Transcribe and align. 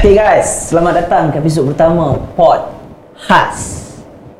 Okay 0.00 0.16
guys, 0.16 0.72
selamat 0.72 1.04
datang 1.04 1.28
ke 1.28 1.44
episod 1.44 1.68
pertama 1.68 2.16
Pod 2.32 2.72
Khas. 3.20 3.84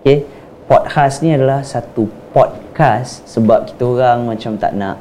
Okay, 0.00 0.24
Pod 0.64 0.88
Khas 0.88 1.20
ni 1.20 1.36
adalah 1.36 1.60
satu 1.60 2.08
podcast 2.32 3.28
sebab 3.28 3.68
kita 3.68 3.84
orang 3.84 4.24
macam 4.24 4.56
tak 4.56 4.72
nak 4.72 4.96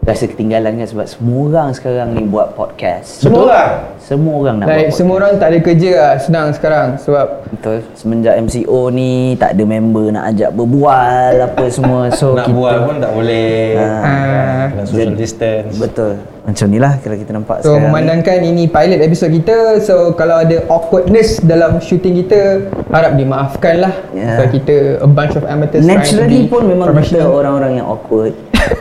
rasa 0.00 0.24
ketinggalan 0.24 0.80
kan 0.80 0.88
sebab 0.88 1.04
semua 1.04 1.40
orang 1.52 1.68
sekarang 1.76 2.16
ni 2.16 2.24
buat 2.24 2.56
podcast. 2.56 3.20
Semua 3.20 3.44
orang? 3.44 3.70
Semua 4.00 4.34
orang 4.40 4.56
nak 4.56 4.64
Like 4.64 4.72
buat 4.72 4.80
podcast. 4.80 4.96
semua 4.96 5.14
orang 5.20 5.32
tak 5.36 5.48
ada 5.52 5.58
kerja 5.60 5.90
lah 5.92 6.14
senang 6.16 6.48
sekarang 6.56 6.86
sebab 6.96 7.26
Betul. 7.52 7.76
Semenjak 7.92 8.34
MCO 8.40 8.80
ni 8.88 9.36
tak 9.36 9.52
ada 9.52 9.62
member 9.68 10.06
nak 10.16 10.32
ajak 10.32 10.50
berbual 10.56 11.32
apa 11.44 11.64
semua. 11.68 12.08
So 12.16 12.32
Nak 12.32 12.48
kita 12.48 12.56
buat 12.56 12.76
pun 12.88 12.96
tak 13.04 13.12
boleh 13.12 13.76
Ah. 13.76 14.72
Kena 14.72 14.82
social 14.88 15.12
distance 15.12 15.76
Betul. 15.76 16.16
Macam 16.50 16.66
ni 16.66 16.78
lah 16.82 16.98
kalau 16.98 17.14
kita 17.14 17.30
nampak 17.30 17.62
So 17.62 17.70
sekarang. 17.70 17.78
ni. 17.78 17.84
memandangkan 17.86 18.38
ini 18.42 18.64
pilot 18.66 19.00
episode 19.00 19.32
kita 19.32 19.56
So 19.78 20.12
kalau 20.12 20.42
ada 20.42 20.66
awkwardness 20.66 21.38
dalam 21.40 21.78
shooting 21.78 22.18
kita 22.20 22.66
Harap 22.90 23.14
dimaafkan 23.14 23.78
lah 23.78 23.94
Yeah. 24.10 24.36
So 24.36 24.50
kita 24.50 24.98
a 24.98 25.06
bunch 25.06 25.38
of 25.38 25.46
amateurs 25.46 25.86
Naturally 25.86 26.50
pun 26.50 26.66
memang 26.66 26.90
kita 26.98 27.22
orang-orang 27.22 27.78
yang 27.78 27.86
awkward 27.86 28.34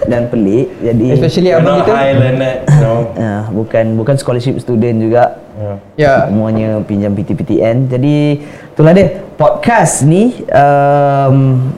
dan 0.06 0.28
pelik. 0.28 0.70
Jadi 0.82 1.06
Especially 1.14 1.50
You're 1.54 1.62
abang 1.62 1.82
not 1.82 1.86
kita 1.86 1.94
high 1.94 2.14
learned 2.18 2.58
no. 2.82 2.94
uh, 3.16 3.42
bukan 3.62 3.86
bukan 3.96 4.16
scholarship 4.18 4.58
student 4.60 4.98
juga. 5.02 5.38
yeah. 5.56 5.78
Ya 5.96 6.14
Semuanya 6.28 6.82
pinjam 6.84 7.14
PTPTN. 7.14 7.88
Jadi 7.88 8.44
itulah 8.74 8.92
dia 8.92 9.22
podcast 9.38 10.04
ni 10.04 10.34
um, 10.50 11.70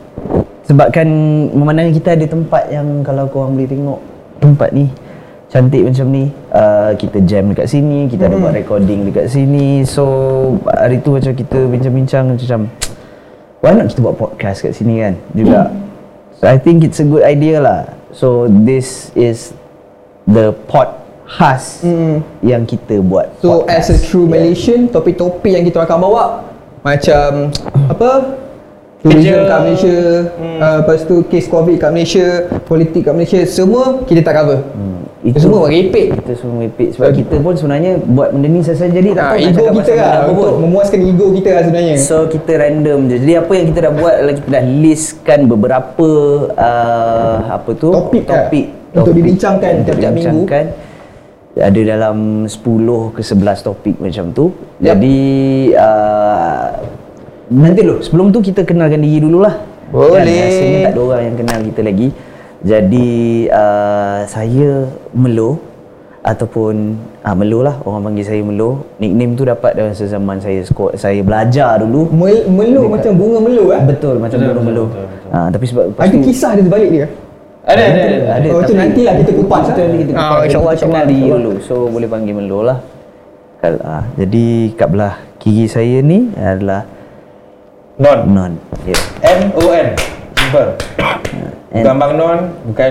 sebabkan 0.65 1.07
memandangkan 1.51 1.93
kita 1.93 2.09
ada 2.15 2.25
tempat 2.25 2.63
yang 2.71 3.03
kalau 3.03 3.27
korang 3.27 3.59
boleh 3.59 3.67
tengok 3.67 3.99
tempat 4.41 4.69
ni 4.71 4.89
cantik 5.51 5.83
macam 5.83 6.07
ni 6.07 6.31
uh, 6.49 6.95
kita 6.95 7.19
jam 7.21 7.51
dekat 7.51 7.67
sini 7.67 8.07
kita 8.07 8.25
ada 8.25 8.39
buat 8.39 8.55
recording 8.55 9.03
dekat 9.05 9.27
sini. 9.27 9.83
So 9.83 10.03
hari 10.65 10.99
tu 10.99 11.11
macam 11.11 11.35
kita 11.35 11.59
bincang-bincang 11.67 12.31
macam 12.31 12.71
why 13.59 13.75
not 13.75 13.91
kita 13.91 13.99
buat 13.99 14.15
podcast 14.15 14.63
kat 14.63 14.71
sini 14.71 15.03
kan? 15.03 15.13
Juga 15.31 15.67
so 16.33 16.47
I 16.47 16.55
think 16.55 16.81
it's 16.81 16.97
a 16.97 17.05
good 17.05 17.21
idea 17.21 17.59
lah. 17.59 17.81
So 18.11 18.47
this 18.47 19.11
is 19.13 19.51
the 20.23 20.51
pod 20.67 20.99
khas 21.27 21.79
Mm. 21.79 22.19
yang 22.43 22.63
kita 22.63 22.99
buat 22.99 23.31
So 23.39 23.63
as 23.63 23.87
a 23.87 23.95
true 23.95 24.27
Yeah. 24.27 24.35
Malaysian 24.35 24.91
Topik-topik 24.91 25.47
yang 25.47 25.63
kita 25.63 25.79
akan 25.79 25.97
bawa 26.03 26.43
Macam 26.83 27.47
Apa? 27.95 28.35
Tourism 28.99 29.31
Kerja. 29.39 29.47
kat 29.47 29.59
Malaysia 29.63 29.95
uh, 30.59 30.75
Lepas 30.83 31.07
tu 31.07 31.23
Kes 31.25 31.47
COVID 31.47 31.79
kat 31.79 31.87
Malaysia 31.89 32.27
Politik 32.67 33.07
kat 33.07 33.15
Malaysia 33.15 33.39
Semua 33.47 34.03
kita 34.03 34.19
tak 34.21 34.43
cover. 34.43 34.59
Hmm, 34.75 35.00
Itu. 35.21 35.37
semua 35.37 35.69
merepek 35.69 36.17
Kita 36.17 36.33
semua 36.33 36.65
merepek 36.65 36.97
Sebab 36.97 37.13
kita 37.13 37.35
pun 37.45 37.53
sebenarnya 37.53 38.01
Buat 38.01 38.33
benda 38.33 38.47
ni 38.49 38.65
saya 38.65 38.89
jadi 38.89 39.13
tak 39.13 39.21
Nah, 39.21 39.29
tahu 39.29 39.37
ego 39.37 39.65
kita 39.77 39.93
lah. 39.93 40.13
Untuk 40.25 40.33
pun 40.33 40.49
memuaskan 40.65 40.99
ego 41.05 41.25
kita 41.37 41.49
lah 41.53 41.63
sebenarnya. 41.69 41.95
So 42.01 42.25
kita 42.25 42.51
random 42.57 42.99
je. 43.05 43.15
Jadi 43.21 43.33
apa 43.37 43.51
yang 43.53 43.65
kita 43.69 43.79
dah 43.85 43.93
buat 43.93 44.13
adalah 44.17 44.35
Kita 44.41 44.49
dah 44.49 44.63
listkan 44.65 45.39
beberapa 45.45 46.09
uh, 46.57 47.37
Apa 47.53 47.69
tu? 47.77 47.93
Topik 47.93 48.23
lah. 48.25 48.49
Topik. 48.49 48.65
Untuk 48.97 49.13
dibincangkan 49.13 49.71
Untuk 49.85 49.93
minggu. 49.93 50.09
dibincangkan. 50.09 50.65
Ada 51.51 51.79
dalam 51.85 52.17
10 52.49 53.13
ke 53.13 53.21
11 53.21 53.67
topik 53.67 53.95
macam 54.01 54.25
tu. 54.33 54.45
Yap. 54.81 54.97
Jadi 54.97 55.17
uh, 55.77 56.67
Nanti 57.53 57.79
dulu 57.85 58.01
Sebelum 58.01 58.33
tu 58.33 58.41
kita 58.41 58.65
kenalkan 58.65 59.05
diri 59.05 59.21
dululah 59.21 59.53
Boleh. 59.93 60.17
Kan, 60.17 60.49
Rasanya 60.49 60.79
tak 60.89 60.93
ada 60.97 61.01
orang 61.05 61.23
yang 61.29 61.35
kenal 61.37 61.59
kita 61.69 61.81
lagi 61.85 62.09
Jadi 62.61 63.09
uh, 63.49 64.21
Saya 64.25 64.85
Melo 65.11 65.57
Ataupun 66.21 66.93
ah, 67.19 67.33
Melo 67.33 67.65
lah. 67.65 67.81
Orang 67.81 68.05
panggil 68.05 68.21
saya 68.21 68.41
Melo 68.41 68.85
Nickname 68.95 69.33
tu 69.33 69.41
dapat 69.41 69.73
dalam 69.73 69.89
zaman 69.91 70.37
saya 70.37 70.61
sekolah, 70.61 70.93
Saya 70.93 71.17
belajar 71.25 71.81
dulu. 71.81 72.13
Mel, 72.13 72.45
meluk 72.45 72.93
macam 72.93 73.17
bunga 73.17 73.41
meluk 73.41 73.73
eh? 73.73 73.81
Betul 73.81 74.21
macam 74.21 74.37
Betul, 74.37 74.47
Melo 74.47 74.61
Melo 74.61 74.85
betul, 74.85 75.01
betul, 75.01 75.05
betul. 75.09 75.31
Ah, 75.33 75.47
Tapi 75.49 75.65
sebab 75.65 75.83
Ada 75.97 76.07
tu 76.07 76.19
kisah 76.21 76.51
dia 76.53 76.63
sebalik 76.63 76.89
dia 76.91 77.07
Ada 77.61 77.81
ada, 77.81 77.99
ada. 77.99 78.17
ada. 78.37 78.47
Oh, 78.49 78.61
tu 78.61 78.65
tapi- 78.67 78.79
nantilah 78.79 79.13
kita 79.17 79.31
kupas, 79.33 79.61
Kita 79.65 79.73
ah. 79.73 79.81
nanti 79.83 79.97
kita 79.99 80.11
Ah, 80.11 80.21
kupas 80.21 80.41
insyaAllah, 80.45 80.73
Kita 80.73 80.85
kenal 80.85 81.05
dulu. 81.09 81.51
So 81.59 81.73
boleh 81.89 82.05
panggil 82.05 82.33
Melo 82.35 82.59
lah. 82.61 82.77
Kal- 83.57 83.81
ah, 83.81 84.03
Jadi 84.13 84.45
kat 84.73 84.87
belah 84.87 85.13
kiri 85.37 85.65
saya 85.65 85.97
ni 86.01 86.29
adalah 86.35 86.85
Non. 87.97 88.19
Non. 88.25 88.53
Ya. 88.83 88.97
N-O-N 89.21 89.87
Simple 90.35 90.69
N. 91.71 91.81
Bukan 91.81 91.95
Bang 91.95 92.13
Non 92.13 92.37
Bukan 92.65 92.89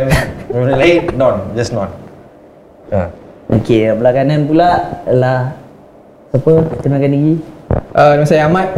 benda 0.48 0.74
lain 0.74 1.00
Non 1.14 1.34
Just 1.52 1.70
Non 1.70 1.88
ha. 2.90 3.12
Okey, 3.50 3.92
belah 3.92 4.12
kanan 4.12 4.46
pula 4.46 4.70
adalah 5.04 5.52
Siapa? 6.30 6.52
Kenalkan 6.80 7.10
diri 7.10 7.34
uh, 7.90 8.12
Nama 8.14 8.24
saya 8.24 8.46
Ahmad. 8.46 8.70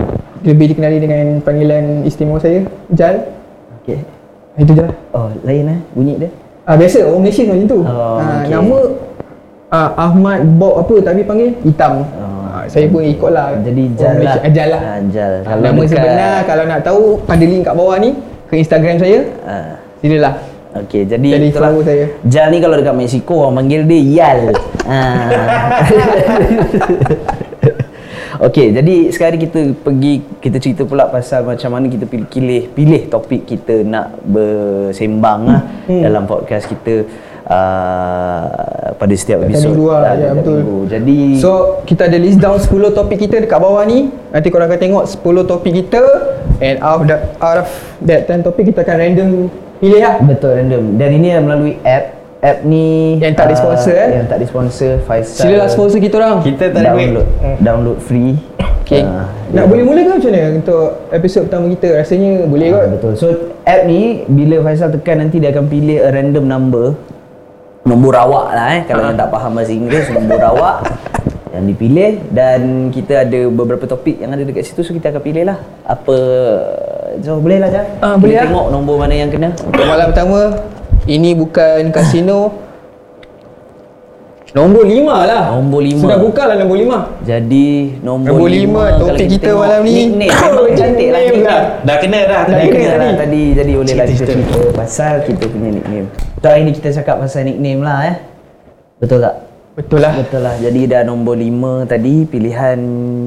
Lebih 0.42 0.72
dikenali 0.72 0.98
dengan 0.98 1.38
panggilan 1.38 2.02
istimewa 2.02 2.36
saya 2.36 2.64
Jal. 2.90 3.30
Okey 3.78 4.00
Itu 4.56 4.72
je 4.72 4.82
lah 4.82 4.94
Oh, 5.12 5.28
lain 5.40 5.68
eh? 5.68 5.78
Bunyi 5.92 6.14
dia? 6.18 6.30
Uh, 6.62 6.74
Biasa 6.74 7.04
orang 7.04 7.20
Malaysia 7.20 7.42
macam 7.44 7.66
tu. 7.66 7.78
Oh, 7.80 8.16
Ah, 8.16 8.40
okey. 8.40 8.50
Nama 8.50 8.78
uh, 9.70 9.90
Ahmad 9.96 10.40
Bob 10.56 10.74
apa 10.78 10.94
tapi 11.04 11.20
panggil 11.22 11.54
hitam. 11.62 12.02
Oh, 12.02 12.30
Ah, 12.52 12.68
Saya 12.68 12.84
pun 12.86 13.00
ikut 13.00 13.28
lah 13.28 13.56
Jadi 13.58 13.96
Jal 13.96 14.16
lah. 14.18 14.36
Ah, 14.38 14.50
Jal 14.50 14.68
lah. 14.68 14.80
Ah, 14.82 14.98
Jal. 15.08 15.32
Ah, 15.42 15.56
Nama 15.56 15.72
dekat- 15.74 15.90
sebenar 15.90 16.34
kalau 16.44 16.64
nak 16.66 16.80
tahu 16.82 17.02
Ada 17.24 17.40
link 17.42 17.64
kat 17.64 17.72
bawah 17.72 17.96
ni 17.96 18.10
Ke 18.44 18.54
Instagram 18.54 18.96
saya. 18.96 19.24
Ah, 19.42 19.80
Silalah 20.02 20.34
Okey, 20.74 21.04
jadi 21.04 21.36
Jadi 21.36 21.46
itulah. 21.48 21.68
saya. 21.84 22.06
Jal 22.24 22.48
ni 22.48 22.56
kalau 22.56 22.74
dekat 22.74 22.96
Mexico 22.96 23.44
orang 23.44 23.60
panggil 23.60 23.84
dia 23.84 24.00
Yal. 24.00 24.40
ah. 24.82 25.84
Okey, 28.42 28.72
jadi 28.72 28.94
sekarang 29.08 29.38
kita 29.38 29.60
pergi 29.76 30.12
kita 30.40 30.56
cerita 30.56 30.82
pula 30.82 31.06
pasal 31.06 31.44
macam 31.44 31.70
mana 31.70 31.86
kita 31.86 32.02
pilih 32.04 32.26
pilih, 32.26 32.62
pilih 32.68 33.02
topik 33.06 33.46
kita 33.46 33.84
nak 33.84 34.18
bersembang 34.24 35.40
lah 35.44 35.60
Hmm. 35.84 36.02
dalam 36.02 36.24
podcast 36.24 36.64
kita 36.66 37.04
uh, 37.44 38.46
pada 38.92 39.14
setiap 39.14 39.44
episod. 39.44 39.70
minggu 39.70 39.86
lah, 39.86 40.02
Ah, 40.02 40.14
ya, 40.16 40.30
betul. 40.32 40.56
minggu. 40.58 40.78
Jadi 40.88 41.18
So 41.36 41.50
kita 41.84 42.08
ada 42.08 42.16
list 42.16 42.40
down 42.40 42.56
10 42.56 42.66
topik 42.90 43.20
kita 43.20 43.38
dekat 43.38 43.58
bawah 43.58 43.84
ni 43.84 44.08
Nanti 44.08 44.48
korang 44.48 44.66
akan 44.66 44.80
tengok 44.80 45.04
10 45.06 45.20
topik 45.44 45.72
kita 45.76 46.02
And 46.58 46.80
out 46.80 46.98
of, 46.98 47.06
the, 47.06 47.16
out 47.36 47.58
of 47.60 47.68
that 48.00 48.24
10 48.26 48.40
topik 48.42 48.64
kita 48.66 48.80
akan 48.80 48.96
random 48.96 49.28
pilih 49.82 49.98
lah 49.98 50.14
betul 50.22 50.54
random. 50.54 50.84
Dan 50.94 51.08
ini 51.18 51.28
melalui 51.42 51.74
app. 51.82 52.22
App 52.42 52.66
ni 52.66 53.22
Yang 53.22 53.38
tak 53.38 53.46
ada 53.46 53.54
ah, 53.54 53.60
sponsor, 53.62 53.94
eh? 53.94 54.08
Yang 54.18 54.26
tak 54.26 54.36
ada 54.42 54.46
sponsor 54.50 54.90
Faisal. 55.06 55.42
Silalah 55.46 55.70
sponsor 55.70 55.98
kita 56.02 56.14
orang 56.18 56.42
Kita 56.42 56.74
tak 56.74 56.82
ada 56.82 56.90
duit 56.98 57.14
download 57.14 57.28
download 57.62 57.98
free. 58.02 58.34
Okay. 58.82 59.06
Ah, 59.06 59.30
Nak 59.54 59.70
boleh 59.70 59.86
mula 59.86 60.02
ke 60.02 60.10
macam 60.18 60.30
mana 60.34 60.58
untuk 60.58 60.86
episod 61.14 61.46
pertama 61.46 61.70
kita? 61.70 62.02
Rasanya 62.02 62.50
boleh 62.50 62.66
kot. 62.74 62.82
Ah, 62.82 62.90
betul. 62.90 63.12
So 63.14 63.26
app 63.62 63.86
ni 63.86 64.26
bila 64.26 64.58
Faisal 64.66 64.90
tekan 64.90 65.22
nanti 65.22 65.38
dia 65.38 65.54
akan 65.54 65.70
pilih 65.70 66.02
a 66.02 66.10
random 66.10 66.44
number. 66.50 66.98
Nombor 67.86 68.10
rawak 68.10 68.46
lah 68.58 68.66
eh 68.78 68.82
kalau 68.90 69.06
yang 69.06 69.18
tak 69.18 69.30
faham 69.30 69.58
bahasa 69.58 69.70
Inggeris 69.74 70.06
nombor 70.10 70.38
rawak 70.42 70.76
yang 71.54 71.64
dipilih 71.66 72.10
dan 72.32 72.90
kita 72.94 73.22
ada 73.28 73.40
beberapa 73.50 73.84
topik 73.84 74.18
yang 74.22 74.32
ada 74.32 74.42
dekat 74.42 74.64
situ 74.64 74.80
so 74.86 74.94
kita 74.94 75.12
akan 75.12 75.22
pilih 75.22 75.44
lah 75.50 75.58
apa 75.84 76.16
so 77.20 77.36
boleh 77.36 77.58
lah 77.58 77.68
Jan 77.68 77.84
Ah, 77.98 78.14
boleh 78.14 78.32
Kita 78.32 78.38
lah. 78.38 78.48
tengok 78.48 78.66
nombor 78.70 78.94
mana 78.96 79.14
yang 79.14 79.28
kena 79.28 79.50
Untuk 79.58 79.84
malam 79.84 80.06
pertama, 80.08 80.40
ini 81.04 81.30
bukan 81.32 81.90
kasino. 81.90 82.40
Nombor 84.52 84.84
5 84.84 85.00
lah. 85.24 85.48
Nombor 85.50 85.80
lima. 85.80 85.96
Sudah 85.98 86.18
buka 86.20 86.42
lah 86.44 86.56
nombor 86.56 86.76
5. 86.76 87.24
jadi 87.24 87.68
nombor, 87.98 88.26
Nombor 88.28 88.48
lima, 88.48 88.82
lima, 88.84 89.00
topik 89.00 89.26
kita 89.30 89.48
tengok 89.48 89.64
malam 89.64 89.80
ni. 89.80 89.92
nickname 90.12 90.28
memang 90.28 90.72
cantik 90.76 91.08
lah 91.08 91.20
kita. 91.24 91.40
lah. 91.42 91.62
Dah 91.80 91.96
kena 91.96 92.18
dah 92.20 92.28
Dah 92.28 92.40
Dah 92.44 92.58
kena 92.60 92.68
kena 92.68 92.84
lah 92.84 92.96
tadi. 93.00 93.16
tadi 93.16 93.42
Jadi 93.56 93.70
boleh 93.72 93.94
lah 93.94 94.06
kita 94.06 94.24
Cerita, 94.28 94.58
Pasal 94.76 95.14
kita 95.24 95.44
punya 95.48 95.70
nickname 95.72 96.06
So 96.36 96.46
hari 96.46 96.62
ni 96.62 96.72
kita 96.72 96.88
cakap 96.92 97.16
pasal 97.18 97.40
nickname 97.42 97.80
lah 97.80 97.98
eh 98.04 98.16
Betul 99.00 99.18
tak? 99.18 99.34
Betul 99.72 99.98
lah. 99.98 100.12
Betul 100.14 100.40
lah 100.44 100.54
Jadi 100.60 100.80
dah 100.84 101.00
nombor 101.02 101.32
5 101.34 101.88
tadi 101.88 102.14
Pilihan 102.22 102.78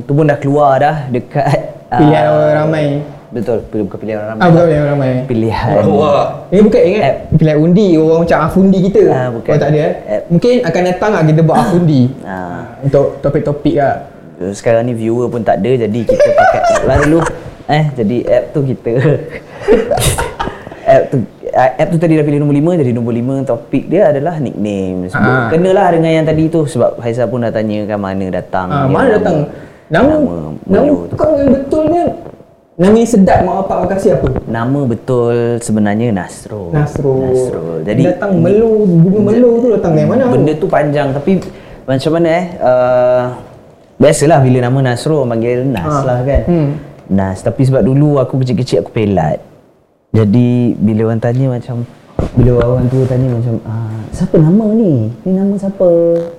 tu 0.05 0.11
pun 0.13 0.23
dah 0.23 0.37
keluar 0.37 0.77
dah 0.77 1.09
Dekat 1.09 1.73
Pilihan 1.87 2.21
ah, 2.21 2.31
orang 2.31 2.53
ramai. 2.61 2.85
Betul 3.35 3.57
Bukan 3.67 3.97
pilihan 3.99 4.17
orang 4.17 4.29
ramai 4.31 4.39
Ah, 4.39 4.47
bukan 4.47 4.63
pilihan 4.63 4.81
orang 4.81 4.93
ramai. 4.95 5.11
Pilihan 5.27 5.71
Wah 5.85 6.27
Ini 6.47 6.61
bukan 6.61 6.81
ingat 6.81 7.03
App. 7.03 7.17
pilihan 7.35 7.57
undi 7.59 7.87
orang 7.93 8.19
macam 8.23 8.37
afundi 8.41 8.79
kita. 8.81 9.01
Ah, 9.07 9.27
bukan. 9.29 9.49
Oh 9.49 9.57
tak 9.57 9.69
ada 9.69 9.79
eh. 9.81 9.93
App. 10.09 10.23
Mungkin 10.29 10.53
akan 10.63 10.81
datang 10.85 11.11
lah 11.11 11.21
kita 11.21 11.41
buat 11.41 11.57
afundi. 11.59 12.01
ah, 12.23 12.59
Untuk 12.79 13.05
topik-topik 13.19 13.75
lah. 13.75 13.95
Sekarang 14.51 14.83
ni 14.83 14.91
viewer 14.93 15.27
pun 15.27 15.39
tak 15.41 15.59
ada 15.59 15.71
Jadi 15.77 15.99
kita 16.03 16.27
pakai 16.29 16.59
app 16.65 16.83
lah 16.85 16.97
dulu 17.01 17.19
Eh 17.65 17.85
jadi 17.93 18.17
app 18.29 18.45
tu 18.51 18.59
kita 18.63 18.91
App 20.85 21.03
tu 21.07 21.17
ah, 21.51 21.69
App 21.73 21.87
tu 21.87 21.97
tadi 21.97 22.13
dah 22.13 22.21
pilih 22.21 22.39
nombor 22.39 22.51
5 22.53 22.81
Jadi 22.83 22.91
nombor 22.91 23.13
5 23.13 23.23
topik 23.45 23.83
dia 23.87 24.11
adalah 24.11 24.35
nickname 24.37 25.07
Sebut, 25.07 25.23
Ah. 25.25 25.47
Kenalah 25.47 25.87
dengan 25.89 26.11
yang 26.13 26.25
tadi 26.25 26.45
tu 26.47 26.61
Sebab 26.63 26.99
Faizal 26.99 27.25
pun 27.25 27.41
dah 27.41 27.49
tanya 27.49 27.83
kan 27.85 27.95
mana 27.97 28.25
datang 28.29 28.67
Ah, 28.67 28.85
mana 28.85 29.07
nama- 29.07 29.15
datang? 29.17 29.37
Nama 29.85 30.13
Nama 30.13 30.33
nama 30.67 30.93
kau 31.13 31.31
yang 31.35 31.49
betulnya 31.51 32.03
nama 32.75 32.91
yang 32.93 33.07
sedap 33.07 33.39
mak 33.41 33.55
bapak 33.61 33.75
kau 33.77 33.89
kasih 33.89 34.11
apa? 34.13 34.27
Nama 34.45 34.79
betul 34.83 35.35
sebenarnya 35.59 36.11
Nasro 36.11 36.69
Nasro. 36.69 37.13
Nasro 37.21 37.65
Jadi 37.81 38.03
datang 38.05 38.35
melu 38.35 38.83
bunga 38.83 39.31
melu 39.31 39.49
tu 39.57 39.67
datang 39.71 39.91
dari 39.93 40.03
mana? 40.03 40.27
Benda 40.27 40.51
tu 40.53 40.67
panjang 40.67 41.09
tapi 41.09 41.39
macam 41.83 42.11
mana 42.11 42.27
eh 42.29 42.45
uh, 42.57 43.23
Biasalah 43.95 44.43
bila 44.43 44.59
nama 44.61 44.79
Nasro 44.85 45.23
panggil 45.23 45.63
Nas 45.63 45.87
Ha. 45.87 46.03
lah 46.03 46.19
kan 46.21 46.41
Hmm. 46.43 46.69
Nas 47.07 47.39
Tapi 47.39 47.61
sebab 47.63 47.79
dulu 47.79 48.19
aku 48.19 48.43
kecil-kecil 48.43 48.83
aku 48.83 48.91
pelat 48.91 49.39
Jadi 50.11 50.75
bila 50.75 51.07
orang 51.07 51.23
tanya 51.23 51.47
macam 51.49 51.87
Bila 52.15 52.51
orang 52.63 52.87
tua 52.87 53.03
tanya 53.07 53.27
macam 53.27 53.55
ah, 53.67 53.99
Siapa 54.15 54.35
nama 54.39 54.65
ni? 54.71 55.11
Ni 55.27 55.31
nama 55.35 55.51
siapa? 55.59 55.87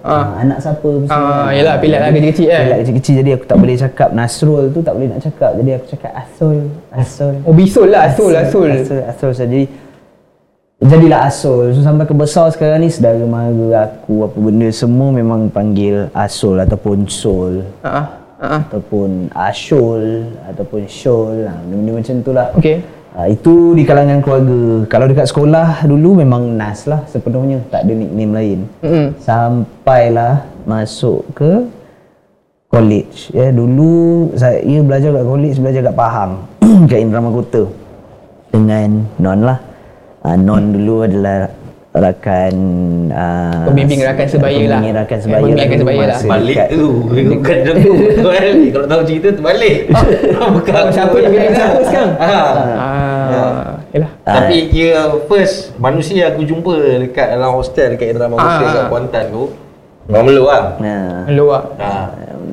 Ah, 0.01 0.41
anak 0.41 0.65
siapa? 0.65 0.89
Ah, 1.13 1.53
yelah, 1.53 1.77
pelat 1.77 2.01
lah 2.01 2.11
kecil-kecil 2.13 2.47
kan? 2.49 2.63
Pelat 2.65 2.79
kecil-kecil 2.85 3.15
jadi 3.21 3.31
aku 3.37 3.45
tak 3.45 3.59
boleh 3.61 3.77
cakap 3.77 4.09
Nasrul 4.17 4.65
tu 4.73 4.81
tak 4.81 4.97
boleh 4.97 5.09
nak 5.13 5.21
cakap 5.21 5.51
Jadi 5.61 5.71
aku 5.77 5.87
cakap 5.93 6.13
Asul 6.17 6.57
Asul 6.93 7.35
Oh 7.45 7.53
bisul 7.53 7.93
lah 7.93 8.09
Asul 8.09 8.33
Asul 8.33 8.69
Asul, 8.73 9.01
Asul. 9.05 9.31
So, 9.37 9.45
jadi 9.45 9.69
Jadilah 10.81 11.21
Asul 11.29 11.77
So 11.77 11.81
sampai 11.85 12.09
ke 12.09 12.13
besar 12.17 12.49
sekarang 12.53 12.81
ni 12.81 12.89
Saudara 12.89 13.25
mara 13.29 13.93
aku 13.93 14.29
Apa 14.29 14.37
benda 14.37 14.69
semua 14.73 15.13
memang 15.13 15.53
panggil 15.53 16.09
Asul 16.17 16.57
Ataupun 16.57 17.05
Sol 17.09 17.65
Ah, 17.85 18.17
ah, 18.41 18.61
ah. 18.61 18.61
Ataupun 18.65 19.29
Asyul 19.37 20.33
Ataupun 20.49 20.89
Syul 20.89 21.45
ha, 21.49 21.57
Benda-benda 21.65 21.93
macam 22.01 22.15
tu 22.25 22.33
lah 22.33 22.49
Okay 22.57 22.96
ha, 23.17 23.27
Itu 23.27 23.73
di 23.73 23.83
kalangan 23.83 24.21
keluarga 24.21 24.61
Kalau 24.87 25.09
dekat 25.09 25.27
sekolah 25.27 25.83
dulu 25.83 26.21
memang 26.21 26.53
Nas 26.53 26.85
lah 26.85 27.03
sepenuhnya 27.05 27.65
Tak 27.67 27.83
ada 27.83 27.93
nickname 27.93 28.33
lain 28.33 28.59
Mm-mm. 28.81 29.07
Sampailah 29.19 30.45
masuk 30.63 31.25
ke 31.33 31.65
college 32.67 33.31
ya 33.31 33.49
dulu 33.49 34.29
saya 34.35 34.61
belajar 34.83 35.15
kat 35.15 35.25
college 35.25 35.57
belajar 35.57 35.81
kat 35.83 35.95
Pahang 35.95 36.33
kat 36.91 36.99
Indrama 36.99 37.31
Kota 37.31 37.63
dengan 38.51 39.07
Non 39.17 39.41
lah 39.41 39.59
uh, 40.21 40.37
Non 40.37 40.75
dulu 40.75 41.07
adalah 41.07 41.47
rakan 41.97 42.55
uh, 43.09 43.65
Pembimbing 43.65 44.05
rakan 44.05 44.27
sebaya 44.29 44.61
lah. 44.69 44.77
pembimbing 44.77 44.93
rakan 44.93 45.19
sebaya 45.19 45.41
Pembimbing 45.41 45.63
rakan 45.65 45.79
sebaya 45.81 46.03
lah. 46.05 46.19
Balik 46.29 46.57
tu 46.69 46.85
Bukan 47.33 47.57
tu 47.57 47.73
Terbalik 47.97 48.69
Kalau 48.69 48.87
tahu 48.87 49.03
cerita 49.09 49.29
terbalik 49.33 49.77
Bukan 50.61 50.75
Oh, 50.77 50.93
siapa 50.93 51.17
yang 51.17 51.31
bilang 51.33 51.55
siapa 51.55 51.81
sekarang? 51.89 52.13
ha. 52.21 52.37
Ah, 53.27 53.75
Yelah 53.91 54.11
Tapi 54.23 54.57
kira 54.69 55.01
first 55.27 55.75
Manusia 55.77 56.31
aku 56.31 56.47
jumpa 56.47 56.75
Dekat 57.03 57.35
dalam 57.35 57.55
hostel 57.55 57.97
Dekat 57.97 58.15
drama 58.15 58.35
hostel 58.37 58.67
Ah. 58.67 58.73
Kat 58.73 58.85
Kuantan 58.87 59.25
tu 59.29 59.45
Orang 60.07 60.25
Melu 60.27 60.45
lah 60.47 60.63
Nah. 60.79 61.27
Hello 61.27 61.45
lah 61.51 61.63
ha. 61.83 61.91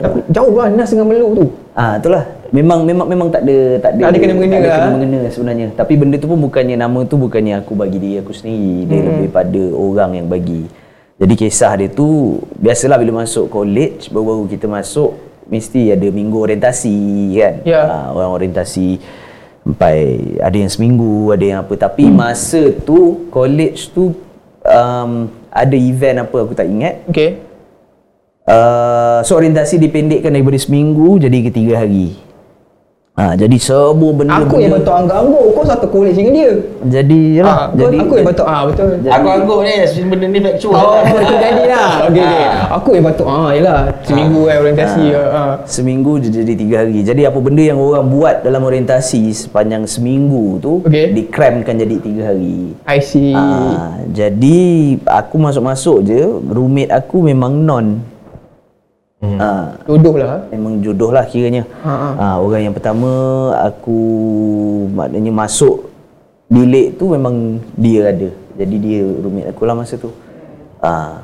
Tapi 0.02 0.18
jauh 0.28 0.56
lah 0.58 0.68
Nas 0.68 0.90
dengan 0.90 1.08
Melu 1.08 1.30
tu 1.34 1.46
Ah 1.74 1.98
itulah. 1.98 2.22
Memang 2.54 2.86
memang 2.86 3.10
memang 3.10 3.28
tak 3.34 3.50
ada 3.50 3.82
tak 3.82 3.98
ada 3.98 4.02
Tak 4.06 4.10
ada 4.14 4.20
kena-mengena 4.22 4.54
tak 4.54 4.62
ada 4.62 4.70
lah. 4.70 4.78
kena-mengena 4.78 5.20
sebenarnya. 5.34 5.68
Tapi 5.74 5.94
benda 5.98 6.22
tu 6.22 6.30
pun 6.30 6.38
bukannya 6.38 6.78
nama 6.78 7.00
tu 7.02 7.18
bukannya 7.18 7.54
aku 7.58 7.74
bagi 7.74 7.98
diri 7.98 8.22
aku 8.22 8.30
sendiri. 8.30 8.86
Dia 8.86 8.98
hmm. 9.02 9.08
lebih 9.10 9.30
pada 9.34 9.64
orang 9.74 10.12
yang 10.22 10.28
bagi. 10.30 10.70
Jadi 11.18 11.34
kisah 11.34 11.74
dia 11.74 11.90
tu 11.90 12.38
biasalah 12.62 13.02
bila 13.02 13.26
masuk 13.26 13.50
college 13.50 14.14
baru-baru 14.14 14.46
kita 14.54 14.70
masuk 14.70 15.18
mesti 15.50 15.98
ada 15.98 16.06
minggu 16.06 16.38
orientasi 16.38 16.94
kan. 17.42 17.54
Ya. 17.66 17.82
Ah, 17.90 18.06
orang 18.14 18.30
orientasi 18.38 19.02
sampai 19.64 20.20
ada 20.44 20.58
yang 20.60 20.72
seminggu, 20.72 21.32
ada 21.32 21.44
yang 21.44 21.60
apa. 21.64 21.74
Tapi 21.80 22.12
masa 22.12 22.70
tu 22.84 23.28
college 23.32 23.90
tu 23.96 24.12
um, 24.68 25.32
ada 25.50 25.76
event 25.80 26.28
apa 26.28 26.38
aku 26.44 26.54
tak 26.54 26.68
ingat. 26.68 27.02
Okay 27.08 27.54
Uh, 28.44 29.24
so 29.24 29.40
orientasi 29.40 29.80
dipendekkan 29.80 30.28
daripada 30.28 30.60
seminggu 30.60 31.16
jadi 31.16 31.48
ke 31.48 31.52
tiga 31.56 31.80
hari. 31.80 32.12
Ha, 33.14 33.38
jadi 33.38 33.58
semua 33.62 34.10
benda 34.10 34.42
Aku 34.42 34.58
yang 34.58 34.74
betul 34.74 34.90
anggur-anggur 34.90 35.54
Kau 35.54 35.62
satu 35.62 35.86
college 35.86 36.18
dengan 36.18 36.34
dia 36.34 36.52
Jadi 36.82 37.38
ah, 37.46 37.70
yalah, 37.70 37.78
jadi 37.78 37.98
Aku 38.02 38.14
yang 38.18 38.26
betul 38.26 38.46
Ah 38.50 38.62
betul 38.66 38.86
Aku 39.06 39.28
anggap 39.30 39.58
ni 39.62 40.02
Benda 40.10 40.26
ni 40.34 40.40
factual 40.42 40.74
Oh, 40.74 40.98
betul 41.22 41.38
jadi 41.38 41.64
lah. 41.70 41.90
Okey, 42.10 42.26
okey. 42.26 42.46
Ah. 42.50 42.78
Aku 42.82 42.90
yang 42.98 43.06
patut. 43.06 43.28
Ah, 43.30 43.50
yalah. 43.54 43.80
Seminggu 44.02 44.42
kan 44.50 44.56
orientasi. 44.66 45.04
Ah. 45.14 45.54
seminggu 45.70 46.12
je 46.22 46.30
jadi 46.34 46.54
tiga 46.58 46.76
hari. 46.82 47.00
Jadi 47.06 47.22
apa 47.30 47.38
benda 47.38 47.64
yang 47.64 47.78
orang 47.78 48.06
buat 48.10 48.36
dalam 48.42 48.62
orientasi 48.66 49.30
sepanjang 49.30 49.86
seminggu 49.86 50.58
tu 50.58 50.74
Okey. 50.86 51.14
dikramkan 51.14 51.76
jadi 51.78 51.96
tiga 52.02 52.22
hari. 52.34 52.74
I 52.90 52.98
see. 52.98 53.34
Ah, 53.34 54.02
jadi 54.10 54.60
aku 55.06 55.36
masuk-masuk 55.38 55.98
je, 56.06 56.22
roommate 56.50 56.90
aku 56.90 57.22
memang 57.22 57.54
non. 57.62 58.13
Hmm. 59.24 59.40
Ah, 59.40 59.80
Duduk 59.88 60.20
lah. 60.20 60.44
memang 60.52 60.84
jodoh 60.84 61.16
lah 61.16 61.24
kiranya. 61.24 61.64
Ha, 61.80 61.94
ha. 61.96 62.10
Ha, 62.20 62.26
orang 62.44 62.68
yang 62.68 62.76
pertama 62.76 63.08
aku 63.56 64.00
maknanya 64.92 65.32
masuk 65.32 65.88
bilik 66.52 67.00
tu 67.00 67.08
memang 67.08 67.64
dia 67.80 68.12
ada. 68.12 68.30
Jadi 68.60 68.76
dia 68.84 69.00
roommate 69.24 69.48
aku 69.56 69.64
lah 69.64 69.80
masa 69.80 69.96
tu. 69.96 70.12
Ha. 70.84 71.24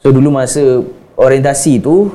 So 0.00 0.16
dulu 0.16 0.32
masa 0.32 0.80
orientasi 1.20 1.76
tu 1.84 2.08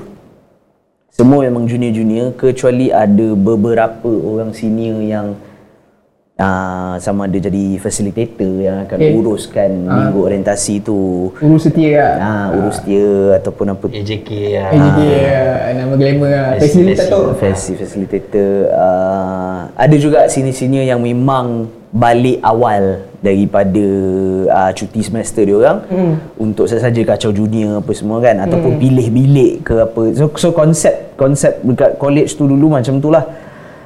semua 1.14 1.46
memang 1.46 1.70
junior-junior 1.70 2.34
kecuali 2.34 2.90
ada 2.90 3.38
beberapa 3.38 4.10
orang 4.10 4.58
senior 4.58 5.06
yang 5.06 5.38
uh, 6.42 6.94
sama 6.98 7.30
ada 7.30 7.38
jadi 7.38 7.78
facilitator 7.78 8.54
yang 8.58 8.78
akan 8.84 8.98
Okay. 9.02 9.14
uruskan 9.18 9.70
minggu 9.86 10.20
orientasi 10.22 10.82
tu. 10.82 11.30
Urus 11.42 11.70
setia 11.70 11.90
lah. 11.98 12.14
Ha, 12.18 12.30
urus 12.58 12.78
dia 12.86 13.38
ataupun 13.42 13.74
apa 13.74 13.86
AJK 13.90 14.30
lah 14.58 14.70
AJK 14.74 15.00
lah. 15.02 15.54
Nama 15.74 15.94
glamour 15.98 16.30
lah. 16.30 16.48
Facilitator. 16.58 17.24
Faci- 17.38 17.78
facilitator 17.78 18.50
uh, 18.74 19.70
ada 19.74 19.96
juga 19.98 20.30
senior-senior 20.30 20.86
yang 20.86 21.02
memang 21.02 21.70
balik 21.92 22.40
awal 22.40 23.04
daripada 23.20 23.86
uh, 24.48 24.72
cuti 24.72 25.04
semester 25.04 25.44
dia 25.44 25.60
orang 25.60 25.78
hmm. 25.92 26.14
untuk 26.40 26.66
saja 26.72 27.02
kacau 27.04 27.36
junior 27.36 27.84
apa 27.84 27.92
semua 27.92 28.24
kan 28.24 28.40
ataupun 28.48 28.80
pilih 28.80 29.08
bilik 29.12 29.54
ke 29.68 29.76
apa 29.76 30.16
so, 30.16 30.32
so 30.40 30.56
konsep 30.56 31.14
konsep 31.20 31.60
dekat 31.62 32.00
college 32.00 32.32
tu 32.40 32.48
dulu 32.48 32.72
macam 32.72 32.98
tu 33.04 33.12
lah 33.12 33.28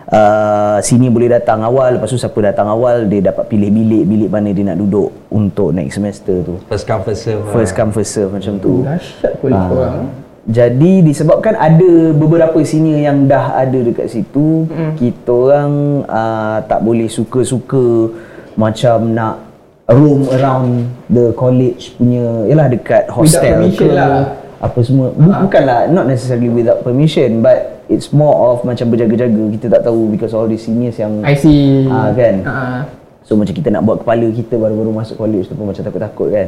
uh, 0.08 0.78
senior 0.80 1.10
boleh 1.10 1.30
datang 1.32 1.62
awal 1.62 1.96
lepas 1.96 2.08
tu 2.08 2.18
siapa 2.18 2.38
datang 2.44 2.68
awal 2.68 3.06
dia 3.06 3.24
dapat 3.24 3.46
pilih 3.46 3.70
bilik 3.70 4.04
bilik 4.04 4.30
mana 4.30 4.50
dia 4.50 4.66
nak 4.66 4.78
duduk 4.78 5.10
untuk 5.28 5.72
next 5.72 5.96
semester 5.96 6.36
tu 6.42 6.56
First 6.66 6.86
come 6.86 7.02
first 7.02 7.22
serve 7.24 7.44
first 7.50 7.74
come 7.74 7.92
first 7.92 8.12
serve 8.12 8.32
macam 8.32 8.54
tu 8.58 8.82
Dahsyat 8.82 9.34
college 9.40 9.56
Ah. 9.56 9.70
korang. 9.70 10.00
Jadi 10.46 11.02
disebabkan 11.02 11.58
ada 11.58 11.92
beberapa 12.14 12.62
senior 12.62 13.02
yang 13.02 13.26
dah 13.26 13.58
ada 13.58 13.82
dekat 13.82 14.06
situ, 14.08 14.70
mm. 14.70 14.94
kita 14.94 15.34
orang 15.34 15.72
uh, 16.06 16.62
tak 16.62 16.86
boleh 16.86 17.10
suka-suka 17.10 18.14
macam 18.54 19.10
nak 19.10 19.42
roam 19.90 20.30
around 20.30 20.70
the 21.08 21.34
college 21.34 21.98
punya 21.98 22.46
yalah 22.46 22.70
dekat 22.70 23.10
hostel 23.10 23.42
permission 23.58 23.90
ke 23.90 23.98
lah. 23.98 24.38
apa 24.62 24.80
semua. 24.82 25.08
Bu- 25.12 25.34
Bukanlah 25.50 25.90
not 25.90 26.06
necessarily 26.06 26.46
without 26.48 26.82
permission 26.82 27.42
but 27.42 27.75
it's 27.90 28.10
more 28.14 28.54
of 28.54 28.66
macam 28.66 28.92
berjaga-jaga. 28.92 29.44
Kita 29.60 29.66
tak 29.80 29.82
tahu 29.88 30.12
because 30.14 30.34
all 30.34 30.50
the 30.50 30.58
seniors 30.58 30.98
yang 30.98 31.22
I 31.22 31.38
see. 31.38 31.86
Ah, 31.90 32.10
kan? 32.12 32.36
Ah. 32.46 32.82
So 33.26 33.34
macam 33.34 33.58
kita 33.58 33.74
nak 33.74 33.82
buat 33.86 34.06
kepala 34.06 34.30
kita 34.30 34.54
baru-baru 34.58 34.92
masuk 34.94 35.18
college 35.18 35.50
tu 35.50 35.58
pun 35.58 35.70
macam 35.74 35.82
takut-takut 35.82 36.30
kan. 36.30 36.48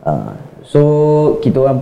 Uh, 0.00 0.32
so 0.64 0.80
kita 1.40 1.60
orang 1.60 1.80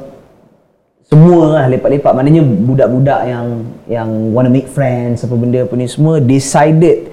semua 1.09 1.57
lah 1.57 1.65
lepak-lepak 1.73 2.13
maknanya 2.13 2.45
budak-budak 2.45 3.23
yang 3.25 3.47
yang 3.89 4.09
wanna 4.37 4.53
make 4.53 4.69
friends 4.69 5.25
apa 5.25 5.33
benda 5.33 5.65
apa 5.65 5.73
ni 5.73 5.89
semua 5.89 6.21
decided 6.21 7.09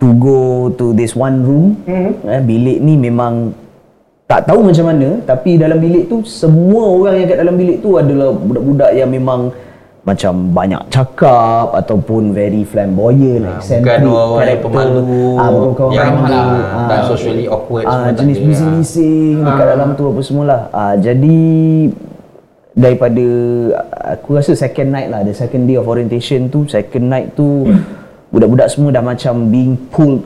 to 0.00 0.16
go 0.16 0.72
to 0.72 0.96
this 0.96 1.12
one 1.12 1.44
room 1.44 1.76
mm-hmm. 1.84 2.24
eh, 2.24 2.40
bilik 2.40 2.78
ni 2.80 2.96
memang 2.96 3.52
tak 4.24 4.48
tahu 4.48 4.64
macam 4.64 4.88
mana 4.88 5.20
tapi 5.28 5.60
dalam 5.60 5.76
bilik 5.76 6.08
tu 6.08 6.24
semua 6.24 6.88
orang 6.88 7.14
yang 7.20 7.28
kat 7.28 7.38
dalam 7.44 7.54
bilik 7.60 7.78
tu 7.84 8.00
adalah 8.00 8.32
budak-budak 8.32 8.90
yang 8.96 9.10
memang 9.12 9.52
macam 10.06 10.54
banyak 10.54 10.86
cakap 10.86 11.74
ataupun 11.74 12.30
very 12.30 12.62
flamboyant, 12.62 13.42
eccentric 13.58 14.06
bukan 14.06 14.06
yang 14.06 14.38
karakter. 14.38 14.62
pemalu, 14.62 15.18
ah, 15.34 15.48
bukan 15.50 15.84
orang 15.90 15.98
yang 15.98 16.14
pemalu 16.14 16.58
ah, 16.62 16.86
dan 16.86 17.00
socially 17.10 17.46
awkward 17.50 17.84
ah, 17.84 17.90
semua 17.90 18.06
tak 18.06 18.14
jenis 18.22 18.36
ada, 18.38 18.38
ah. 18.38 18.46
bising-bising 18.46 19.34
dekat 19.42 19.66
dalam 19.66 19.88
tu 19.98 20.02
apa 20.06 20.20
semualah. 20.22 20.62
Ah, 20.70 20.94
jadi 20.94 21.38
daripada 22.78 23.26
aku 24.14 24.28
rasa 24.38 24.54
second 24.54 24.94
night 24.94 25.10
lah 25.10 25.26
the 25.26 25.34
second 25.34 25.66
day 25.66 25.74
of 25.74 25.90
orientation 25.90 26.46
tu 26.54 26.70
second 26.70 27.10
night 27.10 27.34
tu 27.34 27.66
budak-budak 28.30 28.70
semua 28.70 28.94
dah 28.94 29.02
macam 29.02 29.50
being 29.50 29.74
pulled 29.90 30.22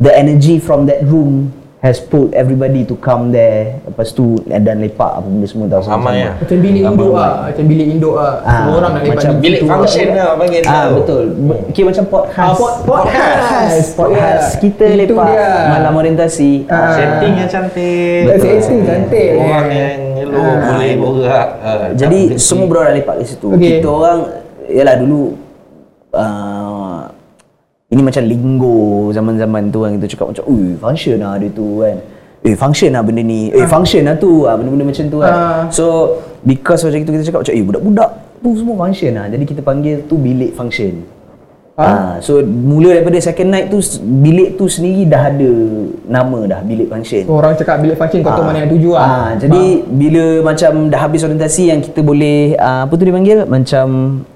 the 0.00 0.08
energy 0.08 0.56
from 0.56 0.88
that 0.88 1.04
room 1.04 1.52
has 1.78 2.02
pulled 2.02 2.34
everybody 2.34 2.82
to 2.82 2.98
come 2.98 3.30
there 3.30 3.78
lepas 3.84 4.10
tu 4.10 4.34
dan 4.42 4.66
lepak 4.76 5.14
apa 5.14 5.22
benda 5.22 5.46
semua 5.46 5.66
tau 5.68 5.78
Ramai 5.80 6.26
lah. 6.26 6.34
Macam 6.36 6.58
bilik 6.58 6.82
induk 6.82 7.12
lah. 7.12 7.32
Macam 7.46 7.64
bilik 7.64 7.86
induk 7.88 8.14
lah. 8.14 8.32
Ah, 8.40 8.50
Semua 8.52 8.72
orang 8.74 8.90
nak 8.90 9.00
lepak 9.00 9.14
macam 9.14 9.32
Bilik 9.38 9.60
function 9.62 10.06
lah 10.10 10.28
panggil 10.34 10.60
Ah 10.60 10.82
tu. 10.82 10.94
betul. 10.96 11.22
Kira 11.70 11.84
macam 11.86 12.04
podcast. 12.08 12.50
Ah, 12.50 12.58
pod- 12.58 12.78
podcast. 12.82 13.86
Podcast. 13.94 14.46
Ya. 14.50 14.58
Kita 14.58 14.84
Itu 14.84 14.98
lepak 15.06 15.26
dia. 15.28 15.50
malam 15.70 15.92
orientasi. 15.94 16.52
Ah. 16.66 16.90
Setting 16.92 17.32
yang 17.36 17.48
cantik 17.48 18.20
Betul. 18.26 18.42
Setting 18.58 18.80
cantik. 18.82 19.28
Orang 19.36 19.68
yang 19.70 19.98
elok 20.18 20.36
Ah. 20.38 20.58
Boleh 20.68 20.92
borak 20.94 21.46
ah, 21.60 21.88
Jadi 21.94 22.20
semua 22.36 22.66
berorang 22.66 22.92
lepak 22.92 23.16
di 23.16 23.26
situ. 23.28 23.48
Okey. 23.48 23.78
Kita 23.78 23.88
orang 23.88 24.18
yalah 24.66 24.96
dulu 24.98 25.22
uh, 26.12 26.87
ini 27.88 28.04
macam 28.04 28.20
linggo 28.20 29.08
zaman-zaman 29.16 29.72
tu 29.72 29.80
kan 29.80 29.96
kita 29.96 30.06
cakap 30.12 30.26
macam 30.36 30.44
ui 30.44 30.76
function 30.76 31.16
lah 31.24 31.40
dia 31.40 31.48
tu 31.48 31.80
kan. 31.80 31.96
Eh 32.44 32.52
function 32.52 32.92
lah 32.92 33.00
benda 33.00 33.24
ni. 33.24 33.48
Eh 33.48 33.64
function 33.64 34.04
lah 34.04 34.14
tu. 34.20 34.44
Ah 34.44 34.60
benda-benda 34.60 34.92
macam 34.92 35.04
tu 35.08 35.18
kan. 35.24 35.32
Ah. 35.32 35.60
So 35.72 36.20
because 36.44 36.84
macam 36.84 37.00
itu 37.00 37.10
kita 37.16 37.24
cakap 37.32 37.40
macam 37.48 37.54
eh 37.56 37.64
budak-budak 37.64 38.10
tu 38.44 38.48
semua 38.60 38.76
function 38.76 39.16
lah. 39.16 39.26
Jadi 39.32 39.44
kita 39.48 39.60
panggil 39.64 40.04
tu 40.04 40.20
bilik 40.20 40.52
function. 40.52 41.00
Ah. 41.80 41.86
Ah, 41.88 42.14
so 42.20 42.44
mula 42.44 42.90
daripada 42.90 43.22
second 43.24 43.54
night 43.54 43.72
tu 43.72 43.78
bilik 44.02 44.58
tu 44.58 44.66
sendiri 44.68 45.08
dah 45.08 45.32
ada 45.32 45.52
nama 46.10 46.38
dah 46.44 46.60
bilik 46.66 46.92
function. 46.92 47.24
So, 47.24 47.40
orang 47.40 47.56
cakap 47.56 47.80
bilik 47.80 47.96
function 47.96 48.20
kau 48.20 48.36
tahu 48.36 48.52
mana 48.52 48.66
yang 48.66 48.70
tuju 48.74 48.90
lah. 48.92 49.00
Ah, 49.00 49.30
jadi 49.38 49.86
bila 49.86 50.24
macam 50.44 50.92
dah 50.92 51.00
habis 51.08 51.24
orientasi 51.24 51.72
yang 51.72 51.80
kita 51.80 52.04
boleh 52.04 52.52
uh, 52.58 52.84
apa 52.84 52.92
tu 52.98 53.04
dipanggil 53.08 53.48
macam 53.48 53.86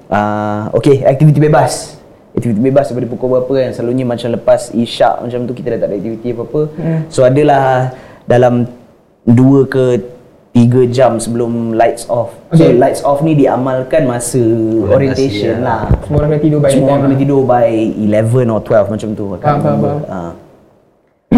uh, 0.09 0.73
okey 0.73 1.05
aktiviti 1.05 1.37
bebas. 1.37 2.01
Aktiviti 2.33 2.59
bebas 2.59 2.89
daripada 2.89 3.07
pukul 3.13 3.27
berapa 3.37 3.51
kan 3.53 3.69
selalunya 3.71 4.05
macam 4.05 4.33
lepas 4.33 4.73
isyak 4.73 5.21
macam 5.21 5.45
tu 5.45 5.53
kita 5.53 5.77
dah 5.77 5.79
tak 5.85 5.89
ada 5.89 5.95
aktiviti 6.01 6.29
apa-apa. 6.33 6.61
Hmm. 6.73 6.99
So 7.07 7.21
adalah 7.21 7.93
dalam 8.25 8.65
2 9.29 9.69
ke 9.69 9.85
3 10.53 10.85
jam 10.93 11.17
sebelum 11.17 11.73
lights 11.73 12.05
off. 12.09 12.33
So 12.53 12.65
Okay. 12.65 12.77
lights 12.77 13.01
off 13.01 13.21
ni 13.21 13.33
diamalkan 13.33 14.05
masa 14.05 14.41
orientation 14.85 15.61
lah. 15.61 15.89
Semua 16.05 16.25
orang 16.25 16.29
kena 16.37 16.41
tidur 16.41 16.59
by 16.61 16.69
Semua 16.69 16.87
orang 16.89 17.01
kena 17.01 17.13
lah. 17.13 17.21
tidur 17.21 17.41
by 17.41 17.67
11 17.97 18.49
or 18.53 18.61
12 18.61 18.93
macam 18.93 19.09
tu. 19.13 19.25
Faham, 19.41 19.59
faham. 19.61 20.01
Ah. 20.09 20.31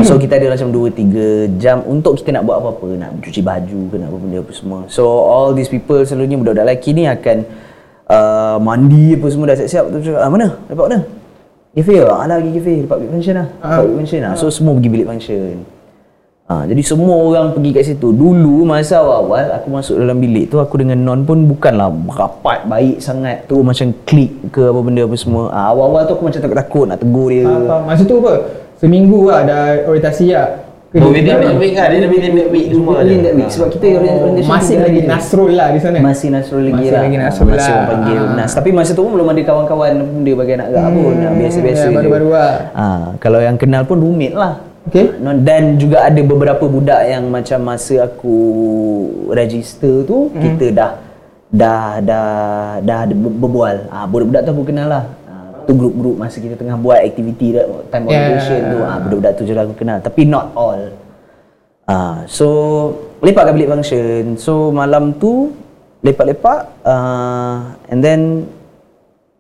So 0.04 0.20
kita 0.20 0.36
ada 0.36 0.52
macam 0.52 0.68
2-3 0.76 1.56
jam 1.56 1.80
untuk 1.88 2.20
kita 2.20 2.36
nak 2.36 2.44
buat 2.44 2.60
apa-apa 2.60 3.00
Nak 3.00 3.24
cuci 3.24 3.40
baju 3.40 3.80
ke 3.88 3.96
nak 3.96 4.12
apa 4.12 4.18
benda 4.20 4.38
apa 4.44 4.52
semua 4.52 4.80
So 4.92 5.08
all 5.08 5.56
these 5.56 5.72
people 5.72 6.04
selalunya 6.04 6.36
budak-budak 6.36 6.68
lelaki 6.68 6.92
ni 6.92 7.08
akan 7.08 7.48
uh, 8.10 8.58
Mandi 8.62 9.18
apa 9.18 9.26
semua 9.30 9.46
dah 9.52 9.58
siap-siap 9.58 9.86
tu 9.92 9.98
cakap, 10.02 10.22
ah, 10.22 10.32
mana? 10.32 10.48
Dapat 10.70 10.86
mana? 10.90 11.00
Cafe 11.76 11.96
lah? 12.00 12.18
Alah 12.24 12.36
pergi 12.40 12.52
cafe, 12.56 12.74
dapat 12.88 12.98
bilik 13.04 13.12
function 13.20 13.36
lah 13.36 13.48
Dapat 13.60 13.84
bilik 13.84 13.98
function 14.00 14.20
lah 14.24 14.34
So 14.40 14.46
semua 14.48 14.72
pergi 14.80 14.90
bilik 14.90 15.08
function 15.12 15.56
Ha, 16.46 16.62
jadi 16.70 16.78
semua 16.86 17.18
orang 17.26 17.58
pergi 17.58 17.74
kat 17.74 17.84
situ. 17.90 18.14
Dulu 18.14 18.70
masa 18.70 19.02
awal-awal 19.02 19.50
aku 19.50 19.68
masuk 19.74 19.98
dalam 19.98 20.22
bilik 20.22 20.54
tu 20.54 20.62
aku 20.62 20.78
dengan 20.78 21.02
Non 21.02 21.26
pun 21.26 21.50
bukanlah 21.50 21.90
rapat 21.90 22.70
baik 22.70 23.02
sangat 23.02 23.50
tu 23.50 23.66
macam 23.66 23.90
klik 24.06 24.54
ke 24.54 24.62
apa 24.70 24.78
benda 24.86 25.10
apa 25.10 25.18
semua. 25.18 25.50
Ha, 25.50 25.74
awal-awal 25.74 26.06
tu 26.06 26.14
aku 26.14 26.30
macam 26.30 26.46
takut-takut 26.46 26.86
nak 26.86 27.02
tegur 27.02 27.34
dia. 27.34 27.50
Faham. 27.50 27.90
Masa 27.90 28.06
tu 28.06 28.22
apa? 28.22 28.34
Seminggu 28.78 29.26
lah 29.26 29.42
dah 29.42 29.62
orientasi 29.90 30.38
lah. 30.38 30.65
Oh, 30.96 31.12
within 31.12 31.28
that 31.36 31.56
week 31.56 31.74
kan? 31.74 31.92
Dia 31.92 32.08
within 32.08 32.34
that 32.34 32.50
week 32.50 32.66
semua 32.70 32.94
Within 32.98 33.20
ada. 33.20 33.26
that 33.26 33.34
week. 33.36 33.50
Sebab 33.52 33.68
kita 33.70 33.86
orientation 34.00 34.48
Masih 34.48 34.74
tiga 34.74 34.86
lagi. 34.86 35.00
Nasrul 35.04 35.52
lah 35.52 35.68
di 35.70 35.80
sana. 35.80 35.98
Masih 36.00 36.28
Nasrul 36.30 36.62
lagi 36.64 36.76
Masih 36.78 36.88
lah. 36.90 37.02
lagi 37.02 37.16
Ah, 37.16 37.22
Nasrul 37.22 37.48
Masih 37.48 37.60
lah. 37.60 37.76
orang 37.76 37.90
panggil 37.92 38.16
Ah. 38.18 38.34
Nas. 38.34 38.52
Tapi 38.54 38.70
masa 38.72 38.92
tu 38.92 39.02
pun 39.02 39.12
belum 39.12 39.28
ada 39.28 39.42
kawan-kawan 39.44 39.92
benda 39.94 40.32
bagi 40.34 40.54
nak 40.54 40.68
gerak 40.70 40.88
pun. 40.90 41.14
Nak 41.18 41.34
biasa-biasa 41.36 41.82
ya, 41.82 41.86
je. 41.86 41.96
baru-baru 41.96 42.30
lah. 42.32 42.54
Ah, 42.72 43.04
kalau 43.18 43.40
yang 43.40 43.56
kenal 43.56 43.84
pun 43.84 43.98
roommate 43.98 44.34
lah. 44.34 44.54
Okay. 44.86 45.18
Dan 45.42 45.76
juga 45.76 46.06
ada 46.06 46.22
beberapa 46.22 46.64
budak 46.64 47.02
yang 47.04 47.28
macam 47.28 47.60
masa 47.66 48.06
aku 48.06 48.38
register 49.30 50.06
tu 50.06 50.30
Hmm. 50.30 50.40
kita 50.40 50.66
dah 50.72 50.92
dah 51.48 51.84
dah 52.00 52.28
dah 52.80 53.00
berbual. 53.10 53.90
Ah 53.90 54.06
budak-budak 54.06 54.42
tu 54.44 54.52
aku 54.54 54.64
kenal 54.66 54.88
lah. 54.88 55.04
Tu 55.66 55.74
grup-grup 55.74 56.16
masa 56.16 56.38
kita 56.38 56.56
tengah 56.56 56.78
buat 56.78 57.02
aktiviti 57.02 57.58
dah, 57.58 57.66
time 57.90 58.06
Yeah. 58.06 58.14
orientation 58.14 58.62
tu. 58.70 58.78
Ah 58.86 58.98
budak-budak 59.02 59.34
tu 59.38 59.42
je 59.50 59.54
lah 59.58 59.64
aku 59.66 59.76
kenal 59.78 59.98
tapi 60.00 60.22
not 60.26 60.54
all. 60.54 60.82
Ah 61.90 62.26
so 62.30 62.48
lepak 63.26 63.50
kat 63.50 63.54
bilik 63.58 63.70
function. 63.70 64.38
So 64.38 64.70
malam 64.70 65.18
tu 65.18 65.54
lepak-lepak 66.06 66.86
ah 66.86 67.78
and 67.90 68.00
then 68.06 68.46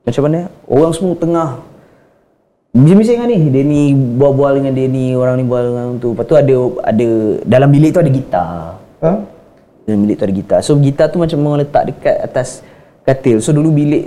macam 0.05 0.29
mana? 0.29 0.53
Orang 0.69 0.93
semua 0.93 1.17
tengah 1.17 1.49
Bising-bising 2.77 3.17
kan 3.17 3.25
ni 3.25 3.49
Dia 3.49 3.63
ni 3.65 3.81
bual-bual 3.97 4.61
dengan 4.61 4.77
dia 4.77 4.85
ni 4.85 5.17
Orang 5.17 5.41
ni 5.41 5.45
bual 5.49 5.63
dengan 5.65 5.97
tu 5.97 6.13
Lepas 6.13 6.25
tu 6.29 6.37
ada 6.37 6.55
ada 6.85 7.09
Dalam 7.41 7.69
bilik 7.73 7.89
tu 7.89 8.01
ada 8.05 8.11
gitar 8.13 8.49
Ha? 9.01 9.11
Dalam 9.85 9.99
bilik 10.05 10.15
tu 10.21 10.25
ada 10.29 10.35
gitar 10.37 10.59
So 10.61 10.77
gitar 10.77 11.09
tu 11.09 11.17
macam 11.17 11.41
orang 11.49 11.65
letak 11.65 11.89
dekat 11.89 12.21
atas 12.21 12.61
katil 13.01 13.41
So 13.41 13.49
dulu 13.49 13.73
bilik 13.73 14.05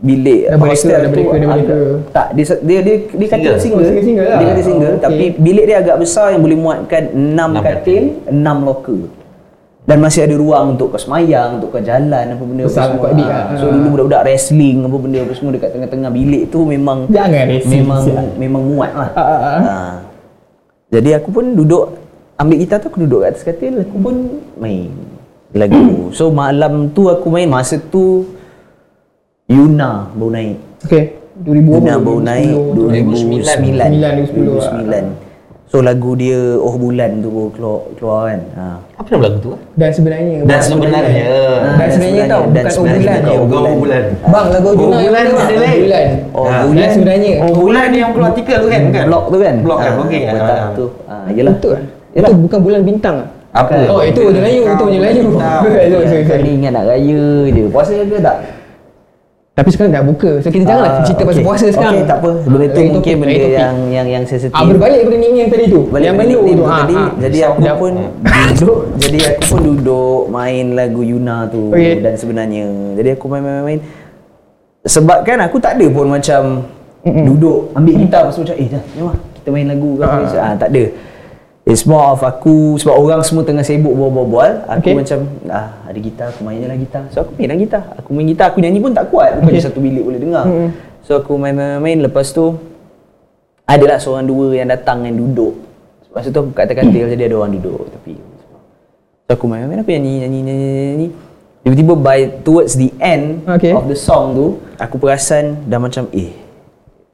Bilik 0.00 0.40
bereka, 0.48 0.66
hostel 0.66 0.90
dah 0.90 1.00
tu 1.04 1.22
bereka. 1.22 1.36
agak- 1.46 1.98
Tak 2.10 2.26
dia 2.32 2.44
dia 2.60 2.78
dia, 2.80 2.94
dia 3.06 3.26
katil 3.28 3.52
Single. 3.52 3.60
single, 3.60 3.78
Oh, 3.78 3.86
single-single 3.86 4.26
lah. 4.26 4.38
Dia 4.38 4.46
katil 4.48 4.64
single 4.64 4.82
Oh, 4.82 4.92
okay. 4.92 5.04
Tapi 5.04 5.24
bilik 5.38 5.64
dia 5.64 5.76
agak 5.78 5.96
besar 5.96 6.26
Yang 6.30 6.42
boleh 6.42 6.58
muatkan 6.58 7.02
6 7.06 7.20
Enam 7.30 7.50
katil 7.60 8.02
6 8.26 8.36
locker 8.62 9.00
dan 9.80 9.98
masih 9.98 10.22
ada 10.22 10.36
ruang 10.36 10.76
untuk 10.76 10.92
kau 10.92 11.00
semayang, 11.00 11.58
untuk 11.58 11.72
kau 11.72 11.82
jalan 11.82 12.06
apa 12.28 12.38
benda 12.38 12.62
apa 12.62 12.70
Besar 12.70 12.84
semua. 12.86 13.00
quite 13.00 13.14
big 13.16 13.26
Ah, 13.26 13.32
lah. 13.32 13.58
So 13.58 13.64
dulu 13.66 13.86
budak-budak 13.90 14.22
wrestling 14.22 14.76
apa 14.80 14.96
benda 14.96 15.18
apa 15.18 15.32
semua 15.34 15.50
dekat 15.50 15.70
tengah-tengah 15.72 16.10
bilik 16.12 16.42
tu 16.46 16.58
memang 16.62 16.98
Jangan 17.08 17.46
memang 17.66 18.00
siap. 18.00 18.24
memang 18.36 18.62
muat 18.64 18.92
lah. 18.92 19.10
Ah, 19.12 19.24
ah, 19.24 19.40
ah. 19.40 19.58
Ah. 19.58 19.92
Jadi 20.90 21.10
aku 21.10 21.28
pun 21.30 21.54
duduk 21.54 21.96
ambil 22.36 22.56
gitar 22.56 22.78
tu 22.78 22.86
aku 22.86 22.98
duduk 23.00 23.18
kat 23.20 23.28
atas 23.30 23.42
katil 23.42 23.74
aku 23.78 23.96
pun 23.96 24.14
main 24.54 24.94
lagu. 25.50 25.82
So 26.14 26.30
malam 26.30 26.90
tu 26.90 27.06
aku 27.06 27.26
main 27.26 27.46
masa 27.46 27.74
tu 27.74 28.30
Yuna 29.50 30.06
baru 30.14 30.30
naik. 30.30 30.56
Okay. 30.86 31.04
2000 31.42 31.66
Yuna 31.66 31.94
baru 31.98 32.20
naik 32.22 32.54
2009. 32.70 34.30
2010 34.30 34.30
2009. 34.46 35.28
So 35.70 35.78
lagu 35.78 36.14
dia 36.14 36.58
Oh 36.58 36.74
Bulan 36.74 37.18
tu 37.18 37.30
baru 37.30 37.50
keluar, 37.50 37.78
keluar 37.94 38.20
kan. 38.26 38.40
Ha. 38.54 38.64
Apa 38.94 39.06
nama 39.10 39.22
lagu 39.26 39.38
tu? 39.40 39.50
Dan 39.74 39.90
sebenarnya 39.90 40.34
Dan 40.42 40.60
sebenarnya. 40.60 41.24
Ah, 41.26 41.74
Dan 41.78 41.88
sebenarnya 41.88 42.24
tau, 42.26 42.42
dan 42.46 42.64
bukan 42.66 42.78
Oh 42.78 42.86
Bulan. 42.86 43.18
bukan 43.42 43.58
Oh, 43.58 43.66
Oh 43.66 43.76
Bulan. 43.78 44.02
Bang 44.24 44.46
lagu 44.50 44.66
Oh, 44.66 44.74
Bulan 44.74 45.02
ada 45.02 45.30
mana? 45.30 45.54
lain. 45.58 45.78
Bulan. 45.82 46.06
Oh 46.30 46.44
Ah, 46.46 46.62
Bulan 46.62 46.78
Dan 46.78 46.88
sebenarnya 46.90 47.30
Oh 47.40 47.50
Bulan 47.54 47.84
ni 47.86 47.98
yang 47.98 48.10
keluar 48.14 48.28
artikel 48.30 48.58
tu 48.58 48.68
kan? 48.70 48.82
Bukan? 48.86 49.04
Blog 49.06 49.24
tu 49.26 49.38
kan? 49.38 49.54
Blog 49.62 49.78
kan, 49.78 49.90
Ah, 49.90 49.94
kan? 49.98 49.98
betul 49.98 50.46
Ah. 50.46 50.70
tu. 50.70 50.86
Ah, 51.06 51.26
yalah. 51.28 51.54
Betul 51.54 51.70
kan? 51.74 51.84
Yalah. 52.10 52.28
Itu 52.28 52.32
bukan 52.38 52.58
bulan 52.62 52.80
bintang 52.82 53.16
ah? 53.18 53.28
Apa? 53.50 53.74
Oh 53.90 54.02
itu 54.06 54.20
Melayu, 54.30 54.62
itu 54.62 54.84
Melayu. 54.86 55.24
Sorry. 56.06 56.22
Kali 56.22 56.50
ingat 56.54 56.70
nak 56.70 56.84
raya 56.86 57.22
je. 57.50 57.62
Puasa 57.66 57.98
ke 57.98 58.18
tak? 58.18 58.36
Tapi 59.60 59.68
sekarang 59.68 59.92
dah 59.92 60.00
buka. 60.02 60.30
So 60.40 60.48
kita 60.48 60.64
janganlah 60.64 60.88
Ah, 60.90 61.04
cerita 61.04 61.22
pasal 61.22 61.36
okey. 61.36 61.44
puasa 61.44 61.66
sekarang. 61.68 61.92
Okey, 61.94 62.08
tak 62.08 62.16
apa. 62.16 62.30
Sebelum 62.40 62.60
itu 62.62 62.72
Lain 62.72 62.88
mungkin 62.88 63.12
topik, 63.12 63.20
benda 63.20 63.36
topik. 63.36 63.52
yang 63.52 63.76
yang 63.90 64.06
yang 64.08 64.24
sensitif. 64.24 64.56
Ah 64.56 64.64
berbalik 64.64 65.00
pada 65.02 65.16
Ning 65.16 65.34
yang 65.36 65.50
tadi 65.50 65.64
tu. 65.66 65.80
Balik 65.86 66.06
yang 66.06 66.16
balik 66.16 66.38
tu. 66.40 66.64
Ah, 66.64 66.78
tadi 66.80 66.94
ah. 66.96 67.08
jadi 67.20 67.38
aku 67.44 67.58
Dah- 67.60 67.76
pun 67.76 67.92
duduk 68.50 68.78
jadi 68.96 69.18
aku 69.30 69.42
pun 69.46 69.60
duduk 69.62 70.20
main 70.28 70.66
lagu 70.72 71.00
Yuna 71.02 71.36
tu 71.46 71.62
Okey. 71.70 72.00
dan 72.00 72.12
sebenarnya 72.14 72.64
jadi 72.94 73.08
aku 73.14 73.24
main 73.26 73.42
main 73.42 73.62
main 73.62 73.80
sebab 74.82 75.18
kan 75.22 75.38
aku 75.40 75.56
tak 75.56 75.76
ada 75.76 75.86
pun 75.88 76.08
macam 76.08 76.64
duduk 77.02 77.68
ambil 77.74 77.94
gitar 77.96 78.28
tu 78.28 78.40
macam 78.40 78.56
eh 78.56 78.68
dah 78.70 78.82
jom 78.90 79.06
lah 79.06 79.16
kita 79.34 79.48
main 79.50 79.66
lagu 79.66 79.90
ke 79.92 80.02
apa 80.02 80.20
Ah. 80.30 80.40
ah 80.42 80.54
tak 80.54 80.68
ada 80.70 80.82
It's 81.70 81.86
more 81.86 82.02
of 82.12 82.20
aku 82.26 82.74
sebab 82.82 82.98
orang 82.98 83.22
semua 83.22 83.46
tengah 83.46 83.62
sibuk 83.62 83.94
bual-bual 83.94 84.66
aku 84.66 84.90
Okey. 84.90 84.94
macam 84.98 85.18
ah 85.46 85.70
ada 85.86 85.98
gitar 86.02 86.26
aku 86.34 86.42
main 86.42 86.66
lah 86.66 86.74
gitar 86.74 87.06
so 87.14 87.22
aku 87.22 87.38
main 87.38 87.46
lah 87.46 87.58
gitar 87.62 87.82
aku 87.94 88.10
main 88.10 88.26
gitar 88.26 88.46
aku 88.50 88.58
nyanyi 88.58 88.82
pun 88.82 88.90
tak 88.90 89.06
kuat 89.06 89.38
bukan 89.38 89.54
okay. 89.54 89.62
satu 89.62 89.78
bilik 89.78 90.02
boleh 90.02 90.18
dengar 90.18 90.44
Mm-mm. 90.50 90.74
so 91.06 91.14
aku 91.14 91.38
main 91.38 91.54
main 91.54 92.02
lepas 92.02 92.26
tu 92.34 92.58
adalah 93.70 94.02
seorang 94.02 94.26
dua 94.26 94.58
yang 94.58 94.66
datang 94.66 95.06
yang 95.06 95.14
duduk 95.14 95.70
Masa 96.10 96.26
tu 96.34 96.42
aku 96.42 96.50
kat 96.50 96.66
atas 96.66 96.82
katil 96.82 97.06
jadi 97.06 97.30
ada 97.30 97.38
orang 97.38 97.54
duduk 97.54 97.86
tepi. 97.86 98.18
So 99.30 99.38
aku 99.38 99.46
main 99.46 99.70
main 99.70 99.78
aku 99.78 99.94
nyanyi 99.94 100.26
nyanyi 100.26 100.38
nyanyi 100.42 100.66
nyanyi. 100.66 101.08
Tiba-tiba 101.62 101.94
by 101.94 102.18
towards 102.42 102.74
the 102.74 102.90
end 102.98 103.46
Okay. 103.46 103.70
of 103.70 103.86
the 103.86 103.94
song 103.94 104.34
tu 104.34 104.58
aku 104.74 104.98
perasan 104.98 105.70
dah 105.70 105.78
macam 105.78 106.10
eh 106.10 106.34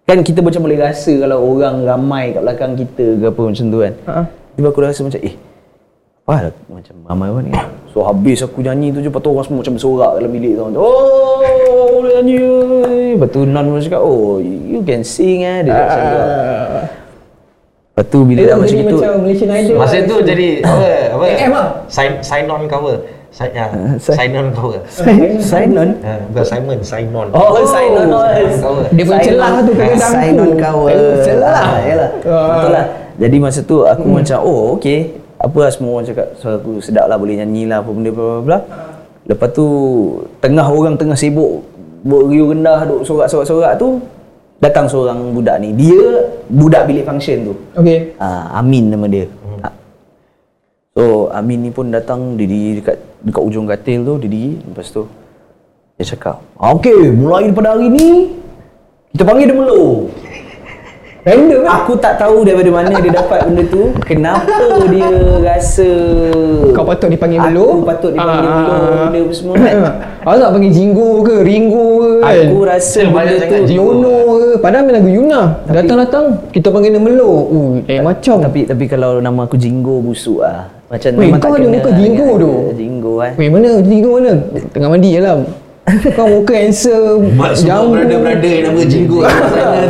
kan 0.07 0.23
kita 0.23 0.39
macam 0.39 0.63
boleh 0.65 0.79
rasa 0.79 1.11
kalau 1.19 1.43
orang 1.45 1.83
ramai 1.83 2.31
kat 2.31 2.41
belakang 2.41 2.73
kita 2.79 3.07
ke 3.21 3.25
apa 3.27 3.41
macam 3.43 3.65
tu 3.69 3.79
kan. 3.85 3.95
Ha. 4.07 4.15
Tiba 4.57 4.73
aku 4.73 4.81
rasa 4.81 5.05
macam 5.05 5.21
eh 5.21 5.37
apa 6.27 6.51
macam 6.67 6.95
ramai 7.07 7.29
orang 7.31 7.45
ni. 7.47 7.53
So 7.95 8.03
habis 8.03 8.43
aku 8.43 8.59
nyanyi 8.59 8.91
tu 8.91 8.99
je 8.99 9.07
lepas 9.07 9.23
tu 9.23 9.31
orang 9.31 9.47
semua 9.47 9.63
macam 9.63 9.75
bersorak 9.79 10.11
dalam 10.19 10.31
bilik 10.35 10.53
tu. 10.59 10.63
Oh, 10.75 11.39
boleh 12.03 12.19
nyanyi. 12.19 12.39
Lepas 13.15 13.29
tu 13.31 13.41
Non 13.47 13.63
pun 13.71 13.79
cakap, 13.79 14.03
oh 14.03 14.43
you 14.43 14.83
can 14.83 15.07
sing 15.07 15.47
eh. 15.47 15.63
Dia 15.63 15.71
cakap 15.71 15.87
macam 15.87 16.03
tu. 16.03 16.19
Ah. 16.19 16.85
Lepas 17.97 18.05
tu 18.11 18.19
bila 18.27 18.41
dah 18.43 18.57
macam 18.59 18.77
itu 18.77 18.97
Idol. 19.47 19.77
Masa 19.79 19.97
tu 20.03 20.17
jadi 20.21 20.47
apa? 20.67 20.89
Apa? 21.15 21.25
AM 21.31 21.53
lah. 21.55 21.67
Sign 21.87 22.11
sign 22.21 22.45
on 22.51 22.67
cover. 22.67 22.97
Sign, 23.31 23.51
ya, 23.55 23.67
sign- 24.03 24.17
sign 24.19 24.31
on 24.35 24.49
cover. 24.51 24.81
sign 25.41 25.71
on. 25.79 25.91
Ha, 26.03 26.13
bukan 26.33 26.45
Simon, 26.45 26.79
sign 26.83 27.07
on. 27.15 27.29
Oh, 27.31 27.61
sign 27.65 27.93
on. 27.95 28.09
Oh, 28.11 28.25
sign 28.27 28.45
on 28.51 28.59
cover. 28.61 28.85
Dia 28.91 29.05
pun 29.07 29.15
Sign 29.15 29.27
celah 29.31 29.51
on- 29.55 29.63
tu 29.63 29.73
kena 29.79 29.95
dangku. 29.95 30.11
Sign 30.11 30.35
on 30.43 30.53
cover. 30.59 30.89
Eh, 30.91 31.17
celah. 31.23 31.55
Ah, 31.55 31.79
yalah. 31.87 32.11
Ah. 32.27 32.49
Betul 32.51 32.71
lah. 32.75 32.87
Jadi 33.17 33.37
masa 33.41 33.61
tu 33.65 33.85
aku 33.85 34.07
macam 34.09 34.39
oh 34.45 34.77
okey. 34.77 35.25
Apa 35.37 35.69
lah 35.69 35.71
semua 35.73 36.01
orang 36.01 36.09
cakap 36.09 36.27
suara 36.41 36.57
aku 36.57 36.81
sedap 36.81 37.09
lah 37.09 37.17
boleh 37.21 37.37
nyanyi 37.41 37.69
lah 37.69 37.85
apa 37.85 37.91
benda 37.93 38.11
bla 38.13 38.25
bla 38.25 38.41
bla. 38.45 38.59
Lepas 39.27 39.49
tu 39.53 39.67
tengah 40.41 40.65
orang 40.65 40.97
tengah 40.97 41.17
sibuk 41.17 41.65
beriuh 42.07 42.55
rendah 42.55 42.87
duk 42.87 43.03
sorak-sorak-sorak 43.03 43.75
tu 43.77 44.01
datang 44.61 44.89
seorang 44.89 45.33
budak 45.37 45.61
ni. 45.61 45.77
Dia 45.77 46.25
budak 46.49 46.89
bilik 46.89 47.05
function 47.05 47.53
tu. 47.53 47.55
Okay. 47.77 48.17
Ah, 48.17 48.61
Amin 48.61 48.89
nama 48.89 49.05
dia. 49.09 49.29
Ah. 49.61 49.73
So 50.97 51.29
Amin 51.33 51.69
ni 51.69 51.71
pun 51.73 51.93
datang 51.93 52.41
diri 52.41 52.81
dekat 52.81 52.97
dekat 53.21 53.43
ujung 53.45 53.69
katil 53.69 54.07
tu 54.07 54.15
diri 54.23 54.57
lepas 54.61 54.89
tu 54.89 55.05
dia 55.97 56.05
cakap, 56.13 56.45
ah, 56.61 56.77
"Okey, 56.77 57.09
mulai 57.17 57.49
daripada 57.49 57.73
hari 57.73 57.89
ni 57.89 58.37
kita 59.17 59.25
panggil 59.25 59.49
dia 59.49 59.57
Melo." 59.57 60.13
Random 61.27 61.67
kan? 61.67 61.83
Aku 61.83 61.93
tak 61.99 62.23
tahu 62.23 62.47
daripada 62.47 62.71
mana 62.71 63.03
dia 63.03 63.11
dapat 63.11 63.51
benda 63.51 63.67
tu. 63.67 63.91
Kenapa 64.07 64.47
dia 64.95 65.11
rasa 65.43 65.89
Kau 66.71 66.87
patut 66.87 67.11
dipanggil 67.11 67.43
Aku 67.43 67.51
melo 67.51 67.67
patut 67.83 68.15
dipanggil 68.15 68.47
Ah, 68.47 68.55
melo 68.55 68.71
ah. 68.71 69.11
Benda 69.11 69.19
apa 69.27 69.33
semua 69.35 69.55
kan? 69.59 69.75
Awak 70.27 70.37
nak 70.39 70.51
panggil 70.55 70.71
Jinggo 70.71 71.09
ke 71.27 71.35
Ringo 71.43 71.87
ke 71.99 72.11
kan? 72.23 72.47
Aku 72.47 72.59
rasa 72.63 73.01
Banyak 73.11 73.43
benda 73.43 73.59
tu. 73.67 73.75
Yono 73.75 74.17
ke 74.39 74.49
Padahal 74.63 74.83
main 74.87 74.95
lagu 75.03 75.11
Yuna. 75.11 75.41
Datang-datang 75.67 76.25
Kita 76.55 76.69
panggil 76.71 76.95
dia 76.95 77.03
Melo 77.03 77.31
uh, 77.51 77.71
Eh 77.91 77.99
macam. 77.99 78.37
Tapi 78.47 78.61
tapi 78.71 78.85
kalau 78.87 79.19
nama 79.19 79.51
aku 79.51 79.59
Jinggo 79.59 79.99
busuk 79.99 80.47
ah. 80.47 80.71
Macam 80.87 81.11
Weh, 81.19 81.35
kau 81.35 81.39
tak 81.43 81.51
ada 81.51 81.59
kena 81.59 81.69
muka 81.75 81.91
lah 81.91 81.99
Jinggo 81.99 82.27
dengan 82.31 82.39
tu. 82.39 82.53
Jinggo 82.79 83.13
eh. 83.27 83.33
Weh 83.35 83.49
mana? 83.51 83.71
Jinggo 83.83 84.11
mana? 84.23 84.33
Tengah 84.71 84.89
mandi 84.95 85.11
je 85.11 85.19
lah 85.19 85.35
Kau 86.19 86.27
muka 86.27 86.51
handsome 86.51 87.31
Mak 87.39 87.63
semua 87.63 88.03
yang 88.03 88.11
nama 88.11 88.81
tu 88.83 89.23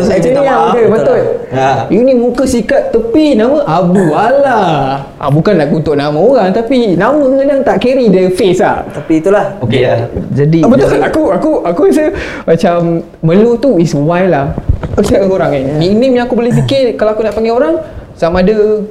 saya 0.04 0.20
Actually 0.20 0.44
yang 0.44 0.60
ada 0.72 0.82
betul 0.92 1.22
Ha. 1.46 1.88
You 1.88 2.02
ni 2.02 2.12
muka 2.12 2.44
sikat 2.44 2.92
tepi 2.92 3.32
Nama 3.38 3.64
Abu 3.64 4.12
Alah 4.12 5.08
ah, 5.16 5.30
Bukan 5.32 5.56
nak 5.56 5.72
kutuk 5.72 5.96
nama 5.96 6.18
orang 6.18 6.52
Tapi 6.52 6.98
nama 6.98 7.16
kadang 7.16 7.62
tak 7.64 7.80
carry 7.80 8.12
the 8.12 8.28
face 8.34 8.60
lah 8.60 8.84
Tapi 8.92 9.24
itulah 9.24 9.56
Okey 9.64 9.88
lah. 9.88 10.04
Jadi 10.36 10.60
Ah, 10.60 10.68
betul 10.68 11.00
aku 11.00 11.22
aku 11.32 11.50
aku 11.64 11.80
rasa 11.88 12.12
macam 12.44 13.00
Melu 13.24 13.56
tu 13.56 13.80
is 13.80 13.94
wild 13.96 14.30
lah. 14.30 14.52
Aku 14.92 15.00
cakap 15.06 15.28
korang 15.28 15.50
kan. 15.52 15.62
Nickname 15.80 16.14
yang 16.20 16.24
aku 16.28 16.36
boleh 16.36 16.52
fikir 16.52 16.92
kalau 16.98 17.16
aku 17.16 17.24
nak 17.24 17.32
panggil 17.32 17.56
orang 17.56 17.80
sama 18.16 18.40
ada 18.44 18.82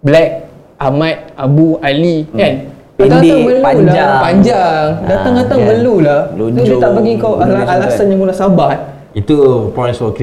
Black, 0.00 0.48
Ahmad, 0.80 1.36
Abu, 1.36 1.76
Ali 1.84 2.24
kan. 2.32 2.79
Datang-datang 3.00 3.40
Pendek, 3.40 3.62
panjang. 3.64 4.08
lah, 4.08 4.20
panjang. 4.20 4.84
Ah, 4.92 5.08
Datang-datang 5.08 5.58
kan. 5.58 5.68
Melu 5.72 5.94
lah. 6.00 6.20
Tu 6.28 6.44
dia 6.48 6.60
Lonjong, 6.60 6.80
tak 6.80 6.90
bagi 6.92 7.12
kau 7.16 7.32
tu 7.34 7.52
alasan 7.56 8.06
yang 8.08 8.20
munasabah. 8.20 8.70
Itu 9.10 9.34
points 9.74 9.98
for 9.98 10.14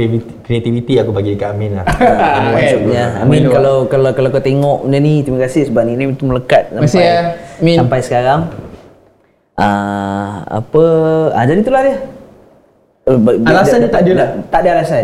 creativity, 0.42 0.96
aku 0.96 1.12
bagi 1.12 1.36
dekat 1.36 1.52
Amin 1.52 1.76
lah. 1.76 1.86
Ah, 1.98 2.56
Maksudnya 2.56 3.04
kan. 3.12 3.22
Amin 3.26 3.40
Melu 3.42 3.50
kalau 3.52 3.76
kalau 3.86 4.10
kalau 4.14 4.30
kau 4.30 4.40
tengok 4.40 4.78
benda 4.86 4.98
ni 4.98 5.20
terima 5.22 5.40
kasih 5.44 5.68
sebab 5.68 5.84
ni 5.84 5.94
ni 5.94 6.14
tu 6.14 6.24
melekat 6.24 6.72
sampai 6.72 7.04
ya, 7.04 7.20
Min. 7.60 7.78
sampai 7.78 8.00
sekarang. 8.00 8.40
Ah 9.58 10.46
apa 10.46 10.84
ah 11.34 11.44
jadi 11.44 11.60
itulah 11.60 11.82
dia. 11.82 11.98
Eh, 13.08 13.16
Alasan 13.48 13.78
dia 13.80 13.88
tak 13.88 14.04
ada 14.04 14.12
lah. 14.20 14.30
Tak 14.52 14.60
ada 14.68 14.70
alasan. 14.76 15.04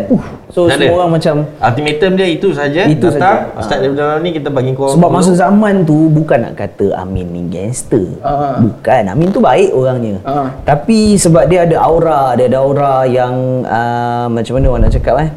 So 0.52 0.68
Tak 0.68 0.76
ada. 0.76 0.92
semua 0.92 0.96
orang 1.00 1.12
macam 1.16 1.36
Ultimatum 1.56 2.12
dia 2.20 2.28
itu 2.28 2.48
saja. 2.52 2.82
Itu 2.84 3.08
Datang, 3.08 3.56
saja. 3.56 3.64
Start 3.64 3.80
dari 3.80 3.96
dalam 3.96 4.20
ni 4.20 4.30
kita 4.36 4.52
bagi 4.52 4.76
kau. 4.76 4.92
sebab 4.92 5.08
masa 5.08 5.32
zaman 5.32 5.88
tu 5.88 6.12
bukan 6.12 6.44
nak 6.44 6.54
kata 6.60 7.00
Amin 7.00 7.32
ni 7.32 7.48
gangster. 7.48 8.20
Ah. 8.20 8.60
Bukan. 8.60 9.04
Amin 9.08 9.32
tu 9.32 9.40
baik 9.40 9.72
orangnya. 9.72 10.20
Ah. 10.28 10.52
Tapi 10.68 11.16
sebab 11.16 11.48
dia 11.48 11.64
ada 11.64 11.80
aura, 11.80 12.36
dia 12.36 12.52
ada 12.52 12.60
aura 12.60 13.08
yang 13.08 13.64
uh, 13.64 14.28
macam 14.28 14.60
mana 14.60 14.66
orang 14.68 14.82
nak 14.84 14.94
cakap 15.00 15.16
eh? 15.24 15.30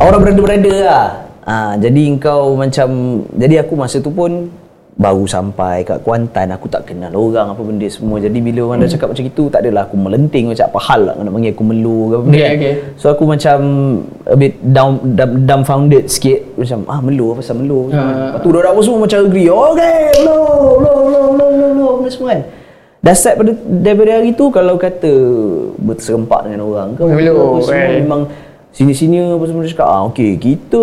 Aura 0.00 0.16
brother-brother 0.16 0.78
lah. 0.80 1.08
Ha, 1.42 1.74
jadi 1.74 2.02
engkau 2.06 2.54
macam 2.54 2.88
jadi 3.34 3.66
aku 3.66 3.74
masa 3.74 3.98
tu 3.98 4.14
pun 4.14 4.46
baru 4.92 5.24
sampai 5.24 5.88
kat 5.88 6.04
Kuantan 6.04 6.52
aku 6.52 6.68
tak 6.68 6.84
kenal 6.84 7.16
orang 7.16 7.56
apa 7.56 7.62
benda 7.64 7.88
semua 7.88 8.20
jadi 8.20 8.38
bila 8.44 8.68
orang 8.68 8.84
dah 8.84 8.92
cakap 8.92 9.08
macam 9.16 9.24
itu 9.24 9.42
tak 9.48 9.64
adalah 9.64 9.88
aku 9.88 9.96
melenting 9.96 10.52
macam 10.52 10.68
apa 10.68 10.80
hal 10.84 11.00
lah 11.08 11.14
nak 11.16 11.32
panggil 11.32 11.52
aku 11.56 11.64
melu 11.64 11.98
ke 12.04 12.12
apa 12.12 12.24
benda 12.28 12.36
Okay, 12.36 12.50
okay. 12.60 12.74
so 13.00 13.06
aku 13.08 13.24
macam 13.24 13.58
a 14.28 14.36
bit 14.36 14.60
down, 14.60 15.00
down 15.16 15.48
dumbfounded 15.48 16.04
sikit 16.12 16.44
macam 16.60 16.84
ah 16.92 17.00
melu 17.00 17.32
apa 17.32 17.40
pasal 17.40 17.56
melu 17.56 17.80
Ah. 17.92 18.36
lepas 18.36 18.40
tu 18.44 18.48
dah 18.52 18.72
semua 18.84 18.98
macam 19.00 19.18
agree 19.24 19.48
okay 19.48 19.96
melu 20.20 20.38
melu 20.76 20.92
melu 21.08 21.20
melu 21.40 21.66
melu 21.72 21.88
benda 21.96 22.10
semua 22.12 22.28
kan 22.36 22.40
dah 23.02 23.14
start 23.16 23.34
pada 23.40 23.50
daripada 23.66 24.10
hari 24.20 24.30
tu 24.36 24.44
kalau 24.52 24.74
kata 24.76 25.12
berserempak 25.82 26.46
dengan 26.46 26.68
orang 26.68 26.88
ke 26.94 27.02
Melu, 27.02 27.64
semua 27.64 27.74
eh. 27.74 27.98
memang 28.04 28.20
senior-senior 28.70 29.40
apa 29.40 29.44
semua 29.48 29.60
dia 29.64 29.72
cakap 29.72 29.88
ah 29.88 30.00
okey 30.12 30.36
kita 30.36 30.80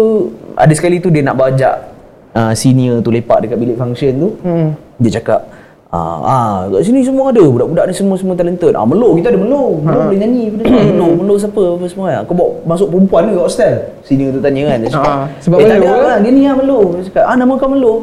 ada 0.58 0.74
sekali 0.74 0.98
tu 0.98 1.14
dia 1.14 1.22
nak 1.22 1.38
bajak 1.38 1.99
uh, 2.34 2.54
senior 2.54 3.00
tu 3.00 3.10
lepak 3.10 3.42
dekat 3.42 3.58
bilik 3.58 3.76
function 3.76 4.14
tu 4.14 4.30
Hmm. 4.42 4.74
dia 4.98 5.18
cakap 5.18 5.48
ah, 5.90 6.18
ah 6.22 6.54
kat 6.70 6.86
sini 6.86 7.02
semua 7.02 7.30
ada 7.30 7.42
budak-budak 7.42 7.90
ni 7.90 7.94
semua 7.94 8.14
semua 8.14 8.38
talented. 8.38 8.78
Ah 8.78 8.86
melo 8.86 9.18
kita 9.18 9.34
ada 9.34 9.40
melo 9.40 9.80
melo 9.80 10.00
boleh 10.06 10.20
nyanyi 10.20 10.54
benda 10.54 10.64
melo 10.70 11.08
melo 11.18 11.34
siapa 11.36 11.62
apa 11.74 11.86
semua 11.90 12.06
kan 12.10 12.22
kau 12.24 12.36
bawa 12.38 12.50
masuk 12.64 12.88
perempuan 12.94 13.22
ke 13.26 13.34
kat 13.34 13.44
hostel? 13.44 13.74
Senior 14.06 14.30
tu 14.30 14.40
tanya 14.40 14.62
kan 14.70 14.78
dia 14.80 14.90
cakap 14.94 15.14
Ah, 15.14 15.26
sebab 15.42 15.58
eh, 15.58 15.66
tak 15.66 15.82
lah 15.82 16.18
dia 16.22 16.30
ni 16.30 16.42
lah 16.46 16.56
melo 16.56 16.80
dia 16.94 17.04
cakap 17.10 17.24
ah 17.26 17.36
nama 17.36 17.54
kau 17.56 17.70
melo 17.70 17.94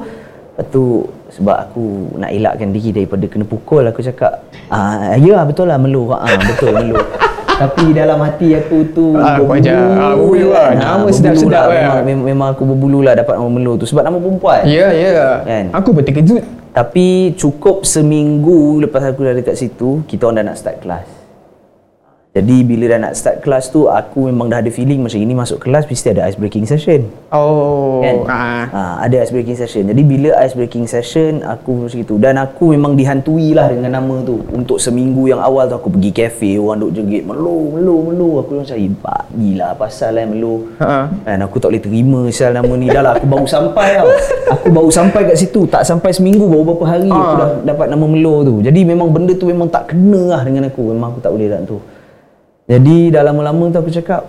Lepas 0.56 0.72
tu 0.72 0.84
sebab 1.28 1.56
aku 1.68 1.84
nak 2.16 2.32
elakkan 2.32 2.72
diri 2.72 2.88
daripada 2.90 3.28
kena 3.28 3.44
pukul 3.44 3.84
aku 3.84 4.00
cakap 4.00 4.40
ah 4.66 5.12
ya 5.14 5.44
betul 5.44 5.68
lah 5.68 5.76
melo 5.76 6.08
ah 6.10 6.24
betul 6.42 6.72
melo 6.72 6.96
tapi 7.56 7.84
dalam 7.90 8.20
hati 8.20 8.52
aku 8.52 8.84
tu 8.92 9.16
Ah, 9.16 9.40
berbulu 9.40 9.64
ah, 9.64 10.12
berbulu 10.12 10.48
lah. 10.52 10.68
kan. 10.68 10.76
Nama 10.76 11.08
sedap-sedap 11.08 11.64
lah. 11.66 11.82
kan. 11.90 12.04
memang, 12.04 12.24
memang, 12.26 12.48
aku 12.52 12.62
berbulu 12.64 13.00
lah 13.00 13.16
dapat 13.16 13.34
nama 13.34 13.48
melo 13.48 13.72
tu 13.74 13.84
sebab 13.84 14.04
nama 14.04 14.16
perempuan 14.16 14.68
Ya, 14.68 14.92
ya. 14.92 15.40
Kan? 15.40 15.64
Aku 15.72 15.96
pun 15.96 16.04
terkejut. 16.04 16.44
tapi 16.70 17.32
cukup 17.34 17.88
seminggu 17.88 18.84
lepas 18.84 19.00
aku 19.02 19.24
dah 19.24 19.32
dekat 19.32 19.56
situ, 19.56 20.04
kita 20.04 20.28
orang 20.28 20.36
dah 20.38 20.52
nak 20.52 20.56
start 20.56 20.76
kelas. 20.78 21.08
Jadi 22.36 22.68
bila 22.68 22.84
dah 22.92 22.98
nak 23.00 23.16
start 23.16 23.40
kelas 23.40 23.72
tu, 23.72 23.88
aku 23.88 24.28
memang 24.28 24.52
dah 24.52 24.60
ada 24.60 24.68
feeling 24.68 25.00
macam 25.00 25.16
ini 25.16 25.32
masuk 25.32 25.56
kelas 25.64 25.88
mesti 25.88 26.12
ada 26.12 26.28
ice 26.28 26.36
breaking 26.36 26.68
session. 26.68 27.08
Oh. 27.32 28.04
Kan? 28.04 28.16
Ah. 28.28 28.64
Ha, 28.68 28.80
ada 29.08 29.24
ice 29.24 29.32
breaking 29.32 29.56
session. 29.56 29.88
Jadi 29.88 30.04
bila 30.04 30.36
ice 30.44 30.52
breaking 30.52 30.84
session, 30.84 31.40
aku 31.40 31.88
macam 31.88 31.96
itu. 31.96 32.20
Dan 32.20 32.36
aku 32.36 32.76
memang 32.76 32.92
dihantui 32.92 33.56
lah 33.56 33.72
dengan 33.72 33.96
nama 33.96 34.20
tu. 34.20 34.44
Untuk 34.52 34.76
seminggu 34.76 35.32
yang 35.32 35.40
awal 35.40 35.64
tu 35.64 35.80
aku 35.80 35.88
pergi 35.88 36.12
kafe, 36.12 36.60
orang 36.60 36.84
duk 36.84 36.92
jegit, 37.00 37.24
melu, 37.24 37.72
melu, 37.72 38.12
melu. 38.12 38.30
Aku 38.44 38.60
macam, 38.60 38.76
eh, 38.76 38.92
pak, 38.92 39.22
gila 39.32 39.68
pasal 39.72 40.20
lah 40.20 40.28
melu. 40.28 40.76
Ha. 40.76 41.08
Dan 41.24 41.40
aku 41.40 41.56
tak 41.56 41.72
boleh 41.72 41.80
terima 41.80 42.20
sial 42.28 42.52
nama 42.52 42.72
ni. 42.76 42.92
Dah 42.92 43.00
lah 43.00 43.12
aku 43.16 43.24
baru 43.24 43.48
sampai 43.48 43.96
tau. 43.96 44.12
Aku 44.60 44.68
baru 44.68 44.92
sampai 44.92 45.24
kat 45.32 45.40
situ. 45.40 45.64
Tak 45.64 45.88
sampai 45.88 46.12
seminggu, 46.12 46.44
baru 46.44 46.68
beberapa 46.68 46.84
hari 46.84 47.08
aku 47.08 47.32
Ah. 47.32 47.36
dah 47.40 47.50
dapat 47.72 47.88
nama 47.88 48.04
Melo 48.04 48.44
tu. 48.44 48.60
Jadi 48.60 48.84
memang 48.84 49.08
benda 49.08 49.32
tu 49.32 49.48
memang 49.48 49.72
tak 49.72 49.96
kena 49.96 50.36
lah 50.36 50.44
dengan 50.44 50.68
aku. 50.68 50.92
Memang 50.92 51.16
aku 51.16 51.24
tak 51.24 51.32
boleh 51.32 51.48
dah 51.48 51.64
tu. 51.64 51.80
Jadi 52.66 53.14
dah 53.14 53.22
lama-lama 53.22 53.70
tu 53.70 53.78
aku 53.78 53.90
cakap, 53.94 54.26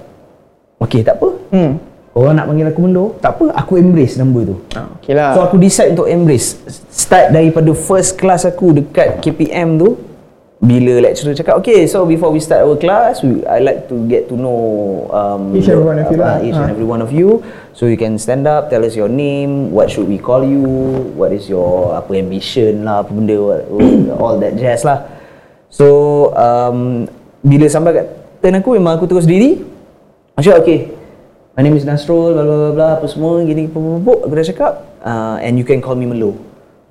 okay 0.78 1.02
tak 1.02 1.18
apa. 1.18 1.30
Hmm. 1.50 1.72
Orang 2.18 2.34
nak 2.34 2.50
panggil 2.50 2.66
aku 2.74 2.82
Melo, 2.82 3.14
tak 3.22 3.38
apa. 3.38 3.54
Aku 3.62 3.78
embrace 3.78 4.18
nama 4.18 4.40
tu. 4.42 4.58
Ah, 4.74 4.90
okay 4.98 5.14
lah. 5.14 5.38
So 5.38 5.46
aku 5.46 5.62
decide 5.62 5.94
untuk 5.94 6.10
embrace. 6.10 6.58
Start 6.90 7.30
daripada 7.30 7.70
first 7.78 8.18
class 8.18 8.42
aku 8.42 8.74
dekat 8.74 9.22
KPM 9.22 9.78
tu. 9.78 9.90
Bila 10.58 10.98
lecturer 10.98 11.38
cakap, 11.38 11.62
okay 11.62 11.86
so 11.86 12.02
before 12.10 12.34
we 12.34 12.42
start 12.42 12.66
our 12.66 12.74
class, 12.74 13.22
we, 13.22 13.46
I 13.46 13.62
like 13.62 13.86
to 13.94 14.02
get 14.10 14.26
to 14.26 14.34
know 14.34 15.06
um, 15.14 15.54
Each 15.54 15.70
and 15.70 15.78
every 15.78 15.86
one 15.86 16.02
of 16.02 16.10
you 16.10 16.18
uh, 16.18 16.26
lah. 16.26 16.36
each 16.42 16.58
Ah. 16.58 16.66
and 16.66 16.70
every 16.74 16.88
one 16.90 17.02
of 17.06 17.14
you. 17.14 17.46
So 17.78 17.86
you 17.86 17.94
can 17.94 18.18
stand 18.18 18.50
up, 18.50 18.74
tell 18.74 18.82
us 18.82 18.98
your 18.98 19.06
name, 19.06 19.70
what 19.70 19.94
should 19.94 20.10
we 20.10 20.18
call 20.18 20.42
you, 20.42 20.66
what 21.14 21.30
is 21.30 21.46
your 21.46 21.94
apa 21.94 22.10
ambition 22.18 22.90
lah, 22.90 23.06
apa 23.06 23.14
benda, 23.14 23.38
what, 23.38 23.70
all 24.18 24.42
that 24.42 24.58
jazz 24.58 24.82
lah. 24.82 25.06
So 25.70 26.34
um, 26.34 27.06
bila 27.46 27.70
sampai 27.70 28.02
kat 28.02 28.17
turn 28.42 28.56
aku 28.58 28.78
memang 28.78 28.98
aku 28.98 29.06
terus 29.10 29.26
diri. 29.26 29.62
Cakap, 30.38 30.62
okay, 30.62 30.80
my 31.58 31.66
name 31.66 31.74
is 31.74 31.82
Nasrul, 31.82 32.38
bla 32.38 32.46
bla 32.46 32.70
bla 32.72 32.88
apa 33.02 33.10
semua, 33.10 33.42
gini, 33.42 33.66
pupuk. 33.66 34.30
Aku 34.30 34.34
dah 34.38 34.46
cakap, 34.46 34.74
uh, 35.02 35.42
and 35.42 35.58
you 35.58 35.66
can 35.66 35.82
call 35.82 35.98
me 35.98 36.06
Melo. 36.06 36.38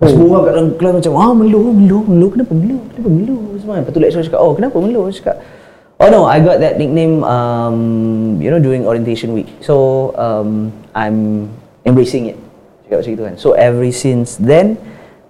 Oh. 0.02 0.10
Semua 0.10 0.42
orang 0.42 0.44
kat 0.44 0.52
dalam 0.52 0.68
kelas 0.74 0.92
macam, 0.98 1.12
ah 1.14 1.32
Melo, 1.32 1.60
Melo, 1.70 1.98
Melo, 2.04 2.26
kenapa 2.34 2.52
Melo, 2.52 2.78
kenapa 2.90 3.08
Melo, 3.08 3.36
semua. 3.62 3.78
Lepas 3.78 3.92
tu 3.94 4.00
lecturer 4.02 4.24
cakap, 4.26 4.40
oh 4.42 4.52
kenapa 4.58 4.76
Melo? 4.82 5.06
Aku 5.06 5.14
cakap, 5.14 5.36
oh 6.02 6.08
no, 6.10 6.20
I 6.26 6.42
got 6.42 6.58
that 6.58 6.74
nickname, 6.76 7.22
um, 7.22 7.78
you 8.42 8.50
know, 8.50 8.58
during 8.58 8.82
orientation 8.82 9.30
week. 9.30 9.46
So, 9.62 10.10
um, 10.18 10.74
I'm 10.90 11.46
embracing 11.86 12.34
it. 12.34 12.38
Cakap 12.90 13.06
macam 13.06 13.12
itu 13.14 13.22
kan. 13.22 13.34
So, 13.38 13.54
ever 13.54 13.86
since 13.94 14.36
then, 14.42 14.74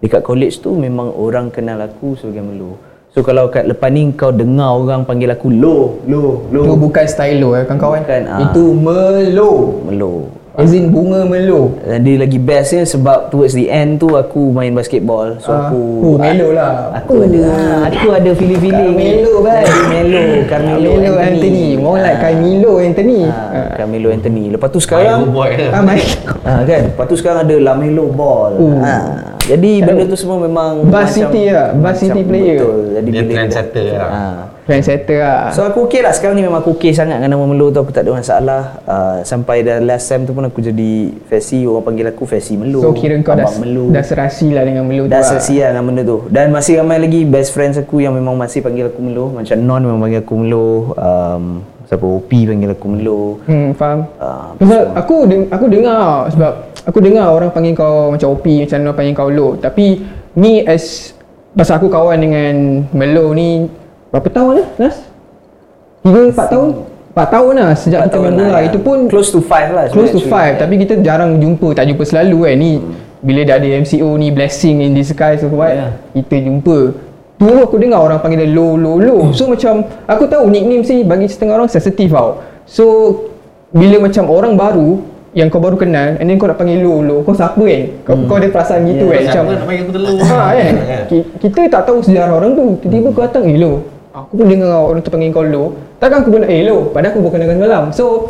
dekat 0.01 0.25
college 0.25 0.65
tu 0.65 0.73
memang 0.73 1.13
orang 1.13 1.53
kenal 1.53 1.85
aku 1.85 2.17
sebagai 2.17 2.41
Melo. 2.41 2.81
So, 3.17 3.25
kalau 3.25 3.49
kat 3.49 3.65
lepas 3.65 3.89
ni 3.89 4.13
kau 4.13 4.29
dengar 4.29 4.77
orang 4.77 5.09
panggil 5.09 5.33
aku 5.33 5.49
Lo, 5.49 6.05
Lo, 6.05 6.45
Lo. 6.53 6.69
Itu 6.69 6.77
bukan 6.77 7.05
style 7.09 7.41
lo 7.41 7.57
eh 7.57 7.65
kawan-kawan. 7.65 8.05
Bukan, 8.05 8.23
ah. 8.29 8.41
Itu 8.45 8.77
melo. 8.77 9.53
Melo. 9.89 10.36
As 10.57 10.73
in 10.73 10.89
bunga 10.89 11.29
melo. 11.29 11.77
Dan 11.85 12.01
dia 12.01 12.17
lagi 12.17 12.41
bestnya 12.41 12.89
sebab 12.89 13.29
towards 13.29 13.53
the 13.53 13.69
end 13.69 14.01
tu 14.01 14.17
aku 14.17 14.49
main 14.57 14.73
basketball. 14.73 15.37
So 15.37 15.53
Ah. 15.53 15.69
aku 15.69 15.81
Oh, 16.01 16.17
melo 16.17 16.57
lah. 16.57 16.97
Aku 16.97 17.29
ada 17.29 17.41
ah, 17.45 17.79
aku 17.93 18.09
ada 18.09 18.31
feeling-feeling. 18.33 18.97
Carmelo, 18.97 19.35
kan? 19.45 19.63
Jadi 19.69 19.85
Melo, 19.93 20.23
Carmelo, 20.49 20.91
Carmelo 20.97 21.13
Anthony. 21.21 21.69
More 21.77 22.01
like 22.01 22.19
Carmelo 22.25 22.73
Anthony. 22.81 23.21
Ah, 23.29 23.69
Carmelo 23.77 24.09
Anthony. 24.09 24.45
Lepas 24.49 24.69
tu 24.73 24.81
sekarang 24.81 25.29
Ah, 25.77 25.83
my. 25.85 26.01
ah, 26.49 26.61
kan. 26.65 26.83
Lepas 26.89 27.05
tu 27.05 27.17
sekarang 27.21 27.45
ada 27.45 27.57
Lamelo 27.61 28.09
Ball. 28.09 28.53
Oh. 28.57 28.81
Ah, 28.81 29.37
jadi 29.45 29.85
benda 29.85 30.09
tu 30.09 30.17
semua 30.17 30.41
memang 30.41 30.89
Bus 30.89 31.13
City 31.13 31.53
lah, 31.53 31.77
Bus 31.77 32.01
City 32.01 32.25
player. 32.25 32.65
Betul. 32.65 32.81
Jadi 32.97 33.09
Dia 33.13 33.23
trendsetter 33.29 33.87
lah. 33.93 34.11
Trendsetter 34.67 35.23
lah. 35.23 35.55
So 35.55 35.63
aku 35.63 35.87
okey 35.87 36.03
lah. 36.03 36.11
Sekarang 36.11 36.35
ni 36.35 36.43
memang 36.43 36.59
aku 36.59 36.75
okey 36.75 36.91
sangat 36.91 37.17
dengan 37.17 37.39
nama 37.39 37.47
Melo 37.47 37.71
tu 37.71 37.79
aku 37.79 37.95
tak 37.95 38.03
ada 38.03 38.13
masalah. 38.13 38.63
Uh, 38.83 39.17
sampai 39.23 39.63
dah 39.63 39.79
last 39.79 40.05
time 40.05 40.27
tu 40.27 40.35
pun 40.35 40.43
aku 40.43 40.59
jadi 40.59 41.15
Fesi. 41.25 41.63
Orang 41.63 41.87
panggil 41.87 42.11
aku 42.11 42.27
Fesi 42.27 42.59
Melo. 42.59 42.83
So 42.83 42.91
kira 42.91 43.15
kau 43.21 43.33
dah, 43.33 43.47
Melo. 43.57 43.89
dah 43.89 44.03
serasi 44.03 44.51
lah 44.51 44.67
dengan 44.67 44.83
Melo 44.83 45.07
tu 45.07 45.15
dah 45.15 45.23
lah. 45.23 45.31
sesia 45.33 45.71
dengan 45.71 45.87
benda 45.87 46.03
tu. 46.03 46.27
Dan 46.27 46.51
masih 46.51 46.83
ramai 46.83 46.99
lagi 46.99 47.23
best 47.23 47.55
friends 47.55 47.79
aku 47.79 48.03
yang 48.03 48.11
memang 48.11 48.35
masih 48.35 48.59
panggil 48.59 48.91
aku 48.91 48.99
Melo. 49.01 49.31
Macam 49.31 49.55
Non 49.57 49.81
memang 49.81 50.03
panggil 50.03 50.21
aku 50.21 50.35
Melo. 50.35 50.69
Um, 50.95 51.45
Siapa? 51.87 52.03
OP 52.03 52.27
panggil 52.27 52.67
aku 52.69 52.87
Melo. 52.91 53.39
Hmm, 53.47 53.71
faham. 53.71 54.11
Ah, 54.19 54.51
Sebab 54.59 54.83
aku 54.99 55.17
deng- 55.25 55.47
aku 55.47 55.65
dengar 55.71 56.27
sebab 56.29 56.53
aku 56.83 56.99
dengar 56.99 57.31
orang 57.31 57.55
panggil 57.55 57.79
kau 57.79 58.11
macam 58.11 58.35
OP 58.35 58.67
macam 58.67 58.83
orang 58.83 58.97
panggil 58.99 59.15
kau 59.15 59.31
low. 59.31 59.55
Tapi 59.55 60.03
ni 60.35 60.67
as 60.67 61.15
pasal 61.55 61.79
aku 61.79 61.87
kawan 61.87 62.19
dengan 62.19 62.55
Melo 62.91 63.31
ni 63.31 63.71
berapa 64.09 64.29
tahun 64.29 64.51
dah? 64.55 64.69
Nas? 64.79 64.97
3 66.03 66.31
4 66.31 66.53
tahun? 66.53 66.69
4 67.13 67.33
tahun 67.33 67.53
lah 67.57 67.71
sejak 67.75 67.99
Empat 67.99 68.07
kita 68.07 68.15
tahun 68.15 68.25
main 68.27 68.37
bola. 68.37 68.47
lah, 68.47 68.61
ya. 68.61 68.69
Itu 68.69 68.79
pun 68.79 68.99
Close 69.07 69.31
to 69.31 69.41
five 69.41 69.69
lah 69.71 69.85
close 69.89 70.11
to 70.11 70.21
sebenarnya, 70.21 70.55
5 70.55 70.63
tapi 70.63 70.75
kita 70.79 70.93
jarang 71.01 71.31
jumpa, 71.37 71.69
tak 71.73 71.85
jumpa 71.87 72.03
selalu 72.03 72.39
kan. 72.45 72.55
Ni 72.55 72.71
bila 73.19 73.41
dah 73.43 73.57
ada 73.57 73.69
MCO 73.75 74.09
ni 74.15 74.29
blessing 74.31 74.77
in 74.81 74.93
disguise 74.93 75.41
so 75.41 75.49
what 75.51 75.73
Ya. 75.73 75.89
kita 76.13 76.37
jumpa. 76.39 76.93
Tu 77.37 77.45
aku 77.45 77.77
dengar 77.77 78.01
orang 78.01 78.17
panggil 78.19 78.45
dia 78.45 78.51
low 78.51 78.75
low 78.75 78.97
low. 78.97 79.21
So 79.31 79.45
macam 79.47 79.81
aku 80.05 80.25
tahu 80.25 80.47
nickname 80.47 80.81
sini 80.81 81.03
bagi 81.03 81.27
setengah 81.27 81.57
orang 81.57 81.67
sensitif 81.67 82.09
tau. 82.09 82.41
So 82.65 82.85
bila 83.71 84.01
macam 84.03 84.25
orang 84.27 84.55
baru 84.55 85.01
yang 85.33 85.49
kau 85.49 85.59
baru 85.59 85.77
kenal 85.77 86.17
and 86.17 86.25
then 86.27 86.37
kau 86.37 86.47
nak 86.47 86.57
panggil 86.57 86.81
low 86.81 87.01
low 87.01 87.19
kau 87.21 87.33
siapa 87.33 87.59
kan? 87.59 87.83
Kau, 88.05 88.15
kau 88.25 88.37
ada 88.39 88.49
perasaan 88.49 88.85
gitu 88.87 89.05
Ya, 89.07 89.21
kan? 89.23 89.25
Macam 89.27 89.43
nak 89.51 89.65
panggil 89.65 89.83
aku 89.83 89.93
telur? 89.93 90.17
Ha 90.19 90.39
kan? 90.51 90.75
Ki- 91.11 91.27
Kita 91.39 91.59
tak 91.71 91.83
tahu 91.85 91.99
sejarah 92.01 92.35
orang 92.35 92.53
tu. 92.53 92.65
Tiba-tiba 92.79 93.09
kau 93.11 93.23
datang, 93.23 93.45
eh 93.45 93.57
lo. 93.57 93.85
Aku 94.17 94.33
pun 94.33 94.49
dengar 94.49 94.81
orang 94.81 95.05
tu 95.05 95.13
panggil 95.13 95.29
kau 95.29 95.45
lo. 95.45 95.77
Takkan 96.01 96.25
aku 96.25 96.33
pun 96.33 96.41
nak, 96.41 96.49
eh 96.49 96.65
lo. 96.65 96.89
Padahal 96.89 97.13
aku 97.13 97.21
bukan 97.21 97.37
dengan 97.45 97.61
malam. 97.61 97.85
So, 97.93 98.25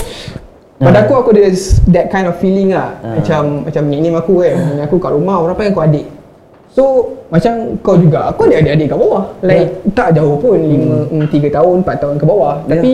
pada 0.83 1.07
aku 1.07 1.15
aku 1.15 1.31
ada 1.31 1.47
that 1.95 2.11
kind 2.11 2.27
of 2.27 2.35
feeling 2.43 2.75
lah. 2.75 2.99
Macam 3.07 3.63
macam 3.63 3.83
nickname 3.87 4.19
aku 4.19 4.43
kan. 4.43 4.83
Aku 4.83 4.99
kat 4.99 5.15
rumah 5.15 5.47
orang 5.47 5.55
panggil 5.55 5.79
kau 5.79 5.87
adik. 5.87 6.07
So, 6.75 6.83
macam 7.31 7.79
kau 7.87 7.95
juga. 7.95 8.35
Aku 8.35 8.51
ada 8.51 8.59
adik-adik 8.59 8.91
kat 8.91 8.99
bawah. 8.99 9.31
Like, 9.47 9.79
tak 9.95 10.19
jauh 10.19 10.35
pun. 10.35 10.59
5, 10.59 11.23
3 11.31 11.55
tahun, 11.55 11.77
4 11.87 12.03
tahun 12.03 12.17
ke 12.19 12.25
bawah. 12.27 12.55
Tapi, 12.67 12.91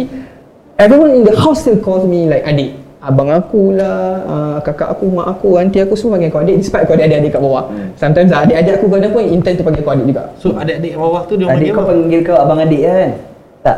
everyone 0.76 1.16
in 1.16 1.24
the 1.24 1.33
house 1.33 1.64
still 1.64 1.81
calls 1.81 2.05
me 2.05 2.28
like 2.28 2.44
adik. 2.44 2.76
Abang 3.03 3.35
aku 3.35 3.75
lah, 3.75 4.23
uh, 4.31 4.57
kakak 4.62 4.95
aku, 4.95 5.11
mak 5.11 5.27
aku, 5.27 5.59
aunty 5.59 5.83
aku 5.83 5.99
semua 5.99 6.15
panggil 6.15 6.31
kau 6.31 6.38
adik 6.38 6.62
despite 6.62 6.87
kau 6.87 6.95
ada 6.95 7.03
adik-adik 7.11 7.35
kat 7.35 7.43
bawah. 7.43 7.67
Sometimes 7.99 8.31
lah, 8.31 8.47
adik-adik 8.47 8.79
aku 8.79 8.87
kadang 8.95 9.11
pun 9.11 9.27
intend 9.27 9.59
to 9.59 9.67
panggil 9.67 9.83
kau 9.83 9.91
adik 9.91 10.07
juga. 10.07 10.23
So 10.38 10.55
adik-adik 10.55 10.95
bawah 10.95 11.27
tu 11.27 11.35
dia 11.35 11.51
Adik 11.51 11.51
panggil 11.51 11.71
kau 11.75 11.83
apa? 11.83 11.91
panggil 11.91 12.21
kau 12.23 12.37
abang 12.38 12.61
adik 12.62 12.83
kan? 12.87 13.11
Tak? 13.67 13.77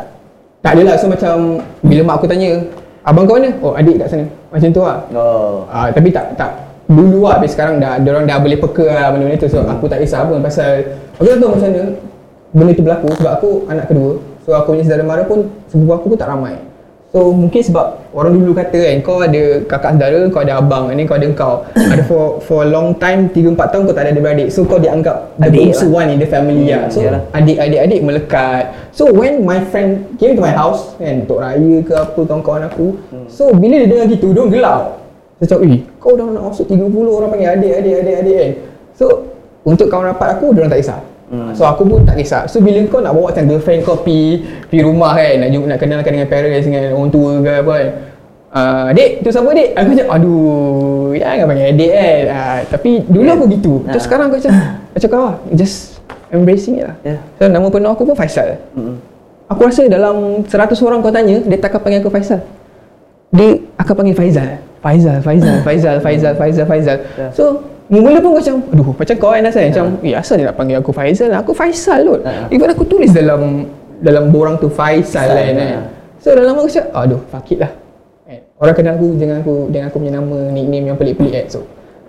Tak 0.61 0.71
adalah, 0.77 0.95
so 1.01 1.05
macam 1.09 1.35
bila 1.81 2.01
mak 2.05 2.15
aku 2.21 2.27
tanya, 2.29 2.49
abang 3.01 3.25
kau 3.25 3.33
mana? 3.41 3.49
Oh 3.65 3.73
adik 3.73 3.95
kat 3.97 4.07
sana. 4.13 4.25
Macam 4.53 4.69
tu 4.69 4.81
lah. 4.85 4.97
Oh 5.17 5.65
Uh, 5.73 5.87
tapi 5.89 6.13
tak 6.13 6.25
tak 6.37 6.51
dulu 6.85 7.25
lah, 7.25 7.41
tapi 7.41 7.49
sekarang 7.49 7.81
dah 7.81 7.97
orang 7.97 8.29
dah 8.29 8.37
boleh 8.37 8.61
peka 8.61 8.85
lah 8.93 9.09
benda-benda 9.09 9.41
tu. 9.41 9.49
So 9.49 9.65
aku 9.65 9.89
tak 9.89 10.05
kisah 10.05 10.21
pun 10.29 10.37
pasal 10.45 10.85
aku 11.17 11.25
tak 11.25 11.37
tahu 11.41 11.49
macam 11.57 11.69
mana 11.73 11.83
benda 12.53 12.71
tu 12.77 12.83
berlaku 12.85 13.07
sebab 13.17 13.31
aku 13.41 13.49
anak 13.73 13.89
kedua. 13.89 14.21
So 14.45 14.53
aku 14.53 14.77
punya 14.77 14.85
saudara 14.85 15.01
mara 15.01 15.25
pun 15.25 15.49
sepupu 15.65 15.97
aku 15.97 16.05
pun 16.13 16.17
tak 16.21 16.29
ramai. 16.29 16.61
So 17.15 17.31
mungkin 17.31 17.63
sebab 17.63 18.11
orang 18.11 18.43
dulu 18.43 18.51
kata 18.51 18.75
kan 18.75 18.99
kau 18.99 19.23
ada 19.23 19.63
kakak 19.71 19.95
saudara, 19.95 20.19
kau 20.27 20.43
ada 20.43 20.59
abang, 20.59 20.91
then 20.91 21.07
kau 21.07 21.15
ada 21.15 21.31
kau. 21.31 21.63
ada 21.95 22.03
for 22.11 22.43
for 22.43 22.67
a 22.67 22.69
long 22.69 22.91
time 22.99 23.31
3 23.31 23.55
4 23.55 23.71
tahun 23.71 23.81
kau 23.87 23.95
tak 23.95 24.03
ada 24.03 24.11
adik-beradik. 24.11 24.51
So 24.51 24.67
kau 24.67 24.83
dianggap 24.83 25.39
the 25.39 25.47
Adik 25.47 25.71
bongsu 25.71 25.87
lah. 25.87 26.03
one 26.03 26.09
in 26.11 26.19
the 26.19 26.27
family 26.27 26.75
lah. 26.75 26.91
So 26.91 26.99
yalah. 26.99 27.23
adik-adik-adik 27.31 28.03
melekat. 28.03 28.75
So 28.91 29.07
when 29.15 29.47
my 29.47 29.63
friend 29.71 30.11
came 30.19 30.35
to 30.35 30.43
my 30.43 30.51
house 30.51 30.99
kan 30.99 31.23
untuk 31.23 31.39
raya 31.39 31.75
ke 31.87 31.93
apa 31.95 32.19
kawan-kawan 32.19 32.67
aku. 32.67 32.99
So 33.31 33.55
bila 33.55 33.79
dia 33.79 33.87
dengar 33.87 34.11
gitu, 34.11 34.35
dia 34.35 34.43
orang 34.43 34.51
gelak. 34.51 34.81
Saya 35.39 35.47
cakap, 35.55 35.71
eh 35.71 35.81
kau 36.03 36.19
dah 36.19 36.27
nak 36.35 36.43
masuk 36.51 36.67
30 36.67 36.83
orang 36.99 37.29
panggil 37.31 37.47
adik, 37.47 37.73
adik, 37.79 37.93
adik, 38.03 38.15
adik 38.27 38.35
kan. 38.35 38.51
So 38.91 39.05
untuk 39.63 39.87
kawan 39.87 40.11
rapat 40.11 40.35
aku, 40.35 40.51
dia 40.51 40.67
orang 40.67 40.71
tak 40.75 40.83
kisah. 40.83 40.99
Hmm. 41.35 41.51
So 41.51 41.67
aku 41.67 41.83
pun 41.83 42.07
tak 42.07 42.15
kisah. 42.15 42.47
So 42.47 42.63
bila 42.63 42.79
kau 42.87 43.03
nak 43.03 43.11
bawa 43.11 43.35
macam 43.35 43.43
girlfriend 43.43 43.83
kau 43.83 43.99
pi 43.99 44.39
pi 44.71 44.79
rumah 44.79 45.11
kan, 45.11 45.43
nak 45.43 45.49
jumpa 45.51 45.65
nak 45.67 45.79
kenalkan 45.83 46.11
dengan 46.15 46.27
parents 46.31 46.63
dengan 46.63 46.95
orang 46.95 47.11
tua 47.11 47.31
ke 47.43 47.51
apa 47.51 47.73
kan. 47.75 47.89
Uh, 48.55 48.87
dek, 48.95 49.19
tu 49.19 49.27
siapa 49.27 49.51
dek? 49.51 49.75
Aku 49.75 49.91
cakap, 49.91 50.15
aduh, 50.15 51.11
jangan 51.11 51.45
panggil 51.51 51.67
adik 51.75 51.91
kan. 51.91 52.23
Uh, 52.31 52.59
tapi 52.71 52.91
dulu 53.03 53.27
aku 53.27 53.45
gitu. 53.51 53.73
Terus 53.83 53.99
Ah. 53.99 54.05
sekarang 54.07 54.25
aku 54.31 54.35
macam, 54.39 54.53
macam 54.95 55.07
kau 55.11 55.21
lah, 55.27 55.35
just 55.51 55.99
embracing 56.31 56.79
it 56.79 56.87
lah. 56.87 56.95
Ya. 57.03 57.17
So 57.35 57.51
nama 57.51 57.67
penuh 57.67 57.91
aku 57.91 58.07
pun 58.07 58.15
Faisal. 58.15 58.55
Mm-mm. 58.71 58.95
Aku 59.51 59.59
rasa 59.59 59.83
dalam 59.91 60.47
100 60.47 60.55
orang 60.87 61.03
kau 61.03 61.11
tanya, 61.11 61.35
dia 61.43 61.57
takkan 61.59 61.83
panggil 61.83 61.99
aku 61.99 62.07
Faisal. 62.07 62.39
Dia 63.35 63.59
akan 63.75 63.93
panggil 63.93 64.15
Faizal. 64.15 64.47
Faizal, 64.79 65.17
Faizal, 65.19 65.59
Faizal, 65.59 65.95
Faizal, 65.99 66.33
Faizal, 66.39 66.65
Faizal. 66.65 66.97
Ya. 67.19 67.27
So, 67.35 67.59
mula 67.87 68.17
pun 68.17 68.31
macam, 68.33 68.55
aduh, 68.65 68.87
macam 68.91 69.15
kau 69.15 69.29
kan 69.29 69.43
Hasan, 69.43 69.69
macam, 69.69 69.85
eh 70.01 70.13
asal 70.13 70.35
dia 70.35 70.45
nak 70.45 70.55
panggil 70.55 70.77
aku 70.77 70.89
Faizal? 70.89 71.29
Aku 71.31 71.51
Faisal 71.51 72.01
kot. 72.01 72.21
Ya. 72.21 72.49
Even 72.49 72.67
aku 72.67 72.83
tulis 72.83 73.09
dalam 73.09 73.69
dalam 73.97 74.29
borang 74.29 74.57
tu 74.57 74.67
Faisal 74.67 75.29
Faisal, 75.29 75.37
kan. 75.37 75.53
ya. 75.53 75.65
kan. 75.71 75.81
So, 76.17 76.33
dalam 76.33 76.53
aku 76.53 76.65
cakap, 76.67 76.89
aduh, 76.91 77.21
fuck 77.27 77.45
it 77.47 77.59
lah. 77.59 77.71
Kan? 78.25 78.39
Orang 78.55 78.73
kenal 78.73 78.93
aku 78.95 79.07
dengan 79.13 79.37
aku 79.39 79.53
dengan 79.69 79.85
aku 79.87 79.97
punya 79.99 80.13
nama, 80.13 80.39
nickname 80.49 80.85
yang 80.87 80.97
pelik-pelik 80.97 81.31
kan. 81.31 81.45
So, 81.47 81.59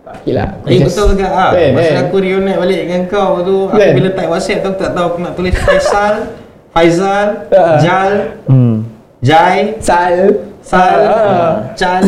fuck 0.01 0.25
it 0.25 0.33
lah. 0.33 0.57
Aku 0.57 0.67
Eh 0.67 0.81
just- 0.81 0.97
betul 0.97 1.07
juga 1.13 1.29
ah. 1.29 1.51
Kan, 1.53 1.71
Masa 1.73 1.93
kan? 1.93 2.03
aku 2.05 2.17
reunite 2.19 2.57
balik 2.57 2.81
dengan 2.83 3.03
kau 3.07 3.31
tu, 3.41 3.57
aku 3.67 3.77
Kan? 3.77 3.93
bila 3.93 4.09
type 4.11 4.31
WhatsApp 4.31 4.59
tu 4.59 4.69
aku 4.71 4.79
tak 4.79 4.93
tahu 4.93 5.05
aku 5.07 5.19
nak 5.21 5.33
tulis 5.35 5.55
Faisal, 5.55 6.15
Faizal, 6.75 7.27
Ah. 7.53 7.77
Jal, 7.77 8.13
Hmm 8.49 8.77
Jai, 9.21 9.77
Sal. 9.81 10.17
Sal, 10.61 10.99
Ah. 11.05 11.53
Chal. 11.73 12.05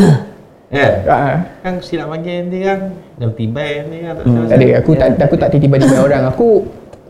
Ya. 0.69 0.87
Ah. 1.09 1.35
Kan 1.65 1.81
silap 1.81 2.13
panggil 2.13 2.45
nanti 2.45 2.59
kan. 2.61 2.79
Jam 3.17 3.31
tiba 3.33 3.65
nanti 3.83 3.97
kan. 4.05 4.15
Hmm. 4.21 4.45
Tak 4.45 4.57
ada, 4.57 4.67
aku 4.77 4.91
tak 4.93 5.09
aku 5.17 5.35
tak 5.37 5.49
tiba-tiba 5.53 5.97
orang. 6.07 6.23
Aku 6.29 6.47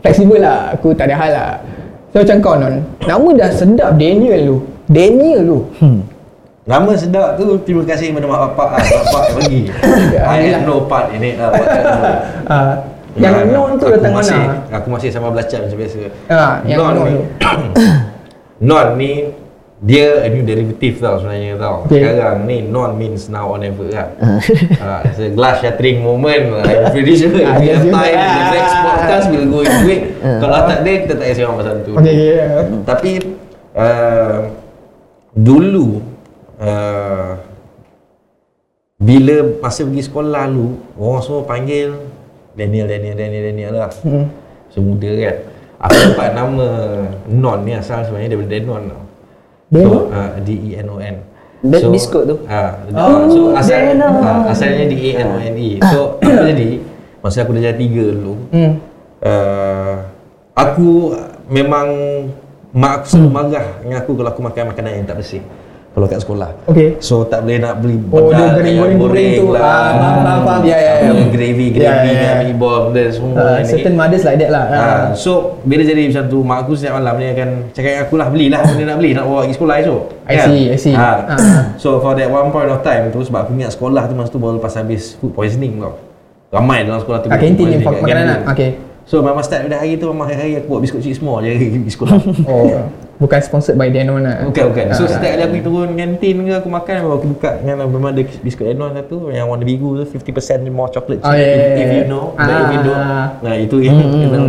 fleksibel 0.00 0.40
lah. 0.40 0.72
Aku 0.74 0.96
tak 0.96 1.12
ada 1.12 1.14
hal 1.16 1.30
lah. 1.32 1.52
So 2.10 2.24
macam 2.24 2.36
kau 2.42 2.54
non, 2.58 2.74
nama 3.06 3.28
dah 3.38 3.50
sedap 3.54 3.94
Daniel 3.94 4.40
lu. 4.42 4.56
Daniel 4.90 5.40
lu. 5.46 5.58
Hmm 5.78 6.02
Nama 6.70 6.92
sedap 6.94 7.34
tu 7.34 7.58
terima 7.66 7.82
kasih 7.82 8.14
kepada 8.14 8.30
mak 8.30 8.40
bapak 8.52 8.68
ah, 8.76 8.84
bapak 8.84 9.22
yang 9.26 9.36
bagi. 9.42 9.60
I 10.22 10.38
have 10.54 10.62
no 10.62 10.86
part 10.86 11.10
in 11.10 11.24
it 11.26 11.34
lah. 11.40 11.50
Ah, 12.50 12.74
yang 13.18 13.32
Ya, 13.42 13.46
non 13.46 13.74
tu 13.74 13.90
datang 13.90 14.14
masih, 14.14 14.38
mana? 14.38 14.78
Aku 14.78 14.86
masih 14.90 15.10
sama 15.10 15.34
belacan 15.34 15.66
macam 15.66 15.78
biasa. 15.82 15.98
Ah, 16.30 16.62
yang 16.62 16.78
non 16.78 16.92
ni, 16.94 17.02
tu. 17.10 17.18
non 18.70 18.86
ni 18.94 19.12
dia 19.80 20.20
a 20.20 20.28
new 20.28 20.44
derivative 20.44 21.00
tau 21.00 21.16
sebenarnya 21.16 21.56
tau. 21.56 21.88
Okay. 21.88 22.04
Sekarang 22.04 22.44
ni 22.44 22.60
non 22.68 23.00
means 23.00 23.32
now 23.32 23.48
or 23.48 23.56
never 23.56 23.88
kan. 23.88 24.12
uh, 24.20 25.00
it's 25.08 25.16
a 25.16 25.32
glass 25.32 25.64
shattering 25.64 26.04
moment. 26.04 26.52
I'm 26.60 26.92
pretty 26.92 27.16
sure 27.16 27.32
Ah, 27.48 27.56
we 27.56 27.72
have 27.72 27.80
you- 27.80 27.88
time 27.88 28.12
in 28.12 28.20
the 28.20 28.44
ah. 28.44 28.52
next 28.52 28.74
podcast 28.84 29.24
we'll 29.32 29.48
go 29.48 29.60
into 29.64 29.88
it. 29.88 30.02
Kalau 30.44 30.58
tak 30.68 30.84
ada 30.84 30.90
kita 31.00 31.12
tak 31.16 31.24
payah 31.24 31.36
sembang 31.40 31.56
pasal 31.64 31.74
tu. 31.80 31.92
Okay, 31.96 32.12
okay. 32.12 32.64
Tapi 32.84 33.10
uh, 33.72 34.38
dulu 35.32 36.04
uh, 36.60 37.40
bila 39.00 39.34
masa 39.64 39.80
pergi 39.88 40.04
sekolah 40.04 40.44
dulu 40.44 40.76
orang 41.00 41.22
semua 41.24 41.42
panggil 41.48 41.88
Daniel 42.52 42.84
Daniel 42.84 43.16
Daniel 43.16 43.42
Daniel 43.48 43.72
lah. 43.80 43.90
Hmm. 44.04 44.28
Semuda 44.68 45.08
kan. 45.08 45.36
Aku 45.80 45.96
dapat 46.12 46.36
nama 46.36 46.68
Non 47.32 47.64
ni 47.64 47.72
asal 47.72 48.04
sebenarnya 48.04 48.36
daripada 48.36 48.52
Denon 48.52 48.82
tau. 48.92 49.02
Denon? 49.70 49.86
So, 49.86 50.10
uh, 50.10 50.30
D 50.42 50.48
E 50.50 50.70
N 50.76 50.86
O 50.86 50.96
N. 50.98 51.16
Dan 51.60 51.80
biskut 51.92 52.24
tu? 52.24 52.36
Ah, 52.44 52.82
Oh, 52.90 53.28
so 53.28 53.40
asal 53.54 53.78
Denon. 53.86 54.18
ah, 54.18 54.50
asalnya 54.50 54.84
D 54.84 54.94
E 54.98 55.10
N 55.14 55.28
O 55.28 55.36
N 55.38 55.54
E. 55.54 55.70
So 55.86 56.00
apa 56.20 56.50
jadi? 56.50 56.82
Masa 57.20 57.44
aku 57.44 57.52
darjah 57.52 57.76
3 57.76 58.16
dulu, 58.16 58.34
Hmm. 58.48 58.80
uh, 59.20 60.08
aku 60.56 61.12
memang 61.46 61.86
mak 62.72 63.02
aku 63.02 63.06
selalu 63.12 63.28
marah 63.28 63.66
dengan 63.78 64.00
aku 64.00 64.16
kalau 64.16 64.30
aku 64.32 64.40
makan 64.40 64.72
makanan 64.72 64.90
yang 64.94 65.06
tak 65.06 65.20
bersih 65.20 65.42
kalau 65.90 66.06
kat 66.06 66.18
sekolah. 66.18 66.50
Okay. 66.64 66.94
So 66.98 67.22
tak 67.24 67.42
boleh 67.42 67.58
nak 67.58 67.78
beli 67.78 67.98
Oh, 68.08 68.30
dia 68.30 68.46
bedak 68.46 68.50
goreng- 68.52 68.66
yang 68.68 68.78
goreng-goreng 68.78 69.30
tu. 69.34 69.46
lah. 69.50 69.60
Ah, 69.60 69.90
faham, 69.90 70.14
faham, 70.16 70.40
faham. 70.40 70.60
Ya, 70.62 70.78
ya, 70.78 70.92
ya. 70.96 71.10
Gravy, 71.28 71.66
gravy 71.68 71.76
ya, 71.76 71.92
dengan 72.06 72.30
ya. 72.32 72.40
meat 72.40 72.56
ball 72.56 72.82
dan 72.90 73.06
semua 73.10 73.34
Uh, 73.34 73.56
ni. 73.56 73.66
certain 73.66 73.94
mothers 73.94 74.22
like 74.22 74.38
that 74.38 74.50
lah. 74.50 74.64
Ha, 74.64 74.78
Ah. 74.78 75.02
so 75.12 75.30
bila 75.60 75.82
jadi 75.82 76.02
macam 76.06 76.24
tu 76.26 76.38
mak 76.40 76.58
aku 76.60 76.72
setiap 76.72 76.94
malam 76.96 77.14
dia 77.16 77.28
akan 77.32 77.48
cakap 77.70 77.90
dengan 77.90 78.02
aku 78.04 78.14
lah 78.16 78.28
belilah 78.28 78.60
benda 78.64 78.84
nak 78.86 78.96
beli 78.96 79.10
nak 79.12 79.24
bawa 79.24 79.38
pergi 79.40 79.54
sekolah 79.54 79.74
esok. 79.78 80.02
I 80.24 80.34
see, 80.40 80.62
I 80.64 80.78
see. 80.78 80.94
Ha. 80.94 81.10
Ah. 81.26 81.38
So 81.76 81.98
for 81.98 82.14
that 82.14 82.28
one 82.28 82.48
point 82.48 82.66
of 82.66 82.80
time 82.80 83.10
tu 83.10 83.20
sebab 83.20 83.44
aku 83.44 83.52
ingat 83.52 83.70
sekolah 83.70 84.02
tu 84.04 84.14
masa 84.14 84.28
tu 84.28 84.38
baru 84.38 84.56
lepas 84.56 84.72
habis 84.72 85.14
food 85.16 85.32
poisoning 85.32 85.74
tau. 85.76 85.98
Ramai 86.50 86.82
dalam 86.82 86.98
sekolah 86.98 87.18
tu. 87.20 87.26
Kena 87.26 87.34
kantin 87.36 87.66
ni 87.68 87.76
makanan 87.78 88.24
lah. 88.24 88.38
Okay. 88.48 88.78
So 89.02 89.18
mama 89.20 89.38
start 89.40 89.66
pada 89.66 89.74
hari 89.76 89.98
tu 89.98 90.06
mama 90.06 90.22
hari-hari 90.24 90.54
aku 90.56 90.70
buat 90.70 90.80
biskut 90.80 91.02
cik 91.02 91.18
semua 91.18 91.42
je 91.42 91.50
pergi 91.74 91.90
sekolah. 91.90 92.14
Oh, 92.46 92.70
bukan 93.20 93.38
sponsored 93.38 93.76
by 93.76 93.86
Denon 93.86 94.24
lah. 94.24 94.42
Bukan 94.42 94.72
bukan. 94.72 94.84
So 94.90 95.04
Ah. 95.04 95.12
setiap 95.12 95.30
kali 95.30 95.42
aku 95.44 95.56
turun 95.60 95.92
kantin 95.92 96.36
ke 96.40 96.52
aku 96.54 96.66
makan 96.66 96.94
aku 97.04 97.28
buka 97.28 97.60
dengan 97.60 97.84
memang 97.84 98.10
ada 98.10 98.24
biskut 98.40 98.64
Enon 98.66 98.90
satu 98.92 99.28
yang 99.28 99.44
warna 99.44 99.62
biru 99.62 99.94
tu 99.94 100.08
50% 100.08 100.64
more 100.66 100.88
chocolate 100.88 101.20
Oh, 101.20 101.30
yeah, 101.30 101.36
if, 101.36 101.52
yeah, 101.52 101.76
if 101.76 101.88
you 101.90 101.98
yeah. 101.98 102.08
know 102.08 102.32
but 102.32 102.48
if 102.48 102.70
you 102.70 102.80
don't 102.80 102.96
Ah. 102.98 103.26
nah 103.38 103.54
itu 103.54 103.76
yang 103.78 103.96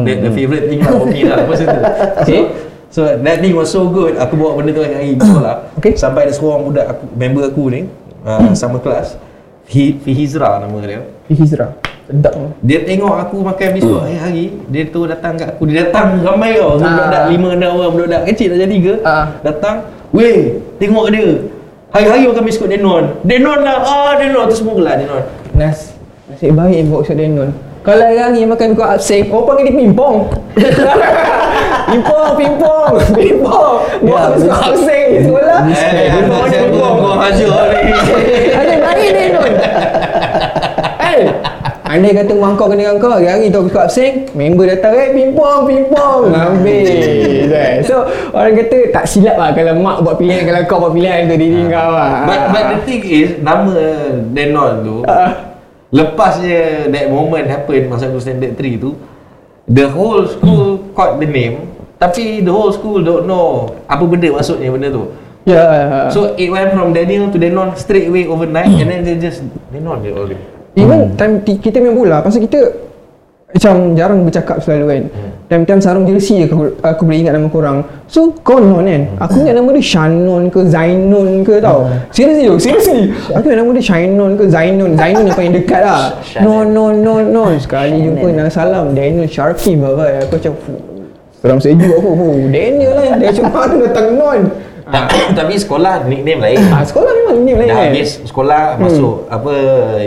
the, 0.01 0.13
the 0.21 0.31
favourite 0.31 0.65
thing 0.65 0.79
lah 0.79 0.91
for 0.93 1.05
me 1.05 1.21
lah 1.21 1.43
masa 1.43 1.63
tu. 1.65 1.79
Okay. 2.21 2.41
So, 2.87 3.03
so 3.05 3.11
that 3.13 3.37
thing 3.39 3.51
was 3.51 3.67
so 3.67 3.85
good 3.85 4.15
aku 4.15 4.35
bawa 4.35 4.55
benda 4.57 4.71
tu 4.71 4.81
hari 4.81 5.13
pergi 5.13 5.27
sekolah 5.27 5.55
Okay. 5.75 5.93
sampai 5.93 6.21
ada 6.25 6.33
seorang 6.33 6.61
budak 6.63 6.85
aku, 6.89 7.03
member 7.13 7.43
aku 7.45 7.63
ni 7.67 7.81
uh, 8.23 8.51
sama 8.53 8.79
kelas 8.79 9.19
Fi- 9.63 9.95
Fihizra 9.97 10.59
nama 10.59 10.75
dia 10.81 11.03
Hizra. 11.33 11.67
Sedap 12.01 12.33
tu. 12.33 12.43
dia 12.65 12.81
tengok 12.81 13.13
aku 13.13 13.39
makan 13.39 13.67
biskut 13.71 14.01
hari-hari 14.01 14.51
Dia 14.67 14.89
tu 14.89 15.05
datang 15.05 15.37
kat 15.37 15.53
aku 15.53 15.69
Dia 15.69 15.85
datang 15.87 16.17
ramai 16.19 16.57
tau 16.57 16.75
Ah. 16.75 16.81
Budak-budak 16.81 17.23
lima 17.29 17.49
enam 17.55 17.69
orang 17.77 17.91
Budak-budak 17.93 18.21
kecil 18.27 18.47
dah 18.51 18.57
jadi 18.57 18.73
tiga 18.73 18.93
Ah. 19.05 19.25
Datang 19.39 19.75
Weh, 20.11 20.59
tengok 20.75 21.07
dia. 21.07 21.39
Hari-hari 21.93 22.27
makan 22.27 22.43
biskut 22.43 22.67
Denon. 22.67 23.15
Denon 23.23 23.63
lah. 23.63 23.79
Ah, 23.79 24.13
Denon. 24.19 24.43
Tu 24.51 24.59
semua 24.59 24.75
gelak 24.75 24.99
Denon. 24.99 25.23
Nas 25.55 25.93
Nasib 26.27 26.51
baik 26.51 26.87
bawa 26.87 26.99
usah 26.99 27.15
Denon 27.15 27.49
Kalau 27.81 28.07
hari 28.07 28.43
makan 28.43 28.67
kau 28.71 28.83
absek 28.83 29.27
Orang 29.27 29.45
panggil 29.47 29.63
dia 29.67 29.75
pimpong 29.77 30.17
Pimpong, 31.85 32.31
pimpong, 32.35 32.91
pimpong 33.13 33.73
Bawa 34.03 34.19
Ya, 34.19 34.31
biskut 34.31 34.55
absek 34.57 35.03
di 35.11 35.19
sekolah 35.27 35.59
Eh, 35.69 36.07
Pimpong, 36.17 36.43
saya 36.47 36.61
pimpong 36.71 36.93
buang 36.97 37.19
hajar 37.19 37.63
ni. 37.69 37.81
Ada 38.51 38.73
baik 38.79 39.09
Denon 39.11 39.51
Eh 41.11 41.27
Andai 41.91 42.15
kata 42.15 42.31
mak 42.39 42.55
kau 42.55 42.71
kena 42.71 42.87
dengan 42.87 43.03
kau 43.03 43.11
Hari-hari 43.11 43.51
tahu 43.51 43.67
biskut 43.67 43.83
absek 43.83 44.31
Member 44.31 44.63
datang 44.71 44.95
Eh 44.95 45.11
pimpong, 45.11 45.67
pimpong 45.67 46.31
Habis 46.39 47.51
eh. 47.51 47.83
So 47.83 48.07
orang 48.31 48.55
kata 48.55 48.95
Tak 48.95 49.03
silap 49.11 49.35
lah 49.35 49.51
Kalau 49.51 49.75
mak 49.83 49.99
buat 49.99 50.15
pilihan 50.15 50.47
Kalau 50.47 50.61
kau 50.71 50.79
buat 50.87 50.95
pilihan 50.95 51.27
Untuk 51.27 51.39
diri 51.43 51.67
kau 51.67 51.91
lah 51.91 52.23
But, 52.23 52.41
but 52.55 52.63
the 52.71 52.77
thing 52.87 53.03
is, 53.03 53.29
nama 53.43 53.75
Denon 54.31 54.73
tu, 54.87 54.95
lepas 55.91 56.39
je 56.39 56.87
that 56.87 57.11
moment 57.11 57.45
happen 57.51 57.91
masa 57.91 58.07
aku 58.07 58.23
standard 58.23 58.55
3 58.55 58.79
tu, 58.79 58.95
the 59.67 59.85
whole 59.91 60.23
school 60.23 60.79
caught 60.95 61.19
the 61.19 61.27
name, 61.27 61.67
tapi 61.99 62.39
the 62.39 62.51
whole 62.51 62.71
school 62.71 63.03
don't 63.03 63.27
know 63.27 63.67
apa 63.85 64.03
benda 64.07 64.31
maksudnya 64.31 64.71
benda 64.71 64.87
tu. 64.89 65.11
Ya 65.43 66.07
So 66.13 66.37
it 66.39 66.47
went 66.53 66.71
from 66.71 66.95
Daniel 66.95 67.27
to 67.33 67.37
Denon 67.37 67.75
straight 67.75 68.07
away 68.07 68.29
overnight 68.29 68.71
and 68.71 68.87
then 68.87 69.03
they 69.03 69.19
just 69.19 69.43
Denon 69.69 69.99
je 69.99 70.15
all 70.15 70.27
day. 70.31 70.39
Even 70.73 71.15
time 71.15 71.43
ti- 71.43 71.59
kita 71.59 71.77
main 71.77 71.91
bola 71.91 72.19
Pasal 72.19 72.41
kita 72.41 72.59
Macam 73.51 73.99
jarang 73.99 74.23
bercakap 74.23 74.63
selalu 74.63 74.85
kan. 74.87 75.03
Time-time 75.51 75.83
sarung 75.83 76.07
jersey 76.07 76.39
je 76.39 76.47
aku, 76.47 76.71
aku 76.79 77.03
boleh 77.03 77.19
ingat 77.19 77.35
nama 77.35 77.51
korang. 77.51 77.83
So 78.07 78.31
kau 78.39 78.63
non 78.63 78.87
kan 78.87 79.03
Aku 79.19 79.43
ingat 79.43 79.59
nama 79.59 79.67
dia 79.75 79.83
Shannon 79.83 80.47
ke 80.47 80.63
Zainon 80.63 81.43
ke 81.43 81.59
tau. 81.59 81.83
Seriously 82.15 82.47
yo, 82.47 82.55
seriously. 82.55 83.11
Aku 83.35 83.51
ingat 83.51 83.59
nama 83.59 83.75
dia 83.75 83.83
Shainon 83.83 84.39
ke 84.39 84.47
Zainon 84.47 84.95
Zainon 84.95 85.27
yang 85.27 85.35
paling 85.35 85.51
dekat 85.51 85.83
lah. 85.83 86.15
Non, 86.39 86.63
non, 86.63 86.95
non, 86.95 87.27
non 87.27 87.51
Sekali 87.59 87.99
jumpa 87.99 88.31
nak 88.31 88.47
salam 88.47 88.95
Daniel 88.95 89.27
Sharky 89.27 89.75
apa 89.75 90.23
Aku 90.23 90.39
macam 90.39 90.53
"Fuh, 90.55 90.79
Seram 91.43 91.59
sejuk 91.59 91.91
aku. 91.91 92.11
Daniel 92.47 92.91
lah. 92.95 93.19
Dia 93.19 93.35
macam 93.35 93.45
mana 93.59 93.75
datang 93.83 94.07
non 94.15 94.39
Ta- 94.83 95.05
Tapi 95.37 95.53
sekolah 95.53 96.03
nickname 96.03 96.39
lain. 96.39 96.57
ah, 96.67 96.81
Sekolah 96.81 97.11
memang 97.13 97.35
ni 97.41 97.51
lain 97.51 97.67
Dah 97.67 97.75
kan 97.75 97.85
habis 97.89 98.09
sekolah 98.23 98.61
masuk 98.75 99.27
apa 99.27 99.53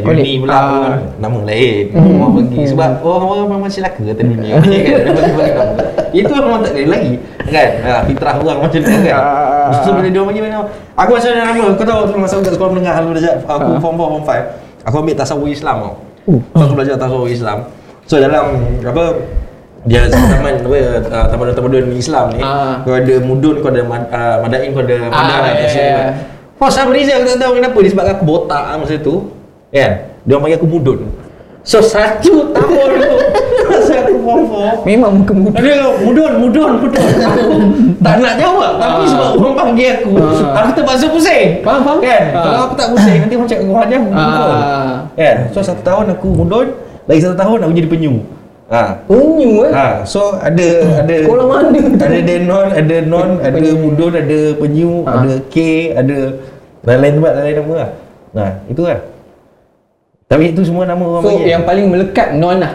uni 0.02 0.38
pula 0.38 0.50
Ah. 0.50 0.60
pun 0.60 0.82
nama 1.18 1.38
lain. 1.44 1.84
Orang 1.92 2.32
pergi 2.34 2.62
sebab 2.66 2.90
orang 2.98 3.28
orang 3.28 3.48
memang 3.50 3.68
celaka 3.68 4.00
kata 4.02 4.22
dunia 4.22 4.54
ni 4.60 4.78
kan. 4.82 4.98
Bagi-bagi 5.14 5.52
nama. 5.52 5.74
Itu 6.10 6.32
memang 6.32 6.60
tak 6.60 6.72
boleh 6.72 6.88
lagi. 6.88 7.14
Kan? 7.44 7.68
Ha, 7.80 7.92
fitrah 8.04 8.34
orang 8.36 8.58
macam 8.60 8.78
tu 8.78 8.90
kan. 8.90 9.02
Ah. 9.12 9.80
So 9.80 9.90
bila 9.92 10.08
dia 10.08 10.22
bagi 10.22 10.40
nama 10.40 10.64
aku 10.94 11.10
macam 11.12 11.28
mana 11.28 11.42
nama 11.44 11.64
kau 11.72 11.84
tahu 11.84 12.00
masa 12.16 12.34
aku 12.34 12.42
kat 12.42 12.52
sekolah 12.54 12.70
menengah 12.72 12.94
dulu 12.98 13.12
dah 13.16 13.34
aku 13.40 13.68
Ah. 13.68 13.78
form 13.78 13.94
4 13.94 14.08
form 14.08 14.24
5. 14.24 14.44
Aku 14.84 14.96
ambil 14.98 15.14
tasawuf 15.14 15.48
Islam 15.48 15.76
tau. 15.80 15.94
Uh. 16.26 16.40
So 16.50 16.62
aku 16.62 16.74
belajar 16.74 16.94
tasawuf 16.96 17.28
Islam. 17.28 17.58
So 18.04 18.14
dalam 18.16 18.44
apa 18.80 19.04
dia 19.84 20.08
taman 20.08 20.54
apa 20.58 20.78
uh, 21.04 21.26
tamadun-tamadun 21.28 21.92
Islam 21.92 22.32
ni 22.32 22.40
Ah. 22.40 22.80
kau 22.80 22.92
ada 22.92 23.14
mudun 23.20 23.60
kau 23.60 23.68
ada 23.68 23.84
mad, 23.84 24.08
uh, 24.08 24.40
madain 24.40 24.72
kau 24.72 24.80
ada 24.80 24.96
Ah, 25.08 25.22
madah 25.22 25.52
ya, 25.54 25.68
ya, 25.68 25.84
ya. 25.84 26.04
For 26.56 26.70
some 26.70 26.88
reason 26.88 27.18
aku 27.18 27.34
tak 27.34 27.38
tahu 27.38 27.52
kenapa 27.58 27.78
Disebabkan 27.78 28.14
aku 28.14 28.24
botak 28.24 28.62
lah 28.64 28.76
masa 28.78 28.96
tu 28.96 29.28
Kan 29.68 29.90
Dia 30.22 30.32
orang 30.32 30.42
panggil 30.46 30.56
aku 30.56 30.68
mudun 30.70 30.98
So 31.60 31.82
satu 31.82 32.48
tahun 32.48 32.88
tu 32.94 33.12
Masa 33.68 33.92
aku 34.00 34.14
form 34.22 34.40
4 34.86 34.86
Memang 34.86 35.10
muka 35.18 35.32
muda 35.34 35.58
Dia 35.58 35.76
mudun, 35.98 36.32
mudun, 36.38 36.70
mudun 36.78 37.02
Aku 37.26 37.46
tak 37.98 38.14
nak 38.22 38.34
jawab 38.38 38.72
Tapi 38.78 39.02
Ah. 39.02 39.08
sebab 39.10 39.28
orang 39.34 39.54
panggil 39.58 39.90
aku 39.98 40.10
Ah. 40.14 40.62
Aku 40.62 40.70
terpaksa 40.72 41.06
pusing 41.10 41.48
Faham, 41.60 41.80
faham. 41.82 41.98
Kan 42.00 42.22
Ah. 42.30 42.40
Kalau 42.40 42.60
aku 42.64 42.74
tak 42.74 42.88
pusing 42.88 43.18
Nanti 43.20 43.34
orang 43.34 43.48
kau 43.50 43.82
ajar 43.82 43.96
aku 43.98 44.08
mudun 44.08 44.54
Ah. 44.54 44.94
Kan 45.12 45.36
So 45.50 45.58
satu 45.60 45.82
tahun 45.82 46.06
aku 46.14 46.28
mudun 46.32 46.66
Lagi 47.04 47.20
satu 47.20 47.36
tahun 47.36 47.58
aku 47.60 47.72
jadi 47.74 47.88
penyu 47.90 48.14
Ha. 48.64 49.04
Unyu 49.12 49.68
eh 49.68 49.72
Ha, 49.76 49.86
so 50.08 50.40
ada 50.40 50.68
ada 51.04 51.16
Sekolah 51.20 51.44
mana 51.44 51.68
tu? 51.68 52.00
Ada 52.00 52.18
denon, 52.24 52.68
ada 52.72 52.96
non, 53.04 53.28
ada 53.38 53.68
mudun, 53.76 54.12
ada 54.16 54.38
penyu, 54.56 55.04
Ha. 55.04 55.10
ada 55.20 55.32
K, 55.52 55.56
ada 55.92 56.16
lain-lain 56.84 57.12
tempat 57.20 57.32
lain 57.38 57.56
nama 57.60 57.72
lah. 57.76 57.90
Nah, 58.32 58.50
itu 58.66 58.82
lah. 58.84 59.00
Tapi 60.24 60.56
itu 60.56 60.64
semua 60.64 60.88
nama 60.88 61.04
orang 61.04 61.22
So 61.22 61.28
panggil. 61.30 61.46
yang 61.46 61.62
paling 61.62 61.86
melekat 61.92 62.32
non 62.34 62.58
lah 62.58 62.74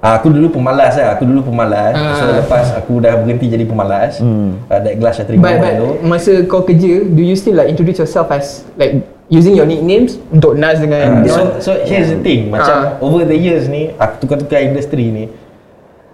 Ah, 0.00 0.16
aku 0.16 0.32
dulu 0.32 0.48
pemalas 0.48 0.96
lah. 0.96 1.12
Aku 1.12 1.28
dulu 1.28 1.44
pemalas. 1.44 1.92
Ah. 1.92 2.16
So 2.16 2.24
lepas 2.32 2.72
aku 2.72 3.04
dah 3.04 3.20
berhenti 3.20 3.46
jadi 3.46 3.68
pemalas, 3.68 4.16
hmm. 4.18 4.64
uh, 4.66 4.80
that 4.80 4.96
glass 4.96 5.20
yang 5.20 5.28
terima 5.28 5.44
But, 5.44 5.56
but 5.60 5.72
tu. 5.76 5.88
masa 6.02 6.32
kau 6.48 6.64
kerja 6.64 7.04
Do 7.04 7.20
you 7.20 7.36
still 7.36 7.54
like 7.54 7.68
introduce 7.68 8.00
yourself 8.00 8.32
as 8.32 8.64
Like 8.74 9.04
using 9.30 9.54
your 9.54 9.64
nicknames 9.64 10.18
Untuk 10.28 10.54
Nas 10.54 10.76
dengan 10.76 11.22
Ah, 11.22 11.24
non 11.24 11.30
so, 11.30 11.40
so 11.58 11.70
here's 11.80 12.10
the 12.10 12.18
thing 12.18 12.50
Macam 12.50 12.98
Ah. 12.98 13.00
over 13.00 13.22
the 13.22 13.32
years 13.32 13.64
ni 13.66 13.94
Aku 13.94 14.20
tukar-tukar 14.20 14.60
industri 14.60 15.08
ni 15.08 15.30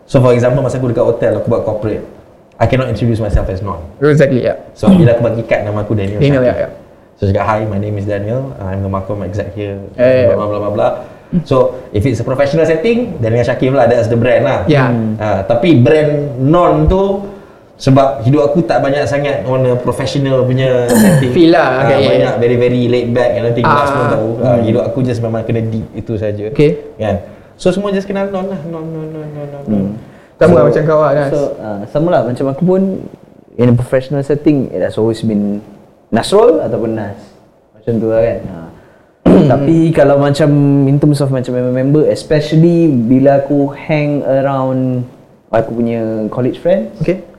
So 0.05 0.21
for 0.21 0.31
example 0.31 0.61
Masa 0.61 0.77
aku 0.77 0.93
dekat 0.93 1.03
hotel 1.03 1.33
Aku 1.37 1.49
buat 1.49 1.65
corporate 1.65 2.05
I 2.57 2.65
cannot 2.65 2.89
introduce 2.89 3.19
myself 3.19 3.49
as 3.49 3.61
non 3.61 3.81
Exactly 3.99 4.45
yeah 4.45 4.61
So 4.73 4.87
bila 4.89 5.13
aku 5.13 5.25
bagi 5.25 5.43
kad 5.43 5.65
nama 5.65 5.81
aku 5.81 5.93
Daniel 5.93 6.21
Daniel, 6.21 6.45
Syakir. 6.45 6.53
ya, 6.55 6.65
ya. 6.65 6.71
So 7.17 7.23
cakap 7.27 7.45
hi 7.47 7.61
my 7.65 7.77
name 7.77 7.97
is 7.97 8.05
Daniel 8.05 8.53
I'm 8.57 8.81
the 8.81 8.89
Marcom 8.89 9.25
exec 9.25 9.53
here 9.53 9.81
Eh, 9.97 10.29
blah, 10.29 10.37
blah 10.37 10.47
blah 10.47 10.61
blah 10.61 10.73
blah 10.73 10.91
So 11.43 11.81
if 11.91 12.05
it's 12.05 12.21
a 12.21 12.25
professional 12.25 12.63
setting 12.63 13.17
Daniel 13.19 13.43
Syakir 13.43 13.73
lah 13.73 13.85
That's 13.85 14.07
the 14.07 14.17
brand 14.17 14.45
lah 14.45 14.69
Ya. 14.69 14.93
Ah, 15.17 15.41
Tapi 15.43 15.81
brand 15.81 16.37
non 16.39 16.85
tu 16.87 17.25
sebab 17.77 18.25
hidup 18.25 18.53
aku 18.53 18.65
tak 18.65 18.81
banyak 18.81 19.05
sangat 19.05 19.45
on 19.45 19.61
a 19.69 19.77
professional 19.77 20.49
punya 20.49 20.89
setting 21.01 21.33
Feel 21.37 21.53
lah, 21.53 21.85
Ah, 21.85 21.93
okay, 21.93 22.09
Banyak 22.09 22.33
yeah. 22.33 22.41
very 22.41 22.57
very 22.57 22.83
laid 22.89 23.13
back 23.13 23.37
and 23.37 23.45
everything 23.45 23.69
Ah. 23.69 23.85
semua 23.85 24.07
tahu 24.17 24.29
Ah, 24.41 24.59
Hidup 24.65 24.83
aku 24.89 24.99
just 25.05 25.21
memang 25.21 25.45
kena 25.45 25.61
deep 25.61 25.85
itu 25.93 26.17
saja 26.17 26.49
Okay. 26.57 26.81
Kan 26.97 27.21
So 27.61 27.69
semua 27.69 27.93
just 27.93 28.09
kenal 28.09 28.33
non 28.33 28.49
lah 28.49 28.61
Non 28.65 28.81
non 28.81 29.05
non 29.13 29.29
non 29.29 29.47
non 29.53 29.63
hmm. 29.69 29.91
Sama 30.41 30.53
lah 30.57 30.65
macam 30.73 30.83
kau 30.89 31.01
lah 31.05 31.13
Nas 31.13 31.29
So, 31.29 31.41
uh, 31.61 31.81
sama 31.93 32.09
lah 32.13 32.21
macam 32.25 32.45
aku 32.49 32.63
pun 32.65 32.83
in 33.57 33.73
a 33.73 33.75
professional 33.77 34.21
setting, 34.21 34.69
it 34.69 34.85
has 34.85 35.01
always 35.01 35.25
been 35.25 35.65
Nasrul 36.13 36.61
ataupun 36.61 36.93
Nas. 36.93 37.17
Macam 37.73 37.93
tu 37.97 38.13
lah 38.13 38.21
kan. 38.21 38.41
Ha. 38.45 38.59
Tapi 39.57 39.97
kalau 39.97 40.21
macam 40.21 40.49
in 40.85 41.01
terms 41.01 41.25
of 41.25 41.33
macam 41.33 41.57
member-member, 41.57 42.05
especially 42.13 42.85
bila 42.85 43.41
aku 43.41 43.73
hang 43.73 44.21
around 44.29 45.09
aku 45.49 45.73
punya 45.73 46.29
college 46.29 46.61
friend, 46.61 46.93
Okay 47.01 47.36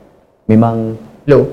memang 0.47 0.95
Low. 1.27 1.43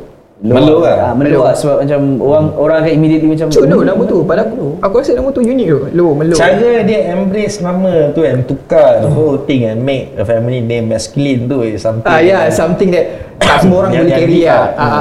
Melo 0.45 0.85
lah. 0.85 1.11
Ah, 1.11 1.13
melo 1.17 1.47
lah 1.47 1.55
sebab 1.57 1.87
macam 1.87 2.01
orang 2.21 2.45
orang 2.59 2.77
akan 2.85 2.93
immediately 2.93 3.33
macam 3.33 3.49
Cuk 3.49 3.65
Low 3.65 3.81
nama 3.81 4.03
tu 4.05 4.19
Pada 4.29 4.45
aku. 4.45 4.77
Aku 4.83 4.95
rasa 5.01 5.17
nama 5.17 5.31
tu 5.33 5.41
unik 5.41 5.67
tu 5.67 5.79
Low 5.95 6.11
Melo 6.13 6.35
Cara 6.37 6.85
dia 6.85 7.01
embrace 7.17 7.65
nama 7.65 8.13
tu 8.13 8.21
and 8.27 8.45
tukar 8.45 9.01
the 9.01 9.09
whole 9.09 9.41
thing 9.47 9.65
and 9.65 9.81
make 9.81 10.13
a 10.15 10.23
family 10.27 10.61
name 10.61 10.91
masculine 10.91 11.49
tu 11.49 11.65
is 11.65 11.81
something 11.83 12.07
Ah 12.07 12.21
yeah 12.21 12.51
something 12.53 12.93
that 12.93 13.34
Tak 13.45 13.59
semua 13.61 13.77
orang 13.79 13.91
yang- 13.91 14.03
boleh 14.03 14.11
yang 14.11 14.23
carry 14.23 14.35
dia- 14.35 14.49
lah 14.49 14.67
ah, 14.75 14.93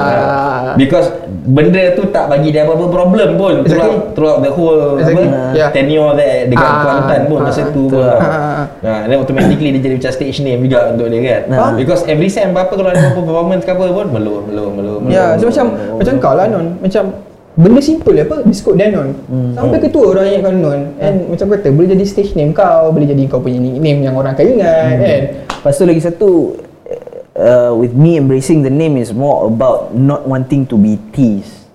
Ah. 0.64 0.74
Because 0.74 1.08
benda 1.46 1.94
tu 1.94 2.04
tak 2.08 2.26
bagi 2.28 2.50
dia 2.50 2.64
apa-apa 2.64 2.86
problem 2.88 3.30
pun 3.36 3.62
Exactly. 3.62 3.70
throughout, 3.70 4.02
throughout 4.14 4.40
the 4.40 4.50
whole 4.50 4.80
Exactly. 4.96 5.28
apa, 5.28 5.54
Yeah. 5.54 5.70
tenure 5.70 6.12
that 6.14 6.48
dekat 6.48 6.66
Ah, 6.66 6.82
Kuantan 6.82 7.22
pun 7.26 7.38
ah, 7.38 7.46
masa 7.46 7.62
tu 7.70 7.84
pun 7.86 8.00
lah. 8.00 8.18
Ah. 8.18 8.64
Nah, 8.80 9.00
then 9.06 9.18
automatically 9.18 9.70
dia 9.70 9.82
jadi 9.82 9.96
macam 9.96 10.12
stage 10.12 10.40
name 10.40 10.62
juga 10.64 10.80
untuk 10.90 11.08
dia 11.08 11.22
kan 11.22 11.42
Ah. 11.52 11.72
Because 11.74 12.04
every 12.06 12.28
sem 12.28 12.50
apa-apa 12.50 12.74
kalau 12.74 12.90
ada 12.90 13.00
apa 13.02 13.18
performance 13.18 13.64
ke 13.64 13.72
apa 13.72 13.86
pun 13.88 14.08
melo 14.10 14.36
melo 14.44 14.66
melo 14.70 14.94
Ya, 15.06 15.36
so 15.36 15.46
macam 15.46 15.66
macam 15.98 16.14
kau 16.18 16.34
lah 16.34 16.48
Non 16.48 16.80
Macam 16.80 17.12
Benda 17.54 17.78
simple 17.78 18.18
apa 18.18 18.42
Biskut 18.42 18.74
Danon 18.74 19.14
Sampai 19.54 19.78
ketua 19.78 20.10
orang 20.10 20.26
ingat 20.26 20.42
kau 20.42 20.54
Non 20.56 20.80
And 20.98 21.16
macam 21.28 21.46
kata 21.52 21.70
Boleh 21.70 21.92
jadi 21.92 22.02
stage 22.04 22.34
name 22.34 22.50
kau 22.50 22.90
Boleh 22.90 23.06
jadi 23.06 23.24
kau 23.28 23.38
punya 23.38 23.60
nickname 23.60 24.02
Yang 24.02 24.16
orang 24.16 24.32
akan 24.34 24.46
ingat 24.48 24.90
kan 24.98 25.22
Lepas 25.54 25.74
tu 25.76 25.84
lagi 25.84 26.02
satu 26.02 26.32
uh, 27.36 27.72
With 27.72 27.94
me 27.94 28.16
embracing 28.16 28.62
the 28.62 28.70
name 28.70 28.96
is 28.96 29.12
more 29.12 29.46
about 29.46 29.92
Not 29.92 30.26
wanting 30.26 30.66
to 30.68 30.76
be 30.76 30.98
teased 31.12 31.66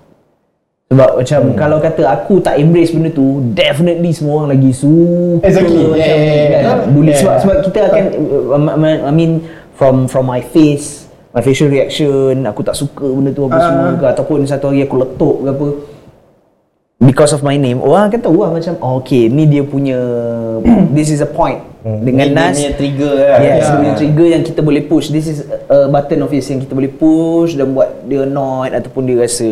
Sebab 0.89 1.21
macam 1.21 1.39
Hmm. 1.45 1.53
kalau 1.53 1.77
kata 1.77 2.01
aku 2.03 2.41
tak 2.41 2.57
embrace 2.57 2.89
benda 2.89 3.09
tu 3.09 3.45
Definitely 3.53 4.09
semua 4.09 4.41
orang 4.41 4.57
lagi 4.57 4.73
suka 4.73 5.45
Exactly. 5.45 5.85
macam, 5.85 6.01
Yeah, 6.01 6.17
yeah, 6.17 6.47
yeah. 6.49 6.61
kan, 6.65 6.77
bully 6.89 7.13
Yeah. 7.13 7.21
sebab, 7.21 7.35
sebab 7.39 7.55
kita 7.63 7.79
akan 7.87 8.03
uh, 8.49 9.05
I 9.05 9.11
mean 9.13 9.45
From 9.77 10.09
from 10.09 10.25
my 10.25 10.41
face 10.41 11.05
My 11.29 11.39
facial 11.39 11.69
reaction 11.69 12.41
Aku 12.43 12.65
tak 12.65 12.73
suka 12.73 13.05
benda 13.05 13.29
tu 13.29 13.45
apa 13.45 13.53
Ah. 13.53 13.63
semua 13.63 13.89
ke 13.95 14.05
Ataupun 14.09 14.43
satu 14.43 14.73
hari 14.73 14.81
aku 14.81 14.97
letup 14.97 15.35
ke 15.39 15.47
apa 15.47 15.67
Because 16.99 17.31
of 17.31 17.45
my 17.45 17.53
name 17.53 17.79
Orang 17.79 18.09
akan 18.09 18.19
tahu 18.19 18.41
lah 18.41 18.49
macam 18.49 18.73
oh, 18.81 18.97
Okay 18.97 19.29
ni 19.29 19.45
dia 19.45 19.61
punya 19.61 19.95
This 20.97 21.13
is 21.13 21.21
a 21.21 21.29
point 21.29 21.68
Dengan 21.79 22.27
Ni- 22.27 22.35
Nas 22.35 22.51
ni 22.51 22.59
punya 22.59 22.71
trigger 22.75 23.13
lah 23.15 23.37
Yes, 23.37 23.39
Ya. 23.39 23.55
dia 23.63 23.71
punya 23.73 23.93
trigger 23.95 24.27
yang 24.27 24.43
kita 24.43 24.59
boleh 24.59 24.83
push. 24.83 25.07
This 25.07 25.25
is 25.25 25.37
a 25.47 25.87
button 25.87 26.19
of 26.19 26.29
his 26.29 26.43
yang 26.43 26.59
kita 26.59 26.75
boleh 26.75 26.91
push 26.91 27.55
dan 27.55 27.71
buat 27.71 28.03
dia 28.03 28.23
annoyed 28.23 28.71
ataupun 28.71 29.07
dia 29.07 29.15
rasa 29.17 29.47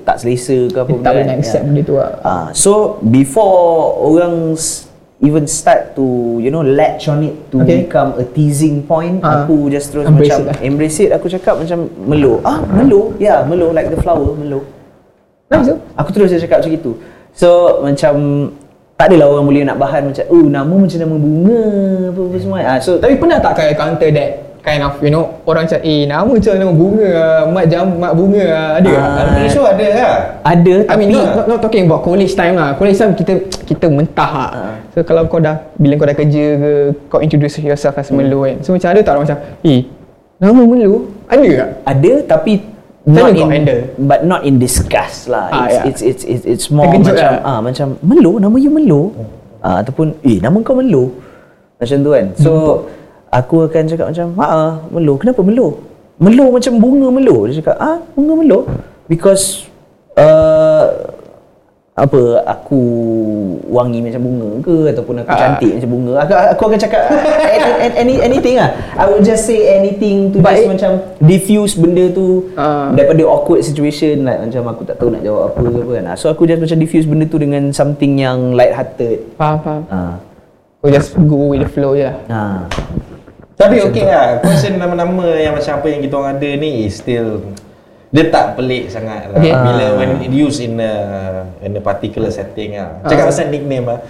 tak 0.00 0.16
selesa 0.16 0.70
ke 0.70 0.78
apa 0.78 0.88
Dia 0.88 1.02
tak 1.02 1.10
boleh 1.12 1.26
nak 1.26 1.36
accept 1.36 1.62
benda 1.64 1.82
tu 1.82 1.94
lah 1.94 2.10
Ah, 2.20 2.46
so 2.52 2.70
before 3.02 3.58
orang 4.00 4.54
even 5.18 5.44
start 5.44 5.90
to 5.92 6.04
you 6.38 6.48
know 6.48 6.60
latch 6.60 7.08
on 7.08 7.24
it 7.24 7.34
to 7.48 7.58
Okay. 7.58 7.82
become 7.82 8.14
a 8.14 8.24
teasing 8.26 8.80
point 8.80 9.18
Ah. 9.20 9.42
aku 9.42 9.66
just 9.66 9.90
terus 9.90 10.04
Embrace 10.04 10.28
macam 10.28 10.38
it 10.38 10.46
lah. 10.46 10.56
embrace 10.62 10.98
it 11.00 11.10
aku 11.10 11.26
cakap 11.26 11.56
macam 11.56 11.78
melo 11.98 12.38
ah 12.44 12.60
melo 12.62 13.16
ya 13.16 13.26
yeah, 13.26 13.38
melo 13.42 13.72
like 13.72 13.88
the 13.88 13.96
flower 13.96 14.32
melo 14.34 14.60
Nice 15.46 15.62
tu. 15.64 15.78
Aku 15.94 16.10
terus 16.10 16.30
cakap 16.32 16.58
macam 16.58 16.74
itu. 16.74 16.92
So 17.30 17.48
macam 17.80 18.14
tak 18.96 19.12
adalah 19.12 19.28
orang 19.28 19.44
boleh 19.44 19.62
nak 19.68 19.76
bahan 19.76 20.08
macam 20.08 20.24
oh 20.32 20.46
nama 20.48 20.74
macam 20.74 20.98
nama 21.04 21.16
bunga 21.20 21.62
apa-apa 22.08 22.36
semua. 22.40 22.58
Ah 22.64 22.78
so 22.80 22.96
Tapi 22.96 23.14
pernah 23.20 23.36
tak 23.36 23.52
kau 23.52 23.68
counter 23.76 24.08
that 24.08 24.30
kind 24.64 24.82
of 24.82 24.98
you 24.98 25.12
know 25.12 25.30
orang 25.46 25.62
macam 25.68 25.78
eh 25.84 26.08
nama 26.10 26.26
macam 26.26 26.52
nama 26.58 26.72
bunga 26.74 27.08
ah, 27.14 27.42
mat 27.46 27.64
jam 27.70 27.86
mat 28.02 28.12
bunga 28.16 28.44
ah." 28.50 28.68
ada? 28.80 28.90
Ah. 28.98 29.14
I'm 29.22 29.28
pretty 29.38 29.50
sure 29.52 29.68
ada 29.68 29.86
lah. 29.94 30.14
ada 30.42 30.74
I 30.90 30.94
mean 30.98 31.12
tapi 31.12 31.14
not, 31.14 31.26
not, 31.38 31.46
not 31.46 31.60
talking 31.62 31.86
about 31.86 32.02
college 32.02 32.34
time 32.34 32.58
lah 32.58 32.74
College 32.74 32.98
time 32.98 33.12
kita 33.14 33.46
kita 33.68 33.86
mentah 33.86 34.32
lah 34.32 34.50
Ah. 34.50 34.74
So 34.90 35.06
kalau 35.06 35.28
kau 35.30 35.38
dah 35.38 35.60
Bila 35.78 35.94
kau 36.00 36.08
dah 36.08 36.16
kerja 36.16 36.44
ke 36.56 36.72
Kau 37.06 37.20
introduce 37.22 37.60
yourself 37.62 37.94
as 38.00 38.10
Melo 38.10 38.42
kan 38.42 38.58
So 38.64 38.74
macam 38.74 38.90
ada 38.90 39.00
tak 39.06 39.12
orang 39.14 39.24
macam 39.28 39.38
Eh 39.62 39.86
Nama 40.40 40.60
Melo 40.66 41.12
Ada 41.30 41.46
tak? 41.46 41.68
ada 41.84 42.12
tapi 42.26 42.52
not 43.06 43.30
in 43.38 43.48
handle? 43.50 43.82
but 44.02 44.26
not 44.26 44.42
in 44.42 44.58
disgust 44.58 45.30
lah. 45.30 45.46
Ah, 45.54 45.70
it's, 45.70 45.74
ya. 45.74 45.82
it's 45.86 46.02
it's 46.02 46.22
it's 46.26 46.44
it's 46.44 46.66
more 46.74 46.90
Terkejut 46.90 47.14
macam 47.14 47.32
lah. 47.38 47.46
ah 47.46 47.58
macam 47.62 47.86
Melo 48.02 48.32
nama 48.42 48.56
you 48.58 48.72
Melo. 48.74 49.14
Ah 49.62 49.80
ataupun 49.80 50.18
eh 50.26 50.42
nama 50.42 50.58
kau 50.66 50.74
Melo. 50.74 51.14
Macam 51.78 51.96
tu 52.02 52.10
kan. 52.10 52.26
So 52.34 52.50
aku 53.30 53.70
akan 53.70 53.82
cakap 53.86 54.06
macam 54.10 54.26
ha 54.42 54.82
Melo 54.90 55.14
kenapa 55.16 55.40
Melo? 55.46 55.78
Melo 56.18 56.50
macam 56.50 56.72
bunga 56.82 57.08
Melo. 57.14 57.46
Dia 57.46 57.62
cakap 57.62 57.76
ah 57.78 57.96
bunga 58.18 58.34
Melo 58.42 58.66
because 59.06 59.70
uh, 60.18 61.14
apa 61.96 62.20
aku 62.44 62.80
wangi 63.66 64.04
macam 64.04 64.20
bunga 64.20 64.50
ke 64.60 64.92
ataupun 64.92 65.16
aku 65.16 65.32
Ah. 65.32 65.40
cantik 65.40 65.72
macam 65.74 65.90
bunga 65.90 66.12
aku, 66.20 66.32
aku 66.36 66.62
akan 66.68 66.78
cakap 66.78 67.02
any, 67.40 67.70
any, 68.04 68.14
anything 68.20 68.56
lah 68.60 68.68
I 68.94 69.08
would 69.08 69.24
just 69.24 69.48
say 69.48 69.72
anything 69.72 70.28
to 70.30 70.38
But 70.38 70.52
just 70.52 70.62
it- 70.62 70.72
macam 70.76 70.90
diffuse 71.18 71.72
benda 71.72 72.04
tu 72.10 72.52
Ah. 72.52 72.92
daripada 72.92 73.24
awkward 73.24 73.64
situation 73.64 74.22
like 74.22 74.36
macam 74.38 74.68
aku 74.68 74.84
tak 74.84 74.96
tahu 74.96 75.08
nak 75.08 75.24
jawab 75.24 75.48
apa 75.48 75.58
ke 75.58 75.78
apa 75.80 75.92
kan 75.94 76.04
Ah, 76.06 76.16
so 76.16 76.28
aku 76.28 76.44
just 76.44 76.60
macam 76.60 76.76
diffuse 76.76 77.04
benda 77.04 77.24
tu 77.24 77.40
dengan 77.40 77.72
something 77.72 78.12
yang 78.14 78.52
light 78.52 78.76
hearted 78.76 79.24
Faham 79.34 79.56
faham 79.58 79.82
ha. 79.88 80.20
Kau 80.78 80.92
just 80.92 81.16
go 81.18 81.50
with 81.50 81.64
the 81.64 81.70
flow 81.70 81.96
je 81.96 82.04
lah 82.04 82.16
ha. 82.28 82.40
Tapi 83.56 83.80
okey 83.82 84.04
lah. 84.04 84.36
Question 84.38 84.76
nama-nama 84.76 85.32
yang 85.32 85.56
macam 85.56 85.80
apa 85.80 85.88
yang 85.88 86.04
kita 86.04 86.12
orang 86.12 86.36
ada 86.36 86.50
ni 86.54 86.84
is 86.84 87.00
still 87.00 87.40
dia 88.06 88.24
tak 88.30 88.54
pelik 88.54 88.86
sangat 88.86 89.28
lah. 89.28 89.36
Okay. 89.36 89.50
Bila 89.50 89.84
Ah. 89.84 89.90
when 89.98 90.10
it 90.20 90.30
used 90.30 90.62
in 90.62 90.78
a 90.78 90.92
in 91.60 91.74
a 91.74 91.82
particular 91.82 92.30
setting 92.30 92.78
lah. 92.78 93.02
Cakap 93.02 93.26
Ah. 93.26 93.30
pasal 93.30 93.50
nickname 93.50 93.86
lah. 93.86 94.00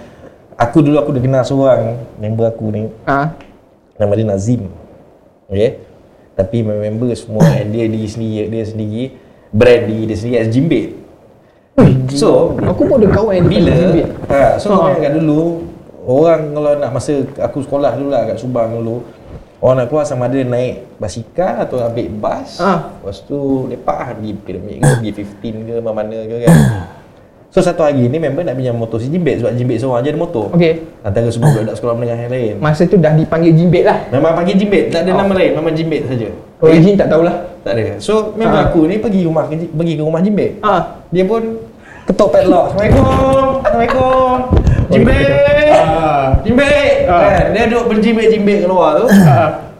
Aku 0.57 0.81
dulu 0.81 0.97
aku 0.97 1.13
dah 1.13 1.21
kenal 1.21 1.43
seorang 1.43 1.97
member 2.17 2.49
aku 2.49 2.69
ni 2.69 2.89
Ah, 3.05 3.33
nama 3.95 4.13
dia 4.13 4.25
Nazim. 4.25 4.69
Okay. 5.45 5.81
Tapi 6.33 6.61
member 6.61 7.13
semua 7.13 7.41
dia 7.73 7.85
diri 7.85 8.05
sendiri 8.05 8.45
dia 8.47 8.63
sendiri 8.63 9.03
brand 9.49 9.83
diri 9.85 10.03
dia 10.05 10.17
sendiri 10.17 10.35
as 10.37 10.49
Jimbit. 10.49 10.87
So 12.09 12.57
Aku 12.57 12.85
pun 12.85 12.97
ada 12.97 13.09
kawan 13.11 13.33
yang 13.37 13.49
bila 13.49 13.75
ha, 14.29 14.57
so 14.57 14.65
Ha. 14.67 14.73
kau 14.73 14.81
bayangkan 14.89 15.13
dulu 15.17 15.41
orang 16.07 16.41
kalau 16.49 16.71
nak 16.73 16.91
masa 16.91 17.13
aku 17.37 17.61
sekolah 17.61 17.93
dulu 17.93 18.09
lah 18.09 18.25
kat 18.25 18.37
Subang 18.39 18.73
dulu 18.73 19.05
orang 19.59 19.75
nak 19.75 19.87
keluar 19.87 20.05
sama 20.05 20.25
ada 20.25 20.37
naik 20.37 20.85
basikal 20.95 21.61
atau 21.61 21.81
ambil 21.81 22.07
bas 22.15 22.57
Ah. 22.57 22.93
lepas 22.95 23.21
tu 23.21 23.65
lepak 23.65 23.97
lah 23.97 24.07
pergi 24.13 24.31
pyramid 24.35 24.75
ke 24.77 24.89
pergi 25.01 25.11
15 25.41 25.65
ke 25.65 25.73
mana-mana 25.77 26.17
ke 26.21 26.35
kan 26.41 26.55
so 27.53 27.59
satu 27.59 27.81
hari 27.81 28.05
ni 28.05 28.17
member 28.17 28.41
nak 28.41 28.53
pinjam 28.53 28.75
motor 28.75 28.97
si 28.97 29.07
Jimbit 29.07 29.39
sebab 29.39 29.55
Jimbit 29.55 29.79
seorang 29.79 30.01
je 30.01 30.11
ada 30.11 30.19
motor 30.19 30.51
Okay 30.51 30.83
antara 31.01 31.25
semua 31.27 31.49
budak 31.49 31.73
sekolah 31.73 31.95
menengah 31.95 32.17
yang 32.19 32.31
lain 32.31 32.53
Masa 32.59 32.85
tu 32.85 32.99
dah 32.99 33.11
dipanggil 33.11 33.49
Jimbit 33.51 33.81
lah 33.81 33.97
memang 34.09 34.35
panggil 34.35 34.55
Jimbit 34.55 34.93
tak 34.93 35.07
ada 35.07 35.15
nama 35.15 35.33
lain 35.33 35.51
memang 35.55 35.73
Jimbit 35.73 36.05
saja 36.05 36.27
Origin 36.57 36.93
tak 36.93 37.07
tahulah 37.07 37.35
tak 37.63 37.73
ada 37.73 37.97
so 37.97 38.35
member 38.35 38.59
Ah. 38.59 38.67
aku 38.67 38.85
ni 38.85 38.97
pergi 38.97 39.25
rumah 39.25 39.47
pergi 39.49 39.93
ke 39.95 40.01
rumah 40.01 40.21
Jimbit 40.21 40.61
Ah, 40.61 41.01
dia 41.09 41.23
pun 41.23 41.41
ketuk 42.03 42.31
padlock. 42.31 42.71
Assalamualaikum. 42.71 43.47
Assalamualaikum. 43.59 44.35
Jimbit. 44.95 45.27
Ah. 46.37 46.43
Jimbit. 46.45 46.93
Ah. 47.09 47.21
Kan, 47.25 47.45
dia 47.53 47.63
duduk 47.65 47.83
berjimbit-jimbit 47.89 48.57
keluar 48.63 49.01
tu. 49.01 49.05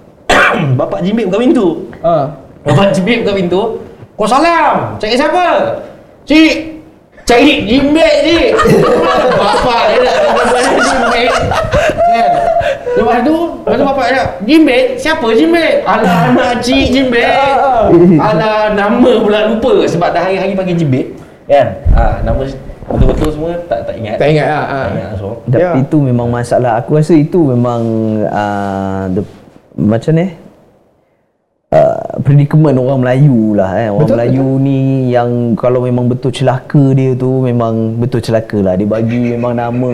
Bapak 0.80 1.00
Jimbit 1.06 1.30
buka 1.30 1.40
pintu. 1.42 1.68
ah. 2.02 2.34
Bapak 2.66 2.92
Jimbit 2.98 3.22
buka 3.22 3.34
pintu. 3.38 3.62
Kau 4.18 4.26
salam. 4.26 4.98
Cari 4.98 5.14
siapa? 5.14 5.46
Cik. 6.26 6.82
Cari 7.28 7.70
Jimbit, 7.70 8.14
cik. 8.26 8.48
Bapak 9.42 9.82
dia 9.94 9.98
nak 10.02 10.16
kena 10.26 10.82
Jimbit. 10.82 11.32
Kan? 12.08 12.32
Lepas 12.98 13.18
tu, 13.22 13.36
lepas 13.62 13.78
tu 13.78 13.86
bapak 13.86 14.08
dia, 14.10 14.24
Jimbit? 14.42 14.86
Siapa 14.98 15.28
Jimbit? 15.38 15.86
Alah, 15.86 16.34
anak 16.34 16.66
cik 16.66 16.90
Jimbit. 16.90 17.30
Alah, 18.18 18.74
nama 18.74 19.12
pula 19.22 19.54
lupa 19.54 19.86
sebab 19.86 20.10
dah 20.18 20.26
hari-hari 20.26 20.58
panggil 20.58 20.82
Jimbit. 20.82 21.14
Kan? 21.46 21.78
Ha, 21.94 22.26
nama 22.26 22.42
betul-betul 22.88 23.30
semua 23.36 23.50
tak 23.68 23.80
tak 23.84 23.96
ingat. 24.00 24.16
Tak 24.16 24.28
ingat 24.32 24.48
lah, 24.48 24.58
ah. 24.64 24.68
Tak 24.68 24.92
ingat 24.96 25.12
so. 25.20 25.28
tapi 25.48 25.62
Ya. 25.64 25.72
itu 25.84 25.98
memang 26.00 26.28
masalah 26.32 26.72
aku 26.80 26.90
rasa 26.96 27.14
itu 27.16 27.40
memang 27.52 27.82
uh, 28.32 29.04
the, 29.12 29.22
macam 29.76 30.12
ni 30.16 30.28
uh, 31.76 32.00
predicament 32.24 32.80
orang 32.80 33.00
Melayu 33.04 33.60
lah 33.60 33.72
eh. 33.76 33.90
Orang 33.92 34.08
betul, 34.08 34.16
Melayu 34.16 34.48
betul. 34.48 34.64
ni 34.64 34.80
yang 35.12 35.30
kalau 35.60 35.80
memang 35.84 36.06
betul 36.08 36.32
celaka 36.32 36.84
dia 36.96 37.12
tu 37.14 37.44
memang 37.44 38.00
betul 38.00 38.24
celaka 38.24 38.58
lah. 38.64 38.74
Dia 38.80 38.88
bagi 38.88 39.36
memang 39.36 39.54
nama 39.54 39.92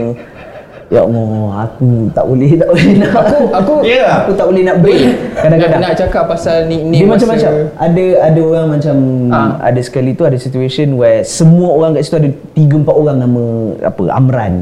Ya 0.93 1.01
Allah, 1.01 1.25
aku 1.65 2.13
tak 2.13 2.21
boleh 2.21 2.53
tak 2.53 2.69
boleh 2.69 2.89
nak 2.95 3.11
Aku 3.17 3.37
aku 3.49 3.73
Ya. 3.81 4.05
aku 4.21 4.31
tak 4.37 4.45
boleh 4.45 4.61
nak 4.61 4.77
break 4.77 5.01
kadang-kadang. 5.33 5.81
nak 5.81 5.93
cakap 5.97 6.23
pasal 6.29 6.57
Dia 6.63 6.77
nickname 6.77 7.09
macam-macam. 7.09 7.51
Ada 7.75 8.05
ada 8.21 8.39
orang 8.39 8.67
macam 8.69 8.95
Ah. 9.27 9.49
ada 9.59 9.81
sekali 9.81 10.13
tu 10.13 10.21
ada 10.21 10.37
situation 10.37 10.93
where 10.93 11.25
semua 11.25 11.73
orang 11.73 11.97
kat 11.97 12.05
situ 12.05 12.17
ada 12.19 12.29
3 12.53 12.85
4 12.85 12.93
orang 12.93 13.17
nama 13.17 13.43
apa 13.81 14.01
Amran. 14.13 14.53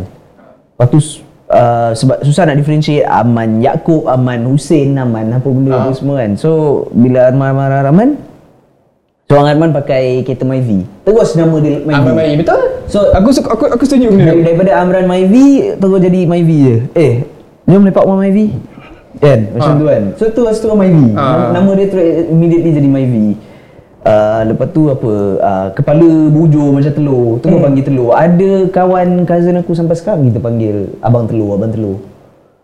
Lepas 0.71 0.87
tu 0.87 0.99
uh, 1.51 1.91
sebab 1.91 2.23
susah 2.23 2.47
nak 2.47 2.55
differentiate 2.55 3.03
Aman 3.03 3.59
Yaakob, 3.59 4.07
Aman 4.07 4.47
Hussein, 4.47 4.95
Aman 4.95 5.35
apa 5.35 5.45
benda 5.45 5.83
tu 5.83 5.93
semua 5.93 6.23
kan. 6.23 6.31
So 6.33 6.49
bila 6.91 7.27
Arman 7.27 7.51
Arman 7.51 7.71
Arman 7.83 8.09
Seorang 9.31 9.47
Arman 9.47 9.71
pakai 9.71 10.27
kereta 10.27 10.43
Myvi. 10.43 10.83
Terus 11.07 11.39
nama 11.39 11.55
dia 11.63 11.79
Myvi. 11.79 11.95
Abang 11.95 12.19
Mari 12.19 12.35
betul? 12.35 12.59
So- 12.91 13.15
aku 13.15 13.31
suka 13.31 13.55
aku 13.55 13.63
aku 13.71 13.83
setuju 13.87 14.11
benda 14.11 14.27
Dari, 14.27 14.43
tu. 14.43 14.43
daripada 14.43 14.71
Amran 14.83 15.07
Myvi 15.07 15.71
terus 15.79 15.99
jadi 16.03 16.19
Myvi 16.27 16.57
je. 16.59 16.75
Eh, 16.91 17.13
jom 17.63 17.87
lepak 17.87 18.03
rumah 18.03 18.27
Myvi. 18.27 18.51
Kan? 19.23 19.55
Macam 19.55 19.71
Ah. 19.71 19.79
tu 19.79 19.85
kan. 19.87 20.03
So 20.19 20.23
tu 20.35 20.43
tu 20.43 20.67
Myvi. 20.75 21.15
Ah. 21.15 21.55
Nama, 21.55 21.69
dia 21.79 21.87
terus 21.87 22.27
immediately 22.27 22.75
jadi 22.75 22.89
Myvi. 22.91 23.39
Uh, 24.01 24.41
lepas 24.49 24.67
tu 24.73 24.89
apa 24.89 25.11
uh, 25.39 25.67
kepala 25.77 26.09
bujur 26.33 26.73
macam 26.73 26.89
telur 26.89 27.37
tu 27.37 27.53
hmm. 27.53 27.61
panggil 27.61 27.83
telur 27.85 28.09
ada 28.17 28.65
kawan 28.73 29.29
cousin 29.29 29.61
aku 29.61 29.77
sampai 29.77 29.93
sekarang 29.93 30.25
kita 30.25 30.41
panggil 30.41 30.89
abang 31.05 31.29
telur 31.29 31.53
abang 31.53 31.69
telur 31.69 32.01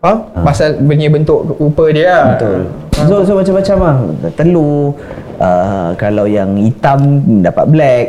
Ha? 0.02 0.14
Pasal 0.42 0.82
punya 0.82 1.06
bentuk 1.06 1.46
rupa 1.58 1.94
dia 1.94 2.10
lah. 2.10 2.22
betul 2.34 2.58
so 3.06 3.14
so 3.22 3.32
macam-macam 3.38 3.76
lah 3.78 3.96
telur 4.34 4.98
uh, 5.38 5.90
kalau 5.96 6.26
yang 6.28 6.54
hitam 6.58 7.22
dapat 7.40 7.64
black. 7.70 8.06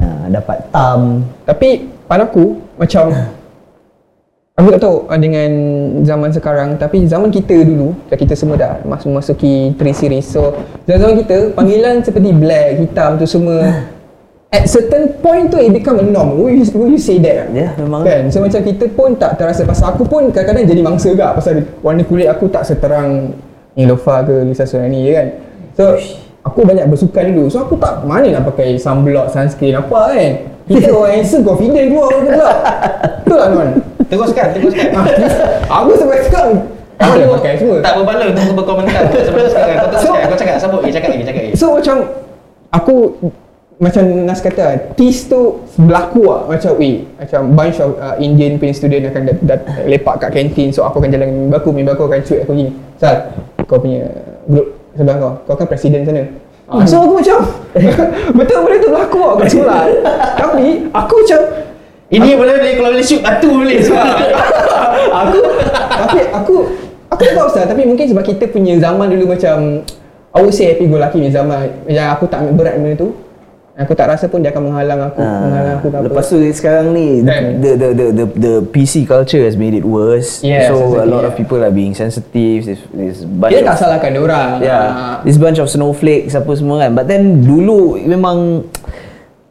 Uh, 0.00 0.26
dapat 0.32 0.58
tam. 0.72 1.24
Tapi 1.44 1.84
pada 2.08 2.24
aku 2.24 2.56
macam 2.80 3.12
aku 4.56 4.68
tak 4.76 4.80
tahu 4.80 4.96
ah, 5.08 5.18
dengan 5.20 5.50
zaman 6.04 6.30
sekarang. 6.32 6.68
Tapi 6.80 7.04
zaman 7.04 7.28
kita 7.28 7.56
dulu 7.64 7.92
kita 8.08 8.32
semua 8.32 8.56
dah 8.56 8.72
masuk 8.84 9.12
masuki 9.12 9.76
3 9.76 9.92
series. 9.92 10.26
So 10.28 10.56
zaman 10.88 11.20
kita 11.20 11.52
panggilan 11.52 12.00
seperti 12.00 12.32
black 12.32 12.80
hitam 12.80 13.20
tu 13.20 13.28
semua 13.28 13.88
at 14.50 14.66
certain 14.66 15.14
point 15.22 15.46
tu 15.46 15.56
it 15.62 15.70
become 15.70 16.02
a 16.02 16.06
norm. 16.06 16.34
Will 16.34 16.50
you, 16.50 16.66
will 16.74 16.90
you 16.90 17.00
say 17.00 17.22
that? 17.22 17.54
Ya, 17.54 17.70
memang. 17.78 18.02
kan? 18.02 18.26
So 18.34 18.42
macam 18.42 18.60
kita 18.66 18.84
pun 18.92 19.14
tak 19.14 19.38
terasa. 19.38 19.62
Pasal 19.62 19.94
aku 19.94 20.02
pun 20.04 20.28
kadang-kadang 20.34 20.66
jadi 20.66 20.82
mangsa 20.82 21.14
juga. 21.14 21.32
Pasal 21.32 21.62
warna 21.80 22.02
kulit 22.02 22.26
aku 22.26 22.50
tak 22.50 22.66
seterang 22.66 23.36
Nilofa 23.78 24.26
ke 24.26 24.34
Lisa 24.42 24.66
Surani 24.66 25.06
je 25.06 25.12
kan? 25.14 25.26
So 25.78 25.84
aku 26.44 26.64
banyak 26.64 26.86
bersukan 26.88 27.24
dulu. 27.32 27.48
So 27.52 27.64
aku 27.64 27.76
tak 27.76 28.04
mana 28.04 28.28
nak 28.40 28.48
pakai 28.52 28.76
sunblock 28.80 29.32
sunscreen 29.32 29.76
apa 29.76 30.00
kan? 30.14 30.32
Kita 30.70 30.90
orang 30.96 31.12
handsome 31.20 31.42
confident 31.42 31.86
keluar 31.90 32.06
orang 32.14 32.24
gelap 32.30 32.56
betul 33.30 33.38
tak 33.38 33.50
Non? 33.54 33.68
Teruskan, 34.10 34.46
teruskan. 34.58 34.88
aku 35.70 35.90
sampai 35.94 36.18
sekarang 36.26 36.52
aku 36.98 37.14
dah 37.14 37.28
pakai 37.38 37.52
semua. 37.62 37.78
Tak 37.78 37.94
berbaloi 38.02 38.28
untuk 38.34 38.54
berkomentar 38.58 39.02
sebelum 39.14 39.46
sekarang. 39.46 39.76
Kau 39.78 39.88
teruskan, 39.94 40.20
kau 40.26 40.38
cakap 40.38 40.56
sambut 40.58 40.80
lagi, 40.82 40.94
cakap 40.98 41.08
lagi, 41.14 41.24
cakap 41.30 41.42
lagi. 41.46 41.54
So 41.54 41.66
macam 41.78 41.96
aku 42.74 42.94
macam 43.80 44.02
Nas 44.28 44.44
kata 44.44 44.92
tease 44.92 45.30
tu 45.30 45.64
berlaku 45.80 46.28
lah 46.28 46.44
macam 46.44 46.76
weh 46.76 47.00
macam 47.16 47.40
bunch 47.56 47.80
of 47.80 47.96
uh, 47.96 48.12
Indian 48.20 48.60
punya 48.60 48.76
student 48.76 49.08
akan 49.08 49.22
dat, 49.24 49.38
dat, 49.46 49.60
lepak 49.86 50.20
kat 50.20 50.30
kantin. 50.34 50.74
So 50.74 50.82
aku 50.82 51.00
akan 51.00 51.14
jalan 51.14 51.30
dengan 51.30 51.40
member 51.48 51.58
aku 51.62 51.70
member 51.70 51.94
aku 51.94 52.04
akan 52.10 52.20
cuit 52.26 52.44
aku 52.44 52.52
gini. 52.58 52.72
Sal 52.98 53.30
kau 53.70 53.78
punya 53.78 54.10
group 54.50 54.79
sebelah 54.94 55.16
kau 55.18 55.32
kau 55.46 55.54
kan 55.58 55.66
presiden 55.66 56.02
sana. 56.06 56.22
Ah, 56.70 56.86
so 56.86 57.02
aku 57.02 57.18
macam 57.18 57.38
betul 58.38 58.58
benda 58.62 58.76
tu 58.78 58.88
berlaku 58.94 59.18
lah 59.18 59.34
kat 59.42 59.48
sekolah. 59.50 59.82
Tapi 60.40 60.66
aku 60.94 61.14
macam 61.26 61.40
Ini 62.10 62.34
boleh 62.34 62.58
boleh 62.58 62.72
kalau 62.74 62.90
boleh 62.90 63.06
shoot 63.06 63.22
batu 63.22 63.48
boleh. 63.54 63.78
aku 65.22 65.38
tapi 65.94 66.18
aku 66.34 66.54
aku 67.06 67.22
tak 67.22 67.34
tahu 67.38 67.70
tapi 67.70 67.82
mungkin 67.86 68.02
sebab 68.10 68.26
kita 68.26 68.50
punya 68.50 68.74
zaman 68.82 69.14
dulu 69.14 69.30
macam 69.30 69.86
I 70.34 70.38
would 70.42 70.50
say 70.50 70.74
happy 70.74 70.90
go 70.90 70.98
lucky 70.98 71.22
punya 71.22 71.30
zaman. 71.30 71.70
Yang 71.86 72.06
aku 72.18 72.26
tak 72.26 72.42
ambil 72.42 72.66
berat 72.66 72.82
benda 72.82 72.98
tu 72.98 73.14
aku 73.80 73.92
tak 73.96 74.12
rasa 74.12 74.28
pun 74.28 74.44
dia 74.44 74.52
akan 74.52 74.68
menghalang 74.68 75.00
aku 75.08 75.20
Ah, 75.24 75.40
menghalang 75.40 75.74
aku 75.80 75.86
tak 75.88 76.00
lepas 76.04 76.24
apa 76.28 76.32
tu 76.36 76.36
sekarang 76.52 76.86
ni 76.92 77.08
Kan? 77.24 77.42
the, 77.64 77.70
the 77.74 77.88
the 77.96 78.06
the 78.12 78.24
the 78.36 78.54
PC 78.68 79.08
culture 79.08 79.40
has 79.40 79.56
made 79.56 79.72
it 79.72 79.82
worse. 79.82 80.44
Yes, 80.44 80.68
so 80.68 81.00
a 81.00 81.08
lot 81.08 81.24
of 81.24 81.32
yeah. 81.32 81.40
people 81.40 81.58
are 81.64 81.72
being 81.72 81.96
sensitive. 81.96 82.68
This 82.68 82.80
this 82.92 83.24
bunch 83.24 83.56
kita 83.56 83.64
of, 83.64 83.68
tak 83.72 83.76
salahkan 83.80 84.08
dia 84.12 84.20
orang 84.20 84.50
Yeah, 84.60 84.84
Ah, 84.84 85.16
this 85.24 85.40
bunch 85.40 85.56
of 85.56 85.72
snowflakes 85.72 86.36
apa 86.36 86.52
semua 86.52 86.84
kan. 86.84 86.92
But 86.92 87.08
then 87.08 87.40
dulu 87.40 87.96
memang 88.04 88.68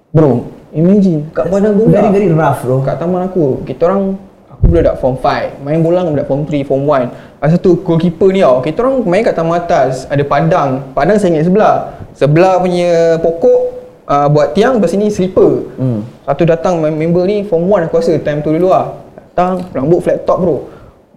bro 0.09 0.45
imagine 0.73 1.29
kat 1.33 1.49
padang 1.49 1.77
bola 1.77 1.89
very 1.89 2.09
very 2.09 2.29
rough 2.29 2.61
bro. 2.61 2.81
kat 2.81 2.97
taman 2.97 3.29
aku 3.29 3.61
kita 3.61 3.89
orang 3.89 4.17
aku 4.49 4.63
budak 4.69 4.97
form 4.97 5.15
5 5.17 5.61
main 5.61 5.79
bola 5.81 6.01
dengan 6.01 6.13
budak 6.17 6.27
form 6.29 6.41
3 6.45 6.65
form 6.65 6.83
1 6.85 7.41
ada 7.41 7.49
satu 7.53 7.77
goalkeeper 7.81 8.29
ni 8.29 8.41
tau 8.41 8.59
kita 8.61 8.77
orang 8.81 9.05
main 9.05 9.21
kat 9.21 9.37
taman 9.37 9.57
atas 9.57 10.09
ada 10.09 10.21
padang 10.25 10.81
padang 10.93 11.17
saya 11.17 11.37
ingat 11.37 11.45
sebelah 11.45 11.73
sebelah 12.13 12.57
punya 12.57 13.17
pokok 13.21 13.78
uh, 14.09 14.27
buat 14.27 14.57
tiang 14.57 14.81
belah 14.81 14.89
sini 14.89 15.07
slipper. 15.13 15.69
Hmm. 15.77 16.01
satu 16.25 16.43
datang 16.43 16.81
mem- 16.81 16.97
member 16.97 17.23
ni 17.29 17.45
form 17.45 17.69
1 17.69 17.87
aku 17.87 18.01
rasa 18.01 18.17
time 18.19 18.41
tu 18.41 18.49
dulu 18.49 18.73
lah. 18.73 18.97
Datang 19.15 19.61
rambut 19.71 20.01
flat 20.01 20.25
top 20.25 20.41
bro. 20.41 20.57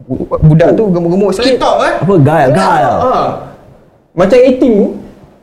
Bu- 0.05 0.28
budak 0.28 0.76
tu 0.76 0.93
gemuk-gemuk 0.93 1.32
sikit. 1.32 1.57
Top 1.57 1.80
eh. 1.82 1.95
Apa 1.97 2.14
gaya 2.20 2.47
gaya. 2.53 2.93
ha. 3.01 3.12
macam 4.12 4.36
18 4.36 4.61
tu 4.61 4.72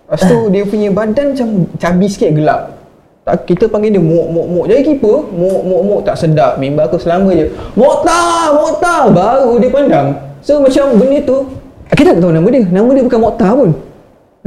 lepas 0.09 0.21
tu 0.25 0.37
dia 0.49 0.63
punya 0.65 0.89
badan 0.89 1.25
macam 1.33 1.47
cabi 1.77 2.05
sikit 2.09 2.33
gelap. 2.33 2.77
Tak, 3.25 3.45
kita 3.45 3.69
panggil 3.69 3.93
dia 3.93 4.01
mok 4.01 4.25
mok 4.29 4.45
mok. 4.49 4.65
Jadi 4.69 4.81
keeper 4.85 5.21
mok 5.21 5.61
mok 5.65 5.81
mok 5.85 5.99
tak 6.05 6.15
sedap. 6.17 6.57
Member 6.57 6.85
aku 6.85 6.97
selama 6.97 7.29
je 7.33 7.45
Mokta 7.77 8.49
Mokta 8.53 9.09
baru 9.09 9.57
dia 9.61 9.69
pandang. 9.69 10.07
So 10.41 10.57
macam 10.61 10.97
benda 10.97 11.19
tu 11.21 11.45
kita 11.93 12.17
tak 12.17 12.21
tahu 12.21 12.33
nama 12.33 12.47
dia. 12.49 12.63
Nama 12.69 12.89
dia 12.89 13.03
bukan 13.05 13.19
Mokta 13.21 13.47
pun 13.53 13.69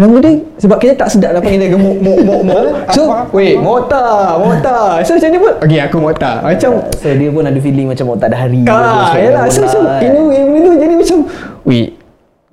nama 0.03 0.17
dia 0.19 0.33
sebab 0.59 0.77
kita 0.83 0.93
tak 0.99 1.09
sedap 1.15 1.31
nak 1.39 1.47
panggil 1.47 1.63
dia 1.63 1.71
gemuk 1.71 2.03
mok 2.03 2.19
mok 2.27 2.41
mok 2.43 2.65
so 2.91 3.03
weh 3.31 3.55
Mokta 3.55 4.35
Mokta 4.43 4.99
so 5.07 5.15
macam 5.15 5.31
ni 5.31 5.39
pun 5.39 5.53
okay 5.63 5.79
aku 5.79 5.97
Mokta 6.03 6.43
macam 6.43 6.83
So 7.03 7.11
dia 7.11 7.29
pun 7.35 7.43
ada 7.43 7.59
feeling 7.59 7.91
macam 7.91 8.15
tak 8.15 8.29
ada 8.31 8.37
hari. 8.47 8.63
Ah, 8.71 9.11
yalah. 9.19 9.51
So, 9.51 9.67
so, 9.67 9.83
kan. 9.83 10.07
you 10.07 10.11
know, 10.15 10.31
yang 10.31 10.49
benda 10.55 10.71
tu 10.71 10.73
jadi 10.79 10.95
macam, 10.95 11.19
wait, 11.67 11.89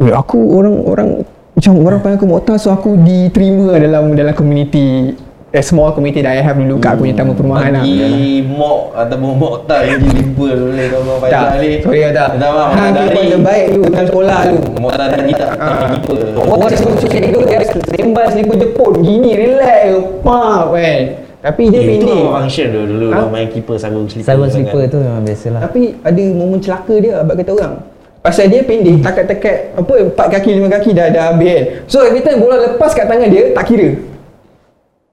wait, 0.02 0.14
aku 0.18 0.38
orang 0.58 0.76
orang 0.90 1.10
macam 1.54 1.72
orang 1.86 2.00
panggil 2.02 2.18
aku 2.18 2.28
Mokta 2.28 2.54
so 2.58 2.74
aku 2.74 2.98
diterima 3.04 3.78
dalam 3.78 4.16
dalam 4.18 4.34
community 4.34 5.14
a 5.50 5.62
small 5.62 5.90
community 5.90 6.22
that 6.22 6.32
I 6.32 6.42
have 6.42 6.56
dulu 6.56 6.78
kat 6.78 6.94
aku 6.94 7.04
punya 7.04 7.16
tamu 7.16 7.34
perumahan 7.34 7.72
lah. 7.72 7.82
Bagi 7.82 8.46
mok 8.46 8.94
ataupun 8.94 9.32
mok 9.34 9.54
tak 9.66 9.82
yang 9.84 10.02
limpa 10.04 10.48
boleh 10.52 10.86
kau 10.88 11.02
Faizal 11.18 11.58
ni. 11.58 11.72
sorry 11.80 12.00
kata. 12.06 12.24
Tak 12.36 12.50
apa, 12.50 12.64
Hang 12.72 12.90
tu 12.92 13.02
terbaik 13.10 13.66
dulu 13.72 13.86
dalam 13.88 14.06
sekolah 14.06 14.40
tu. 14.46 14.58
Mok 14.78 14.92
tak 14.94 15.08
tadi 15.10 15.32
tak 15.34 15.50
tak 15.52 15.90
limpa. 15.90 16.14
Orang 16.40 16.70
suka 16.72 16.94
suka 17.00 17.18
itu 17.20 17.40
dia 17.44 17.60
sembang 17.96 18.28
selipar 18.30 18.56
Jepun 18.58 18.92
gini 19.00 19.32
relax 19.36 19.82
pap 20.22 20.70
kan. 20.70 21.02
Tapi 21.40 21.62
dia 21.66 21.80
Eh, 21.80 21.84
Itu 21.88 22.04
pendek. 22.04 22.20
memang 22.20 22.34
function 22.38 22.68
dulu 22.68 22.86
dulu 22.86 23.06
Ha? 23.08 23.18
orang 23.18 23.32
main 23.32 23.48
keeper 23.48 23.76
sarung 23.76 24.06
slipper. 24.06 24.28
Sarung 24.28 24.46
sangat. 24.46 24.70
slipper 24.70 24.84
tu 24.86 24.98
memang 25.00 25.24
biasalah. 25.24 25.60
Tapi 25.64 25.82
ada 25.98 26.24
momen 26.30 26.60
celaka 26.60 26.96
dia 26.96 27.14
abang 27.18 27.36
kata 27.36 27.52
orang. 27.54 27.74
Pasal 28.20 28.52
dia 28.52 28.60
pendek, 28.62 29.00
takat-takat 29.00 29.58
apa 29.74 29.94
empat 30.04 30.28
kaki 30.30 30.50
lima 30.52 30.68
kaki 30.68 30.92
dah 30.92 31.08
dah 31.08 31.24
habis 31.32 31.48
kan. 31.50 31.64
So 31.88 32.04
every 32.04 32.20
time 32.20 32.38
bola 32.38 32.60
lepas 32.68 32.92
kat 32.92 33.08
tangan 33.08 33.32
dia 33.32 33.56
tak 33.56 33.66
kira. 33.66 33.96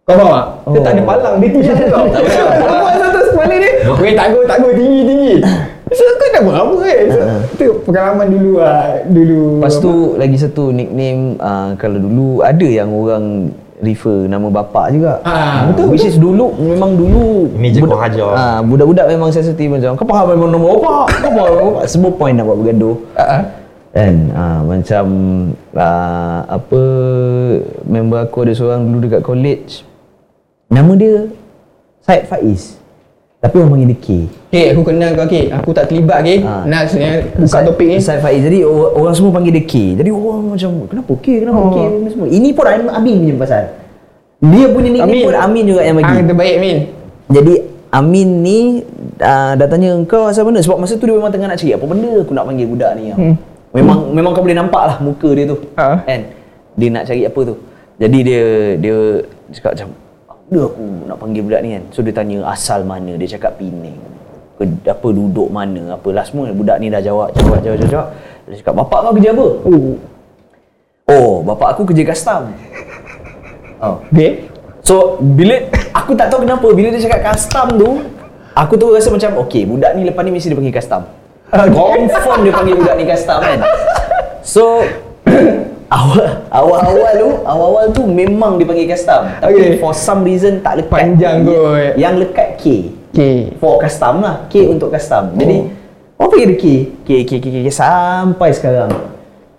Kau 0.06 0.14
faham 0.14 0.30
tak? 0.30 0.46
Dia 0.70 0.78
Oh. 0.78 0.84
tak 0.86 0.92
ada 0.94 1.02
palang, 1.02 1.34
dia 1.42 1.48
tinggal 1.50 1.74
tau. 1.90 2.06
Lepas 2.06 3.02
atas 3.10 3.26
kepala 3.34 3.54
dia, 3.58 3.70
weh 3.90 4.14
tak 4.14 4.26
go, 4.30 4.38
tak 4.46 4.56
go, 4.62 4.68
tinggi, 4.70 5.00
tinggi. 5.02 5.34
So 5.90 6.02
kau 6.14 6.28
dah 6.30 6.42
berapa 6.46 6.74
kan? 6.78 7.04
So, 7.10 7.20
Itu 7.58 7.66
pengalaman 7.82 8.26
dulu 8.30 8.62
lah, 8.62 9.02
dulu. 9.10 9.58
Lepas 9.58 9.82
tu 9.82 10.14
lagi 10.14 10.38
satu 10.38 10.70
nickname 10.70 11.34
uh, 11.42 11.74
kalau 11.74 11.98
dulu 11.98 12.38
ada 12.46 12.66
yang 12.70 12.94
orang 12.94 13.50
refer 13.82 14.30
nama 14.30 14.46
bapak 14.46 14.94
juga. 14.94 15.18
Ah, 15.26 15.74
betul, 15.74 15.90
Which 15.90 16.06
is 16.06 16.22
dulu 16.22 16.54
memang 16.54 16.94
dulu 16.94 17.50
Ini 17.58 17.74
je 17.74 17.82
kau 17.82 17.98
hajar. 17.98 18.30
Ah, 18.30 18.58
budak-budak 18.62 19.10
memang 19.10 19.34
sensitif 19.34 19.66
macam 19.66 19.98
kau 19.98 20.06
faham 20.06 20.38
memang 20.38 20.54
nama 20.54 20.66
bapak, 20.70 21.06
kau 21.18 21.30
faham 21.34 21.50
nama 21.50 21.66
bapak. 21.66 21.84
Semua 21.90 22.14
point 22.14 22.30
nak 22.30 22.46
buat 22.46 22.62
bergaduh. 22.62 22.94
Ah, 23.18 23.42
Kan 23.90 24.30
ah, 24.38 24.62
macam 24.62 25.06
ah, 25.74 26.46
apa 26.46 26.80
member 27.90 28.22
aku 28.22 28.46
ada 28.46 28.54
seorang 28.54 28.86
dulu 28.86 29.02
dekat 29.02 29.26
college. 29.26 29.82
Nama 30.66 30.92
dia 30.94 31.14
Syed 32.02 32.24
Faiz. 32.26 32.62
Tapi 33.36 33.62
orang 33.62 33.70
panggil 33.78 33.88
dia 33.92 33.98
K. 34.00 34.08
Okay, 34.50 34.64
aku 34.74 34.82
kenal 34.82 35.10
kau 35.14 35.24
okay. 35.28 35.44
Aku 35.52 35.70
tak 35.70 35.86
terlibat 35.86 36.24
okay. 36.24 36.42
Ah. 36.42 36.66
Nas 36.66 36.90
yang 36.92 37.30
buka 37.36 37.46
Syed- 37.46 37.66
topik 37.68 37.86
ni. 37.86 37.96
Syed 38.02 38.18
Faiz. 38.18 38.42
Jadi 38.42 38.58
or- 38.66 38.92
orang 38.96 39.14
semua 39.14 39.30
panggil 39.30 39.52
dia 39.54 39.64
K. 39.64 39.74
Jadi 39.94 40.10
orang 40.10 40.56
macam 40.56 40.70
kenapa 40.88 41.12
K? 41.22 41.26
Kenapa 41.44 41.58
Oh. 41.60 41.70
K? 41.70 41.78
Ni 41.94 42.08
semua. 42.10 42.26
Ini 42.26 42.48
pun 42.50 42.64
Amin 42.66 42.88
Amin 42.88 43.14
punya 43.22 43.34
pasal. 43.38 43.62
Dia 44.36 44.66
punya 44.68 44.88
nickname 44.90 45.22
pun 45.22 45.36
Amin 45.36 45.62
juga 45.64 45.80
yang 45.80 45.96
bagi. 45.96 46.12
Ah, 46.12 46.24
terbaik 46.24 46.54
Amin. 46.58 46.76
Jadi 47.28 47.54
Amin 47.86 48.28
ni 48.42 48.58
uh, 49.22 49.52
dah 49.54 49.66
tanya 49.70 49.94
kau 50.04 50.26
asal 50.26 50.42
mana 50.42 50.58
sebab 50.58 50.76
masa 50.76 50.98
tu 50.98 51.06
dia 51.06 51.14
memang 51.14 51.30
tengah 51.30 51.46
nak 51.46 51.56
cari 51.56 51.72
apa 51.72 51.84
benda 51.86 52.10
aku 52.18 52.32
nak 52.34 52.44
panggil 52.44 52.66
budak 52.66 52.90
ni. 52.98 53.14
Hmm. 53.14 53.34
Memang 53.72 54.10
memang 54.10 54.34
kau 54.34 54.42
boleh 54.42 54.56
nampak 54.56 54.82
lah 54.82 54.96
muka 54.98 55.28
dia 55.30 55.46
tu. 55.46 55.56
Ha. 55.76 56.02
Kan? 56.02 56.20
Dia 56.74 56.88
nak 56.90 57.04
cari 57.06 57.22
apa 57.22 57.40
tu. 57.44 57.54
Jadi 57.96 58.18
dia 58.20 58.44
dia 58.76 58.96
cakap 59.54 59.78
macam 59.78 59.88
dia 60.46 60.62
aku 60.62 60.84
nak 61.10 61.18
panggil 61.18 61.42
budak 61.42 61.60
ni 61.66 61.68
kan. 61.74 61.84
So 61.90 62.06
dia 62.06 62.14
tanya 62.14 62.46
asal 62.46 62.86
mana 62.86 63.18
dia 63.18 63.28
cakap 63.34 63.58
Penang. 63.58 63.98
Ke, 64.56 64.64
apa 64.88 65.08
duduk 65.12 65.52
mana 65.52 65.98
apa 65.98 66.08
last 66.16 66.32
semua 66.32 66.48
budak 66.54 66.80
ni 66.80 66.88
dah 66.88 67.02
jawab 67.02 67.34
jawab 67.34 67.60
jawab 67.60 67.76
jawab. 67.82 67.90
jawab. 67.90 68.08
Dia 68.46 68.56
cakap 68.62 68.74
bapak 68.78 68.98
kau 69.02 69.12
kerja 69.18 69.30
apa? 69.34 69.46
Oh. 69.66 69.94
Oh, 71.06 71.34
bapak 71.42 71.68
aku 71.74 71.82
kerja 71.90 72.02
custom. 72.14 72.54
Oh. 73.82 74.00
Okay. 74.10 74.46
So 74.86 75.18
bila 75.18 75.66
aku 75.90 76.14
tak 76.14 76.30
tahu 76.30 76.46
kenapa 76.46 76.66
bila 76.70 76.94
dia 76.94 77.02
cakap 77.02 77.34
custom 77.34 77.66
tu 77.74 77.90
aku 78.54 78.78
tu 78.78 78.86
rasa 78.94 79.10
macam 79.10 79.42
okay 79.42 79.66
budak 79.66 79.98
ni 79.98 80.06
lepas 80.06 80.22
ni 80.22 80.30
mesti 80.30 80.54
dia 80.54 80.58
panggil 80.58 80.74
custom. 80.78 81.02
Confirm 81.50 82.38
dia 82.46 82.52
panggil 82.54 82.74
budak 82.78 82.94
ni 82.94 83.04
custom 83.04 83.38
kan. 83.42 83.60
So 84.46 84.86
awal 85.88 86.26
awal-awal 86.48 87.12
tu 87.14 87.28
awal-awal 87.42 87.84
tu 87.90 88.02
memang 88.04 88.58
dia 88.58 88.66
panggil 88.66 88.86
custom 88.88 89.22
tapi 89.38 89.54
Okay. 89.54 89.70
for 89.78 89.92
some 89.92 90.22
reason 90.22 90.58
tak 90.58 90.80
lekat 90.80 90.92
Panjang 90.92 91.36
yang, 91.40 91.46
kot. 91.46 91.92
yang 91.96 92.14
lekat 92.16 92.48
K 92.56 92.64
Okay. 93.10 93.54
for 93.56 93.78
custom 93.78 94.20
lah 94.20 94.44
K 94.46 94.66
untuk 94.66 94.90
custom 94.90 95.32
jadi 95.34 95.66
Oh. 96.16 96.24
apa 96.24 96.32
panggil 96.32 96.48
dia 96.48 96.56
K 96.56 96.64
K 97.00 97.10
K 97.22 97.32
K 97.36 97.46
K, 97.46 97.56
K 97.62 97.68
sampai 97.68 98.50
sekarang 98.50 98.90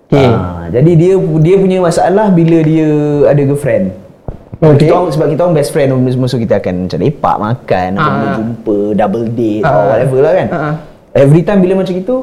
K. 0.08 0.14
Ah, 0.24 0.66
jadi 0.68 0.92
dia 0.94 1.14
dia 1.20 1.56
punya 1.58 1.78
masalah 1.80 2.28
bila 2.30 2.58
dia 2.62 2.90
ada 3.26 3.42
girlfriend 3.42 3.92
Okay. 4.58 4.90
kita 4.90 4.94
orang, 4.96 5.14
sebab 5.14 5.28
kita 5.30 5.42
orang 5.44 5.54
best 5.54 5.70
friend 5.70 5.90
semua 6.10 6.26
so 6.26 6.36
kita 6.36 6.58
akan 6.58 6.90
macam 6.90 6.98
lepak 6.98 7.36
makan 7.38 7.90
benda 7.94 8.28
jumpa 8.34 8.78
double 8.96 9.28
date 9.30 9.62
Ah. 9.62 9.70
or 9.70 9.84
whatever 9.88 10.18
lah 10.18 10.34
kan 10.34 10.48
Ah. 10.50 10.74
every 11.14 11.42
time 11.42 11.62
bila 11.62 11.78
macam 11.78 11.94
itu 11.94 12.16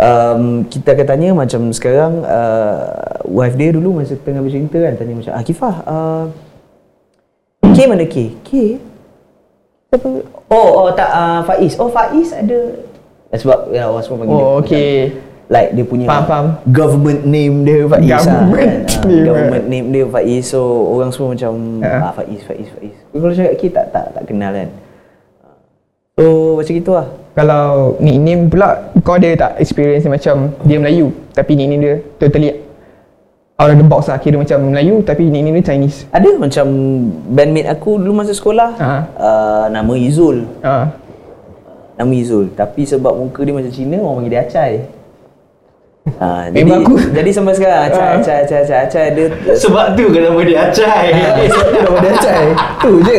um, 0.00 0.42
kita 0.64 0.88
akan 0.90 1.06
tanya 1.06 1.28
macam 1.30 1.68
sekarang 1.70 2.24
uh, 2.24 2.80
wife 3.26 3.54
dia 3.54 3.70
dulu 3.70 4.00
masa 4.00 4.16
tengah 4.16 4.40
bercerita 4.40 4.80
kan 4.80 4.96
tanya 4.96 5.14
macam 5.14 5.32
Akifah 5.34 5.74
uh, 5.84 6.24
K 7.70 7.78
mana 7.84 8.02
K? 8.02 8.34
K? 8.42 8.50
Siapa? 9.88 10.08
Oh, 10.48 10.68
oh 10.80 10.88
tak 10.90 11.06
uh, 11.06 11.40
Faiz. 11.44 11.74
Oh 11.76 11.86
Faiz 11.86 12.30
ada 12.30 12.58
sebab 13.32 13.70
ya, 13.70 13.86
orang 13.86 14.02
semua 14.02 14.18
panggil 14.18 14.34
Oh, 14.34 14.38
dia 14.38 14.50
macam- 14.50 14.62
okay. 14.64 14.92
like 15.46 15.70
dia 15.70 15.84
punya 15.84 16.06
Faham, 16.06 16.24
faham. 16.24 16.46
government 16.68 17.22
name 17.24 17.62
dia 17.62 17.86
Faiz 17.86 18.06
Government 18.08 18.50
lah, 18.50 18.90
kan? 18.90 19.06
name, 19.06 19.20
Ah, 19.20 19.24
government 19.24 19.64
name 19.66 19.86
dia 19.88 20.04
Faiz 20.06 20.42
so 20.46 20.60
orang 20.88 21.10
semua 21.10 21.28
macam 21.30 21.52
Ah. 21.80 22.06
ah, 22.06 22.12
Faiz 22.12 22.40
Faiz 22.42 22.68
Faiz 22.70 22.94
kalau 23.12 23.30
cakap 23.32 23.54
K 23.54 23.62
tak 23.68 23.86
tak 23.90 24.04
tak 24.10 24.22
kenal 24.24 24.50
kan 24.50 24.68
so 26.12 26.24
macam 26.54 26.72
gitu 26.72 26.92
lah 26.92 27.06
Kalau 27.34 27.94
nickname 28.02 28.50
pula 28.50 28.90
Kau 29.06 29.14
ada 29.16 29.30
tak 29.38 29.52
experience 29.62 30.02
yang 30.02 30.14
macam 30.18 30.50
Dia 30.66 30.76
Melayu 30.82 31.14
Tapi 31.30 31.54
nickname 31.54 31.82
dia 31.82 31.96
Totally 32.18 32.70
Out 33.60 33.76
of 33.76 33.78
the 33.78 33.84
box 33.84 34.08
lah. 34.08 34.16
Kira 34.16 34.40
macam 34.40 34.72
Melayu 34.72 35.04
Tapi 35.04 35.28
nickname 35.28 35.60
dia 35.60 35.76
Chinese. 35.76 36.08
Ada 36.08 36.32
macam 36.40 36.64
bandmate 37.28 37.68
aku 37.68 38.00
dulu 38.00 38.24
masa 38.24 38.32
sekolah 38.32 38.72
Ah. 38.80 39.04
uh, 39.20 39.64
nama 39.68 39.92
Izul. 40.00 40.48
Ah, 40.64 40.96
nama 42.00 42.08
Izul. 42.08 42.48
Tapi 42.56 42.88
sebab 42.88 43.12
muka 43.12 43.44
dia 43.44 43.52
macam 43.52 43.68
Cina 43.68 44.00
orang 44.00 44.24
panggil 44.24 44.32
dia 44.32 44.42
Acai 44.48 44.72
Ha, 46.00 46.48
jadi, 46.48 46.64
Memang 46.64 46.80
aku- 46.82 47.12
jadi 47.12 47.28
sampai 47.30 47.52
sekarang 47.52 47.80
Acai, 47.86 48.00
Ah. 48.00 48.16
Acai, 48.16 48.36
Acai, 48.40 48.58
Acai, 48.58 48.78
Acai 48.82 49.04
dia 49.12 49.26
Sebab 49.54 49.92
tu 49.92 50.08
kenapa 50.08 50.40
dia 50.42 50.58
acai. 50.64 51.06
Ah, 51.12 51.36
sebab 51.44 51.66
tu 51.66 51.78
nama 51.78 51.98
dia 51.98 52.10
Acai. 52.10 52.44
Tu 52.80 52.90
je. 53.02 53.18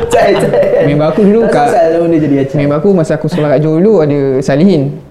Acai, 0.00 0.26
Acai. 0.32 0.84
Member 0.86 1.06
aku 1.08 1.20
dulu 1.24 1.40
Tak 1.44 1.52
kat- 1.66 1.90
nama 1.92 2.06
dia 2.08 2.20
jadi 2.20 2.36
Acai. 2.40 2.56
Member 2.56 2.76
aku 2.78 2.88
masa 2.92 3.12
aku 3.14 3.26
sekolah 3.26 3.48
kat 3.50 3.60
Johor 3.60 3.78
dulu 3.78 3.92
Ada 4.00 4.20
Salihin. 4.40 5.02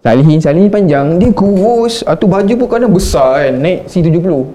Salihin 0.00 0.38
Salihin 0.40 0.70
panjang. 0.70 1.06
Dia 1.16 1.28
kurus. 1.30 2.00
Atau 2.02 2.24
baju 2.24 2.52
pun 2.56 2.66
kadang 2.66 2.90
besar 2.90 3.44
kan. 3.44 3.54
Naik 3.54 3.84
C70 3.84 4.48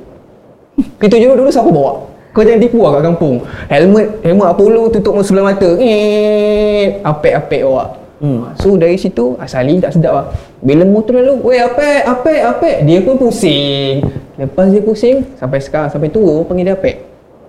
K70 0.98 1.38
dulu 1.38 1.50
siapa 1.50 1.70
bawa? 1.70 1.92
Kau 2.34 2.42
jangan 2.42 2.60
tipu 2.60 2.82
lah 2.82 2.98
kat 2.98 3.04
kampung. 3.06 3.36
Helmet 3.70 4.08
Helmet 4.20 4.48
Apollo 4.50 4.90
tutup 4.90 5.22
sebelah 5.22 5.54
mata. 5.54 5.70
Eh, 5.78 6.98
Apek-apek 7.00 7.62
awak 7.62 8.03
hmm. 8.24 8.56
So 8.56 8.80
dari 8.80 8.96
situ 8.96 9.36
Asali 9.36 9.84
tak 9.84 9.92
sedap 9.92 10.14
lah 10.16 10.26
Bila 10.64 10.88
motor 10.88 11.20
lalu 11.20 11.44
Weh 11.44 11.60
apek 11.60 12.08
Apek 12.08 12.40
Apek 12.48 12.78
Dia 12.88 13.04
pun 13.04 13.20
pusing 13.20 14.00
Lepas 14.40 14.72
dia 14.72 14.80
pusing 14.80 15.28
Sampai 15.36 15.60
sekarang 15.60 15.92
Sampai 15.92 16.08
tua 16.08 16.40
orang 16.40 16.48
panggil 16.48 16.72
dia 16.72 16.76
apek 16.80 16.96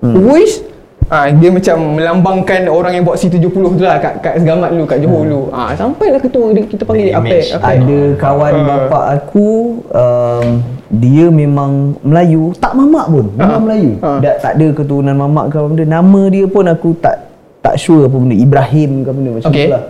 hmm. 0.03 0.15
Wish 0.27 0.75
Ah, 1.13 1.29
dia 1.29 1.53
macam 1.53 2.01
melambangkan 2.01 2.65
orang 2.65 2.97
yang 2.97 3.05
buat 3.05 3.21
C70 3.21 3.53
tu 3.53 3.85
lah 3.85 4.01
kat, 4.01 4.25
kat 4.25 4.35
Segamat 4.41 4.73
dulu, 4.73 4.89
kat 4.89 5.05
Johor 5.05 5.29
dulu. 5.29 5.43
Ah, 5.53 5.77
sampailah 5.77 6.17
ketua 6.17 6.57
dia, 6.57 6.65
kita 6.65 6.81
panggil 6.89 7.13
dia 7.13 7.21
Apek. 7.21 7.45
Apek. 7.61 7.61
Ada 7.61 8.01
kawan 8.17 8.55
Ah. 8.57 8.65
bapak 8.65 9.05
aku 9.21 9.49
um, 9.93 10.47
dia 10.89 11.29
memang 11.29 12.01
Melayu, 12.01 12.57
tak 12.57 12.73
mamak 12.73 13.13
pun. 13.13 13.29
Memang 13.37 13.53
Ah. 13.53 13.61
Melayu. 13.61 13.91
Ah. 14.01 14.17
Tak 14.17 14.37
tak 14.41 14.53
ada 14.57 14.67
keturunan 14.73 15.13
mamak 15.13 15.53
ke 15.53 15.57
apa 15.61 15.69
benda. 15.69 15.85
Nama 15.85 16.23
dia 16.33 16.45
pun 16.49 16.65
aku 16.65 16.89
tak 16.97 17.17
tak 17.61 17.77
sure 17.77 18.09
apa 18.09 18.17
benda. 18.17 18.37
Ibrahim 18.41 18.91
ke 19.05 19.11
benda 19.13 19.31
macam 19.37 19.51
Okey. 19.53 19.65
tu 19.69 19.73
lah. 19.77 19.83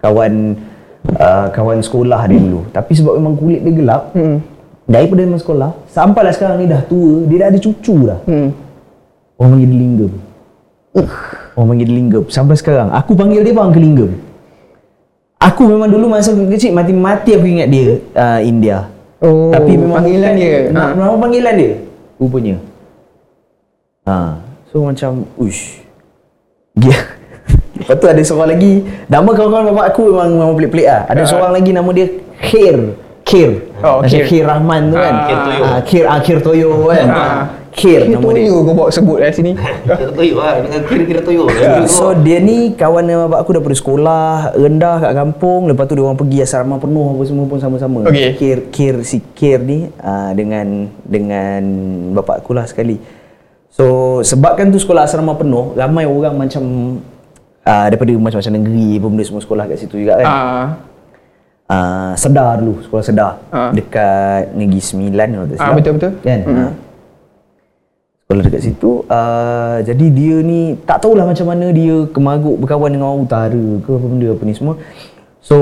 Kawan 0.00 0.32
uh, 1.20 1.46
kawan 1.52 1.78
sekolah 1.84 2.20
dia 2.28 2.40
dulu. 2.40 2.60
Tapi 2.72 2.92
sebab 2.96 3.20
memang 3.20 3.36
kulit 3.36 3.60
dia 3.60 3.72
gelap, 3.76 4.02
Hmm. 4.16 4.40
daripada 4.88 5.20
memang 5.22 5.40
sekolah, 5.40 5.70
sampailah 5.92 6.32
sekarang 6.32 6.56
ni 6.60 6.66
dah 6.66 6.80
tua, 6.88 7.24
dia 7.28 7.36
dah 7.44 7.48
ada 7.52 7.58
cucu 7.60 7.94
dah. 8.08 8.20
Hmm. 8.24 8.50
Orang 9.40 9.56
panggil 9.56 9.68
dia 9.72 9.80
linggam. 9.80 10.12
Orang 11.56 11.68
panggil 11.72 11.86
dia 11.88 11.96
linggam. 11.96 12.24
Sampai 12.28 12.56
sekarang. 12.56 12.92
Aku 12.92 13.12
panggil 13.16 13.40
dia 13.40 13.56
bang 13.56 13.72
ke 13.72 13.80
linggam. 13.80 14.12
Aku 15.40 15.64
memang 15.64 15.88
dulu 15.88 16.12
masa 16.12 16.36
kecil 16.36 16.76
mati-mati 16.76 17.32
aku 17.32 17.48
ingat 17.48 17.68
dia 17.72 17.96
uh, 18.12 18.40
India. 18.44 18.92
Oh, 19.24 19.48
Tapi 19.48 19.72
memang 19.76 20.04
panggilan 20.04 20.32
dia. 20.36 20.68
Ha. 20.68 20.80
Ha. 20.80 20.92
Memang 20.92 21.20
panggilan 21.20 21.54
dia. 21.56 21.72
Rupanya. 22.20 22.56
Ha. 24.04 24.36
So 24.68 24.84
macam 24.84 25.24
ush. 25.40 25.80
Dia. 26.76 27.09
Lepas 27.90 27.98
tu 27.98 28.06
ada 28.06 28.22
seorang 28.22 28.54
lagi 28.54 28.74
Nama 29.04 29.26
kawan-kawan 29.28 29.64
bapak 29.68 29.86
aku 29.90 30.02
memang, 30.08 30.28
memang 30.32 30.54
pelik-pelik 30.54 30.86
lah 30.86 31.02
Ada 31.04 31.20
Ha. 31.20 31.26
seorang 31.26 31.52
lagi 31.52 31.70
nama 31.74 31.90
dia 31.90 32.06
Khair 32.38 32.76
Khair 33.20 33.50
Oh, 33.82 33.98
Macam 33.98 34.06
Khair. 34.08 34.24
Khair 34.24 34.44
Rahman 34.46 34.82
tu 34.86 34.96
kan 34.96 35.12
Ah. 35.12 35.24
Khair 35.26 35.38
Toyo. 35.42 35.62
Ah, 35.64 35.80
Khair, 35.82 36.04
ah, 36.06 36.18
Khair 36.20 36.38
Toyo 36.38 36.68
kan 36.86 37.06
Ha. 37.10 37.24
Khair 37.70 38.02
Kira 38.02 38.18
nama 38.18 38.26
dia 38.28 38.42
toyo 38.42 38.56
kau 38.60 38.74
bawa 38.74 38.90
sebut 38.90 39.18
dari 39.18 39.30
sini. 39.30 39.54
Kira 39.86 40.10
toyok 40.10 40.36
lah. 40.36 40.58
Dengan 40.58 40.80
kira-kira 40.84 41.20
toyok. 41.22 41.46
So 41.86 42.10
dia 42.16 42.38
ni 42.38 42.74
kawan 42.74 43.06
dengan 43.06 43.26
bapak 43.26 43.46
aku 43.46 43.50
daripada 43.52 43.76
sekolah 43.76 44.26
rendah 44.54 44.96
kat 44.98 45.12
kampung 45.14 45.60
Lepas 45.64 45.86
tu 45.86 45.94
dia 45.94 46.02
orang 46.02 46.18
pergi 46.18 46.38
asrama 46.40 46.76
penuh 46.76 47.06
apa 47.08 47.22
semua 47.22 47.46
pun 47.46 47.58
sama-sama 47.58 47.98
Okey. 48.06 48.34
Kir, 48.34 48.58
Kir, 48.68 48.94
si 49.02 49.22
Kir 49.32 49.58
ni 49.60 49.86
uh, 49.96 50.30
dengan 50.32 50.66
dengan 51.00 51.62
bapak 52.12 52.42
aku 52.42 52.52
lah 52.52 52.66
sekali 52.66 52.98
So 53.70 53.86
sebabkan 54.20 54.68
tu 54.68 54.76
sekolah 54.76 55.06
asrama 55.06 55.34
penuh 55.34 55.70
Ramai 55.72 56.04
orang 56.04 56.34
macam 56.36 56.62
uh, 57.62 57.86
Daripada 57.86 58.12
macam-macam 58.14 58.52
negeri 58.54 58.88
apa 58.94 59.06
benda 59.06 59.24
semua 59.24 59.40
sekolah 59.40 59.64
kat 59.66 59.78
situ 59.78 59.96
juga 59.98 60.14
kan 60.16 60.26
Ah. 60.26 60.66
uh, 61.66 62.12
Sedar 62.14 62.56
dulu, 62.56 62.80
sekolah 62.80 63.02
Sedar 63.02 63.32
Ah. 63.48 63.70
Dekat 63.70 64.52
Negeri 64.52 64.78
Sembilan 64.78 65.26
kalau 65.30 65.46
tak 65.46 65.56
silap. 65.56 65.74
betul-betul. 65.74 66.12
Kan? 66.20 66.40
Mm. 66.42 66.56
Ah. 66.58 66.72
Sekolah 68.22 68.42
dekat 68.44 68.62
situ 68.62 68.90
uh, 69.04 69.76
Jadi 69.80 70.06
dia 70.08 70.36
ni 70.38 70.60
Tak 70.80 71.00
tahulah 71.00 71.26
macam 71.26 71.46
mana 71.46 71.66
dia 71.70 72.06
Kemagut 72.06 72.56
berkawan 72.56 72.88
dengan 72.88 73.06
orang 73.08 73.26
utara 73.26 73.50
ke 73.82 73.90
apa 73.90 74.06
benda 74.06 74.28
apa 74.30 74.42
ni 74.44 74.54
semua 74.54 74.74
So 75.40 75.56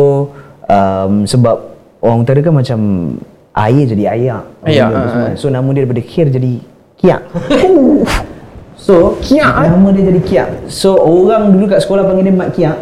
um, 0.65 1.25
Sebab 1.25 1.57
Orang 1.99 2.23
utara 2.23 2.39
kan 2.39 2.53
macam 2.53 2.81
Air 3.51 3.89
jadi 3.89 4.05
ayak 4.13 4.43
Ayak, 4.63 4.85
Benda 4.85 4.85
apa 4.87 4.99
ah, 4.99 5.09
semua. 5.09 5.25
ah. 5.25 5.35
So 5.35 5.47
nama 5.49 5.69
dia 5.69 5.81
daripada 5.81 6.03
Kir 6.03 6.29
jadi 6.29 6.53
Kiak 6.95 7.21
So 8.79 9.19
Kiak, 9.19 9.53
eh? 9.67 9.69
Nama 9.75 9.89
dia 9.91 10.05
jadi 10.09 10.21
Kiak. 10.23 10.49
So 10.71 10.97
orang 10.97 11.51
dulu 11.51 11.67
kat 11.67 11.83
sekolah 11.83 12.07
panggil 12.07 12.31
dia 12.31 12.37
Mak 12.39 12.51
Kiak. 12.55 12.77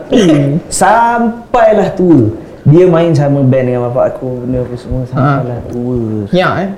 Sampailah 0.68 1.96
tua. 1.96 2.30
Dia 2.66 2.84
main 2.90 3.14
sama 3.14 3.46
band 3.46 3.64
dengan 3.70 3.86
bapak 3.88 4.18
aku 4.18 4.44
Benda 4.44 4.60
apa 4.62 4.74
semua. 4.76 5.02
Sampailah 5.08 5.60
tua. 5.72 6.28
Ya 6.30 6.48
eh. 6.62 6.70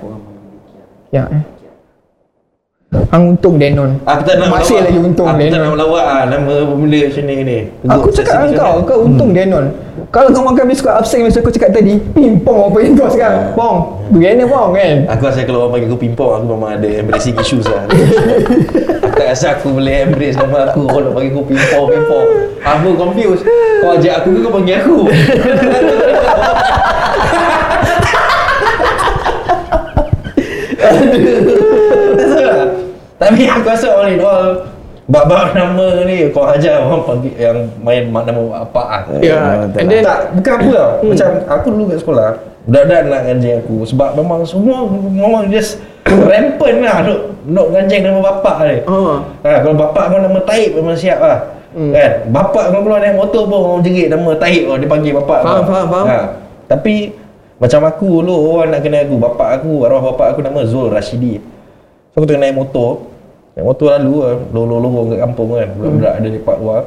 Ya 1.10 1.24
eh. 1.28 1.57
Hang 2.88 3.36
untung 3.36 3.60
Denon. 3.60 4.00
Aku 4.08 4.24
tak 4.24 4.40
nak 4.40 4.48
Masih 4.48 4.80
lagi 4.80 4.96
untung 4.96 5.28
Aku 5.28 5.36
tak 5.36 5.52
Denon. 5.52 5.60
nak 5.60 5.72
melawak 5.76 6.24
Nama 6.24 6.52
benda 6.72 7.00
macam 7.04 7.24
ni 7.28 7.34
ni 7.44 7.58
Aku 7.84 8.08
cakap 8.08 8.48
dengan 8.48 8.56
kau, 8.56 8.74
kau 8.80 8.98
untung 9.04 9.36
Denon. 9.36 9.68
Kalau 10.08 10.32
kau 10.32 10.40
makan 10.40 10.72
biskut 10.72 10.88
absent 10.88 11.20
macam 11.20 11.44
aku 11.44 11.52
cakap 11.52 11.76
tadi, 11.76 12.00
pimpong 12.16 12.72
apa 12.72 12.78
yang 12.80 12.96
kau 12.96 13.12
sekarang? 13.12 13.52
Pong. 13.52 14.08
Bagaimana 14.08 14.48
pong 14.48 14.72
kan? 14.72 14.96
Aku 15.04 15.22
rasa 15.28 15.44
kalau 15.44 15.68
orang 15.68 15.72
panggil 15.76 15.88
aku 15.92 16.00
pimpong 16.00 16.32
Aku 16.32 16.44
memang 16.48 16.70
ada 16.80 16.88
embracing 16.88 17.36
issues 17.36 17.68
lah 17.68 17.84
Aku 19.04 19.14
tak 19.20 19.36
rasa 19.36 19.46
aku 19.52 19.68
boleh 19.76 20.08
embrace 20.08 20.40
nama 20.40 20.72
aku 20.72 20.88
Kalau 20.88 21.12
panggil 21.12 21.36
aku 21.36 21.44
pimpong 21.44 21.84
pimpong 21.92 22.26
Aku 22.64 22.88
confused 22.96 23.44
Kau 23.84 24.00
ajak 24.00 24.24
aku 24.24 24.28
ke 24.32 24.40
kau 24.40 24.52
panggil 24.56 24.80
aku 24.80 24.96
Aduh. 30.88 32.07
Tapi 33.18 33.42
aku 33.50 33.66
rasa 33.66 33.88
all 33.92 34.14
in 34.14 34.22
all 34.22 34.62
Bab-bab 35.08 35.56
nama 35.56 36.04
ni 36.04 36.28
kau 36.36 36.44
ajar 36.44 36.84
orang 36.84 37.00
panggil 37.08 37.32
yang 37.32 37.64
main 37.80 38.12
nama 38.12 38.60
apa 38.60 38.82
ah. 38.84 39.02
Ya. 39.24 39.64
betul 39.64 39.80
And 39.80 39.88
then 39.88 40.04
Tak, 40.04 40.36
bukan 40.36 40.52
apa 40.52 40.68
tau. 40.68 40.90
Macam 41.00 41.28
aku 41.48 41.66
dulu 41.72 41.84
kat 41.88 41.98
sekolah, 42.04 42.28
budak-budak 42.68 43.00
nak 43.08 43.22
ganjing 43.24 43.56
aku 43.64 43.76
sebab 43.88 44.10
memang 44.20 44.44
semua 44.44 44.84
memang 44.92 45.48
just 45.48 45.80
rampant 46.04 46.84
lah 46.84 47.08
duk 47.08 47.20
nak 47.48 47.66
ganjing 47.72 48.04
nama 48.04 48.20
bapak 48.20 48.56
ni. 48.68 48.76
Ha. 48.84 48.98
Ha, 49.48 49.50
kalau 49.64 49.76
bapak 49.80 50.04
kau 50.12 50.20
nama 50.20 50.40
Taib 50.44 50.76
memang 50.76 50.96
siap 51.00 51.18
lah. 51.24 51.38
Hmm. 51.72 51.92
Kan? 51.96 52.12
Bapak 52.28 52.64
kau 52.68 52.80
keluar 52.84 53.00
naik 53.00 53.16
motor 53.16 53.42
pun 53.48 53.58
orang 53.64 53.80
jerit 53.80 54.12
nama 54.12 54.30
Taib 54.36 54.68
oh, 54.68 54.76
dia 54.76 54.88
panggil 54.92 55.12
bapak 55.16 55.38
Faham, 55.40 55.56
kau. 55.56 55.64
faham, 55.72 55.86
faham. 55.88 56.06
Ha. 56.12 56.18
Tapi 56.68 57.16
macam 57.56 57.80
aku 57.88 58.20
dulu 58.20 58.60
orang 58.60 58.76
nak 58.76 58.84
kenal 58.84 59.08
aku, 59.08 59.16
bapak 59.16 59.48
aku, 59.56 59.88
arwah 59.88 60.02
bapak 60.12 60.36
aku 60.36 60.40
nama 60.44 60.60
Zul 60.68 60.92
Rashidi. 60.92 61.40
Aku 62.18 62.26
tengah 62.26 62.50
naik 62.50 62.58
motor, 62.58 63.06
naik 63.54 63.62
motor 63.70 63.94
lalu 63.94 64.14
lah, 64.26 64.34
lorong-lorong 64.50 65.14
kat 65.14 65.18
kampung 65.22 65.54
kan, 65.54 65.70
budak-budak 65.78 66.12
ada 66.18 66.28
lepak 66.34 66.56
luar. 66.58 66.82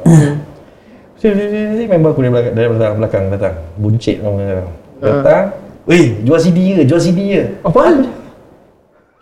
Si, 1.16 1.26
si, 1.32 1.44
si, 1.48 1.60
si, 1.78 1.82
member 1.88 2.12
aku 2.12 2.20
dari 2.20 2.32
belakang, 2.36 2.52
dari 2.52 2.68
belakang, 2.68 2.94
belakang 3.00 3.24
datang. 3.32 3.54
Buncit 3.80 4.20
nama 4.20 4.36
dia. 4.44 4.64
Datang. 5.00 5.44
Weh, 5.88 6.20
jual 6.20 6.36
CD 6.36 6.58
ke? 6.76 6.82
Jual 6.84 7.00
CD 7.00 7.20
ke? 7.32 7.42
Apa? 7.64 7.80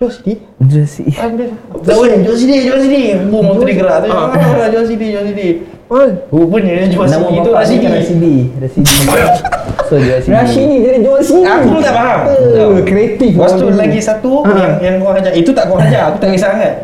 Jual 0.03 0.11
CD? 0.11 0.29
Jasi 0.67 1.05
Tak 1.15 1.95
weh, 2.01 2.19
jual 2.27 2.37
CD, 2.41 2.67
jual 2.67 2.81
CD. 2.83 3.15
Boom, 3.31 3.47
motor 3.47 3.69
dia 3.69 3.77
gerak 3.79 3.97
tu. 4.03 4.09
Ah. 4.11 4.35
Ah, 4.35 4.67
jual 4.67 4.85
CD, 4.89 5.15
jual 5.15 5.25
CD. 5.31 5.63
Apa? 5.87 6.27
Rupanya 6.35 6.73
dia 6.75 6.87
jual 6.91 7.07
Nama 7.07 7.23
CD 7.23 7.37
tu 7.39 7.51
bapak 7.55 7.63
Rasidi. 7.63 7.79
dia 7.79 7.87
kan 7.87 7.93
Rasidi 8.01 8.35
Rasidi 8.59 8.95
So 9.91 9.99
dia 9.99 10.23
Rasidi 10.23 10.31
Rashidi 10.31 10.77
jadi 10.87 10.99
jual 11.03 11.19
sini. 11.19 11.43
Aku 11.51 11.67
pun 11.75 11.83
tak 11.83 11.95
faham. 11.99 12.21
Eh, 12.31 12.83
kreatif. 12.87 13.35
Lepas 13.35 13.59
tu 13.59 13.67
lagi 13.75 13.99
satu 13.99 14.47
Ah. 14.47 14.55
yang 14.55 14.73
yang 14.79 14.95
kau 15.03 15.11
ajar. 15.11 15.35
Itu 15.35 15.51
tak 15.51 15.67
kau 15.67 15.83
ajar, 15.83 16.15
aku 16.15 16.23
tak 16.23 16.31
kisah 16.31 16.55
sangat. 16.55 16.75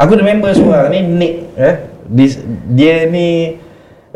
Aku 0.00 0.16
ada 0.16 0.24
member 0.24 0.48
seorang 0.56 0.88
ni 0.88 1.04
Nick 1.04 1.34
eh. 1.60 1.74
This, 2.08 2.40
dia 2.72 3.04
ni 3.04 3.60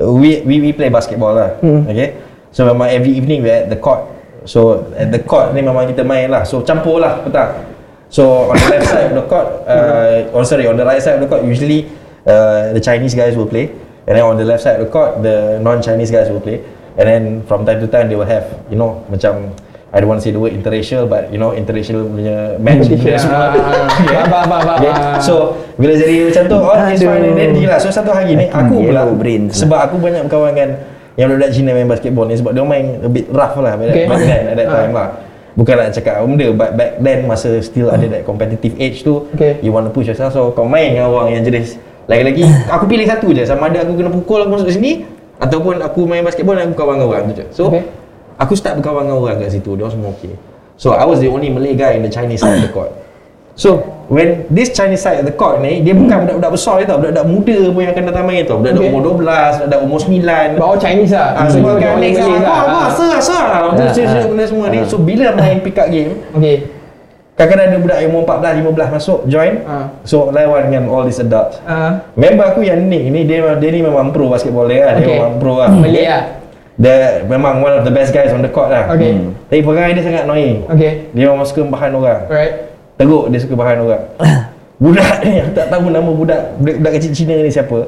we, 0.01 0.41
we 0.49 0.55
we 0.65 0.71
play 0.73 0.89
basketball 0.89 1.37
lah. 1.37 1.61
Hmm. 1.61 1.85
Okay. 1.85 2.17
So 2.57 2.65
memang 2.65 2.89
every 2.89 3.13
evening 3.13 3.45
we 3.45 3.53
at 3.53 3.69
the 3.69 3.77
court. 3.77 4.09
So 4.49 4.89
at 4.97 5.13
the 5.13 5.21
court 5.21 5.53
ni 5.53 5.61
memang 5.61 5.85
kita 5.85 6.01
main 6.01 6.33
lah. 6.33 6.49
So 6.49 6.65
campur 6.65 6.97
lah 6.97 7.21
petang. 7.21 7.69
So 8.09 8.49
on 8.49 8.57
the 8.57 8.69
left 8.73 8.89
side 8.97 9.13
of 9.13 9.15
the 9.21 9.27
court, 9.29 9.49
uh, 9.69 10.33
oh 10.33 10.41
sorry 10.41 10.65
on 10.65 10.81
the 10.81 10.89
right 10.89 11.05
side 11.05 11.21
of 11.21 11.23
the 11.23 11.29
court 11.29 11.45
usually 11.45 11.85
uh, 12.25 12.73
the 12.73 12.81
Chinese 12.81 13.13
guys 13.13 13.37
will 13.37 13.47
play. 13.47 13.69
And 14.09 14.17
then 14.17 14.25
on 14.25 14.41
the 14.41 14.47
left 14.49 14.65
side 14.65 14.81
of 14.81 14.87
the 14.87 14.93
court, 14.95 15.21
the 15.21 15.59
non-Chinese 15.61 16.15
guys 16.15 16.31
will 16.31 16.41
play. 16.41 16.63
And 16.97 17.07
then 17.07 17.23
from 17.45 17.63
time 17.63 17.79
to 17.79 17.87
time 17.87 18.09
they 18.09 18.17
will 18.17 18.25
have, 18.25 18.49
you 18.67 18.77
know, 18.77 19.05
macam 19.07 19.53
I 19.93 20.01
don't 20.01 20.11
want 20.11 20.21
to 20.21 20.25
say 20.25 20.33
the 20.33 20.41
word 20.41 20.53
interracial, 20.53 21.05
but 21.05 21.29
you 21.29 21.37
know, 21.37 21.53
interracial 21.53 22.05
punya 22.05 22.57
match 22.59 22.85
punya 22.85 23.17
semua. 23.17 23.53
Ah, 23.53 24.25
Abang, 24.25 24.43
abang, 24.45 24.61
abang. 24.65 24.79
Okay. 24.83 24.93
So 25.21 25.35
bila 25.77 25.93
jadi 25.93 26.29
macam 26.29 26.43
tu 26.47 26.57
Oh 26.57 26.75
this 26.89 27.01
Aduh. 27.01 27.13
one 27.13 27.37
Then 27.37 27.51
deal 27.53 27.69
lah 27.69 27.77
So 27.77 27.93
satu 27.93 28.09
hari 28.13 28.33
ni 28.33 28.49
Aku 28.49 28.81
pula 28.81 29.05
lah. 29.05 29.13
Sebab 29.53 29.79
aku 29.79 30.01
banyak 30.01 30.25
berkawan 30.25 30.57
dengan 30.57 30.69
Yang 31.15 31.29
budak 31.37 31.51
Cina 31.53 31.71
main 31.73 31.85
basketball 31.85 32.25
ni 32.25 32.37
Sebab 32.37 32.57
dia 32.57 32.65
main 32.65 32.97
a 33.01 33.09
bit 33.09 33.29
rough 33.29 33.57
lah 33.57 33.77
Back, 33.77 33.93
Okay. 33.93 34.05
back 34.09 34.21
then 34.21 34.43
At 34.49 34.57
that 34.57 34.69
Ah. 34.73 34.77
time 34.81 34.93
lah 34.93 35.09
Bukan 35.53 35.75
nak 35.77 35.89
cakap 35.93 36.13
apa 36.17 36.25
benda 36.25 36.49
But 36.53 36.71
back 36.77 36.91
then 36.99 37.19
Masa 37.25 37.61
still 37.61 37.89
ada 37.89 38.05
that 38.09 38.23
competitive 38.25 38.73
age 38.77 39.01
tu 39.01 39.29
Okay. 39.37 39.61
You 39.61 39.69
want 39.69 39.85
to 39.85 39.93
push 39.93 40.09
yourself 40.09 40.33
So 40.33 40.49
kau 40.53 40.65
main 40.65 40.97
dengan 40.97 41.13
orang 41.13 41.37
yang 41.37 41.45
jenis 41.45 41.77
Lagi-lagi 42.09 42.45
Aku 42.69 42.89
pilih 42.89 43.05
satu 43.05 43.29
je 43.33 43.45
Sama 43.45 43.69
ada 43.69 43.85
aku 43.85 43.97
kena 43.97 44.09
pukul 44.09 44.45
Aku 44.45 44.57
masuk 44.57 44.73
sini 44.73 45.05
Ataupun 45.37 45.79
aku 45.81 46.09
main 46.09 46.25
basketball 46.25 46.57
Dan 46.57 46.73
aku 46.73 46.77
kawan 46.81 46.97
dengan 46.97 47.09
orang 47.13 47.23
tu 47.29 47.35
je 47.41 47.47
So 47.53 47.69
Okay. 47.69 47.85
Aku 48.37 48.53
start 48.53 48.77
berkawan 48.81 49.09
dengan 49.09 49.21
orang 49.21 49.37
kat 49.41 49.53
situ 49.53 49.77
Dia 49.77 49.89
semua 49.89 50.13
okay 50.13 50.33
So 50.77 50.93
I 50.93 51.05
was 51.05 51.21
the 51.21 51.29
only 51.29 51.49
Malay 51.49 51.73
guy 51.73 51.97
In 51.97 52.05
the 52.05 52.13
Chinese 52.13 52.41
side 52.41 52.61
of 52.61 52.65
the 52.65 52.73
court 52.73 52.93
So 53.57 53.81
when 54.13 54.45
this 54.53 54.69
Chinese 54.71 55.01
side 55.01 55.17
of 55.17 55.25
the 55.25 55.33
court 55.33 55.65
ni 55.65 55.81
dia 55.81 55.97
bukan 55.97 56.29
budak-budak 56.29 56.53
besar 56.53 56.77
je 56.77 56.85
tau, 56.85 57.01
budak-budak 57.01 57.25
muda 57.25 57.59
pun 57.73 57.81
yang 57.81 57.93
akan 57.97 58.05
datang 58.13 58.25
main 58.29 58.45
tau. 58.45 58.61
Budak-budak 58.61 58.85
Okay. 58.85 58.93
umur 58.93 59.03
12, 59.17 59.65
budak 59.65 59.81
umur 59.81 59.99
9. 60.05 60.61
Bawa 60.61 60.75
Chinese 60.77 61.13
lah. 61.17 61.29
Ah, 61.41 61.49
semua 61.49 61.73
kan 61.81 61.97
Malay 61.97 62.13
lah. 62.13 62.29
ah, 62.29 62.37
ah, 62.45 62.63
Ah. 62.69 62.89
sah, 62.93 63.17
sah. 63.17 63.45
Tu 63.73 64.05
Ah, 64.05 64.13
ah. 64.13 64.29
benda 64.29 64.45
semua 64.45 64.67
ni. 64.69 64.85
So 64.85 65.01
bila 65.01 65.33
main 65.33 65.65
pick 65.65 65.81
up 65.81 65.89
game, 65.89 66.21
Okay. 66.37 66.69
Kadang-kadang 67.37 67.69
ada 67.69 67.79
budak 67.85 67.99
yang 68.01 68.11
umur 68.17 68.23
14, 68.25 68.65
15 68.65 68.97
masuk 68.97 69.19
join. 69.29 69.61
Ah. 69.69 69.93
So 70.09 70.33
lawan 70.33 70.73
dengan 70.73 70.89
all 70.89 71.05
these 71.05 71.21
adults. 71.21 71.61
Ah. 71.69 72.01
Member 72.17 72.49
aku 72.49 72.65
yang 72.65 72.89
Nick 72.89 73.13
ni 73.13 73.29
dia 73.29 73.45
dia 73.61 73.71
ni 73.77 73.85
memang 73.85 74.09
pro 74.09 74.33
basketball 74.33 74.65
dia 74.65 74.89
kan. 74.89 74.95
Dia 74.97 75.05
Okay. 75.05 75.17
memang 75.21 75.35
pro 75.37 75.55
lah. 75.61 75.69
Malay 75.69 76.09
lah. 76.09 76.23
Dia 76.81 76.97
memang 77.29 77.61
one 77.61 77.77
of 77.77 77.85
the 77.85 77.93
best 77.93 78.17
guys 78.17 78.33
on 78.33 78.41
the 78.41 78.49
court 78.49 78.73
lah. 78.73 78.89
Okay. 78.89 79.13
Hmm. 79.13 79.37
Tapi 79.53 79.61
perangai 79.61 79.93
dia 79.93 80.05
sangat 80.09 80.25
annoying. 80.25 80.65
Okay. 80.65 81.13
Dia 81.13 81.29
memang 81.29 81.45
suka 81.45 81.61
bahan 81.69 81.93
orang. 81.93 82.21
Alright. 82.25 82.53
Teruk 82.97 83.25
dia 83.29 83.39
suka 83.45 83.53
bahan 83.53 83.77
orang. 83.85 84.03
budak 84.83 85.25
ni 85.25 85.41
aku 85.41 85.53
tak 85.57 85.67
tahu 85.73 85.89
nama 85.93 86.11
budak 86.13 86.41
budak, 86.57 86.77
budak 86.81 86.93
kecil 86.97 87.13
Cina 87.13 87.37
ni 87.37 87.53
siapa. 87.53 87.85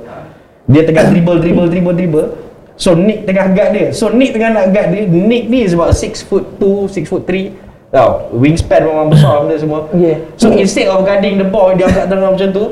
Dia 0.68 0.84
tengah 0.84 1.08
dribble 1.08 1.40
dribble 1.40 1.68
dribble 1.72 1.96
dribble. 1.96 2.28
So 2.76 2.92
Nick 2.92 3.24
tengah 3.24 3.56
guard 3.56 3.70
dia. 3.72 3.86
So 3.96 4.12
Nick 4.12 4.36
tengah 4.36 4.52
nak 4.52 4.76
guard 4.76 4.92
dia. 4.92 5.08
Nick 5.08 5.48
ni 5.48 5.64
is 5.64 5.72
about 5.72 5.96
6 5.96 6.20
foot 6.28 6.44
2, 6.60 6.84
6 6.92 7.08
foot 7.08 7.24
3. 7.24 7.67
Tau, 7.88 8.28
wingspan 8.36 8.84
memang 8.84 9.08
besar 9.08 9.40
benda 9.40 9.56
semua. 9.56 9.88
Okay. 9.88 10.20
So 10.36 10.52
instead 10.52 10.92
of 10.92 11.08
guarding 11.08 11.40
the 11.40 11.48
ball 11.48 11.72
dia 11.72 11.88
angkat 11.88 12.04
tangan 12.12 12.36
macam 12.36 12.48
tu, 12.52 12.64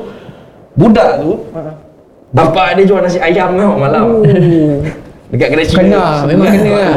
budak 0.77 1.25
tu 1.25 1.41
Bapak 2.27 2.75
dia 2.75 2.83
jual 2.83 2.99
nasi 2.99 3.17
ayam 3.23 3.55
tau 3.55 3.79
malam. 3.79 4.21
Dekat 5.31 5.47
kedai 5.51 5.65
Cina. 5.67 5.83
Kena, 5.83 6.05
memang 6.27 6.47
kena 6.53 6.71
lah. 6.71 6.95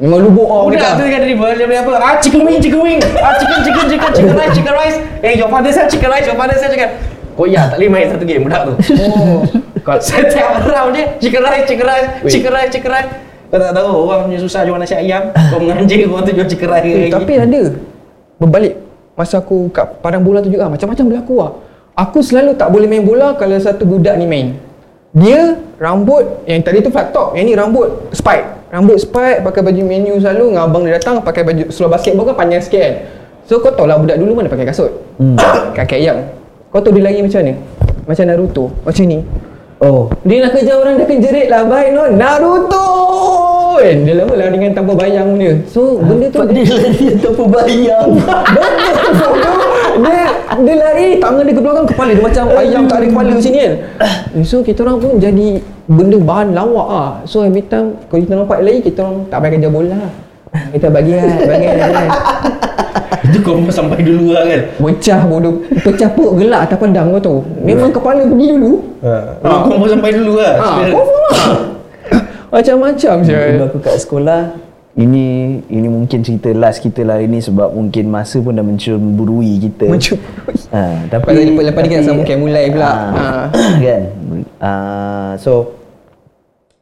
Memang 0.00 0.18
lubuk 0.24 0.48
orang 0.48 0.72
Budak 0.72 0.90
tu 0.96 1.02
dekat 1.04 1.20
dribble 1.28 1.52
dia 1.60 1.66
bilang 1.68 1.84
apa? 1.84 1.92
Ah 2.00 2.14
chicken 2.16 2.40
wing, 2.48 2.56
chicken 2.56 2.80
wing. 2.80 3.00
Ah 3.20 3.36
chicken 3.36 3.58
chicken 3.68 3.84
chicken 3.84 4.10
chicken 4.16 4.32
rice, 4.32 4.52
chicken 4.56 4.72
rice. 4.72 4.96
Eh 5.20 5.36
your 5.36 5.52
father 5.52 5.68
sell 5.68 5.84
chicken 5.84 6.08
rice, 6.08 6.24
your 6.24 6.40
father 6.40 6.56
sell 6.56 6.72
chicken. 6.72 6.88
Koyak 7.36 7.72
tak 7.72 7.76
boleh 7.76 7.90
main 7.92 8.06
satu 8.08 8.24
game 8.24 8.44
budak 8.48 8.62
tu. 8.68 8.74
Oh. 9.00 9.44
Kalau 9.80 10.00
setiap 10.00 10.60
round 10.64 10.92
dia 10.96 11.04
chicken 11.20 11.40
rice, 11.44 11.64
chicken 11.68 11.86
rice, 11.88 12.06
chicken 12.28 12.52
rice, 12.52 12.70
chicken 12.72 12.90
rice. 12.92 13.08
Kau 13.50 13.58
tak 13.58 13.74
tahu 13.74 13.86
orang 14.06 14.30
punya 14.30 14.38
susah 14.38 14.62
jual 14.62 14.78
nasi 14.78 14.94
ayam. 14.94 15.34
Kau 15.50 15.58
menganjing 15.58 16.06
orang 16.06 16.22
tu 16.22 16.32
jual 16.32 16.46
chicken 16.46 16.68
rice 16.70 16.86
Eh, 16.86 16.94
lagi. 17.06 17.12
tapi 17.12 17.32
ada 17.34 17.60
berbalik. 18.38 18.74
Masa 19.18 19.38
aku 19.38 19.68
kat 19.68 20.00
padang 20.00 20.22
bola 20.22 20.38
tu 20.38 20.48
juga 20.48 20.70
macam-macam 20.70 21.04
berlaku 21.04 21.34
lah 21.36 21.52
aku 21.92 22.24
selalu 22.24 22.56
tak 22.56 22.72
boleh 22.72 22.88
main 22.88 23.04
bola 23.04 23.36
kalau 23.36 23.52
satu 23.58 23.84
budak 23.84 24.16
ni 24.16 24.24
main. 24.24 24.56
Dia 25.10 25.58
rambut 25.76 26.22
yang 26.46 26.62
tadi 26.62 26.80
tu 26.80 26.88
flat 26.88 27.10
top 27.10 27.34
yang 27.34 27.44
ni 27.44 27.52
rambut 27.52 27.90
spike. 28.14 28.70
Rambut 28.70 28.96
spike 28.96 29.42
pakai 29.42 29.60
baju 29.60 29.82
menu 29.82 30.16
selalu 30.16 30.54
dengan 30.54 30.62
abang 30.64 30.86
dia 30.86 30.96
datang 30.96 31.18
pakai 31.18 31.42
baju 31.42 31.68
seluar 31.68 31.98
basketball 31.98 32.24
kan 32.24 32.36
panjang 32.38 32.62
sikit 32.62 32.80
kan. 32.80 32.94
So 33.44 33.58
kau 33.58 33.74
tahu 33.74 33.84
lah 33.84 33.98
budak 33.98 34.16
dulu 34.16 34.32
mana 34.32 34.46
pakai 34.46 34.64
kasut? 34.64 34.88
Hmm. 35.18 35.34
kaki 35.74 35.98
ayam. 35.98 36.22
Kau 36.70 36.78
tahu 36.78 36.94
dia 36.94 37.10
lari 37.10 37.20
macam 37.20 37.42
mana? 37.42 37.52
Macam 38.06 38.24
Naruto. 38.24 38.64
Macam 38.80 39.04
ni 39.04 39.18
Oh. 39.80 40.12
dia 40.28 40.44
nak 40.44 40.52
kejar 40.52 40.76
orang 40.76 41.00
dia 41.00 41.08
akan 41.08 41.18
jerit 41.24 41.48
lah. 41.48 41.64
Baik 41.64 41.88
no 41.96 42.04
Naruto! 42.12 42.84
Kan 43.80 44.04
dia 44.04 44.12
lama 44.12 44.34
lah 44.36 44.52
dengan 44.52 44.76
tanpa 44.76 44.92
bayang 44.92 45.40
dia. 45.40 45.56
So 45.64 45.96
benda 46.04 46.28
tu 46.28 46.44
Dia 46.52 46.68
lari 46.68 47.16
tanpa 47.16 47.44
bayang. 47.48 48.08
dia 50.04 50.22
dia 50.60 50.74
lari 50.76 51.08
tangan 51.16 51.48
dia 51.48 51.54
ke 51.56 51.60
belakang 51.64 51.86
kepala 51.88 52.10
dia 52.12 52.20
macam 52.20 52.44
ayam 52.60 52.82
tak 52.84 52.96
ada 53.00 53.06
kepala 53.08 53.32
sini 53.40 53.58
kan? 53.64 53.74
So 54.44 54.60
kita 54.60 54.84
orang 54.84 55.00
pun 55.00 55.16
jadi 55.16 55.64
benda 55.88 56.18
bahan 56.20 56.52
lawak 56.52 56.88
ah 56.92 57.10
so 57.24 57.40
every 57.40 57.64
time 57.64 57.96
kalau 58.12 58.20
kita 58.20 58.36
nampak 58.36 58.60
lari 58.60 58.84
kita 58.84 59.00
orang 59.00 59.32
tak 59.32 59.38
payah 59.40 59.52
kerja 59.56 59.68
bola. 59.72 60.00
Kita 60.76 60.86
bagi 60.92 61.12
lah 61.16 61.36
bagi 61.48 61.66
lah 61.72 61.88
Itu 63.20 63.38
kau 63.40 63.60
sampai 63.68 64.00
dulu 64.00 64.32
lah 64.32 64.42
kan. 64.42 64.60
pecah 64.76 65.20
bodoh 65.22 65.54
pecah 65.78 66.08
perut 66.08 66.32
gelak 66.36 66.60
atas 66.64 66.76
pandang 66.76 67.10
kau 67.10 67.20
tahu 67.20 67.38
memang 67.60 67.90
kepala 67.90 68.24
pergi 68.24 68.46
dulu 68.50 68.72
Ha. 69.00 69.12
Kau 69.40 69.70
memang 69.70 69.90
sampai 69.90 70.10
dulu 70.12 70.32
lah. 70.36 70.52
ah 70.56 70.76
confirm 70.84 71.24
lah 71.26 71.48
macam-macam 72.50 73.14
je 73.22 73.32
Dulu 73.32 73.62
aku 73.64 73.78
kat 73.78 73.96
sekolah 73.98 74.42
ini 74.92 75.24
ini 75.64 75.86
mungkin 75.86 76.18
cerita 76.20 76.50
last 76.50 76.80
kita 76.80 77.00
lah 77.00 77.16
ini 77.16 77.38
sebab 77.38 77.70
mungkin 77.70 78.04
masa 78.06 78.36
pun 78.36 78.50
dah 78.50 78.60
mencemburui 78.60 79.56
kita. 79.60 79.86
Mencemburui. 79.86 80.58
Ha, 80.68 81.06
tapi 81.08 81.30
Lepas- 81.30 81.46
lepas- 81.46 81.64
lepas 81.64 81.80
ni 81.80 81.88
kita 81.88 81.96
tapi- 81.96 82.08
sambung 82.10 82.26
camp 82.28 82.40
mulai 82.42 82.64
pula. 82.68 82.84
Ah, 82.84 82.98
Ah. 83.14 83.44
kan. 83.80 84.02
Ah, 84.58 85.30
so 85.36 85.78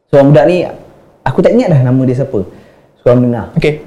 so 0.07 0.19
budak 0.19 0.45
ni 0.45 0.65
aku 1.21 1.39
tak 1.39 1.53
ingat 1.53 1.69
dah 1.69 1.81
nama 1.85 2.01
dia 2.01 2.17
siapa. 2.17 2.39
Seorang 2.99 3.21
dengar. 3.23 3.45
okay 3.53 3.85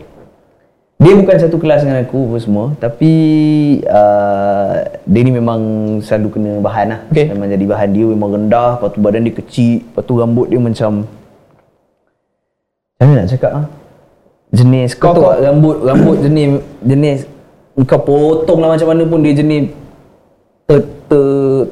Dia 1.03 1.19
bukan 1.19 1.35
satu 1.35 1.59
kelas 1.59 1.83
dengan 1.83 2.07
aku 2.07 2.31
apa 2.31 2.39
semua 2.39 2.65
tapi 2.79 3.13
uh, 3.91 4.87
dia 5.03 5.21
ni 5.27 5.35
memang 5.35 5.61
selalu 5.99 6.39
kena 6.39 6.53
bahan 6.63 6.87
lah. 6.95 7.01
Okey. 7.11 7.27
Memang 7.35 7.51
jadi 7.51 7.65
bahan 7.67 7.89
dia 7.91 8.07
memang 8.07 8.31
rendah, 8.39 8.79
lepas 8.79 8.95
tu 8.95 9.03
badan 9.03 9.27
dia 9.27 9.35
kecil, 9.35 9.83
lepas 9.83 10.03
tu 10.07 10.15
rambut 10.23 10.47
dia 10.47 10.63
macam 10.63 11.03
macam 12.95 13.07
mana 13.11 13.19
nak 13.19 13.31
cakap 13.35 13.51
ah? 13.51 13.67
Jenis 14.55 14.95
kau, 14.95 15.11
Kau- 15.11 15.27
kau- 15.27 15.43
rambut 15.43 15.77
rambut 15.83 16.17
jenis 16.23 16.63
jenis 16.87 17.19
kau 17.83 17.99
potong 17.99 18.63
lah 18.63 18.71
macam 18.71 18.95
mana 18.95 19.03
pun 19.03 19.19
dia 19.27 19.35
jenis 19.35 19.75
ter, 20.71 20.87
ter, 21.13 21.25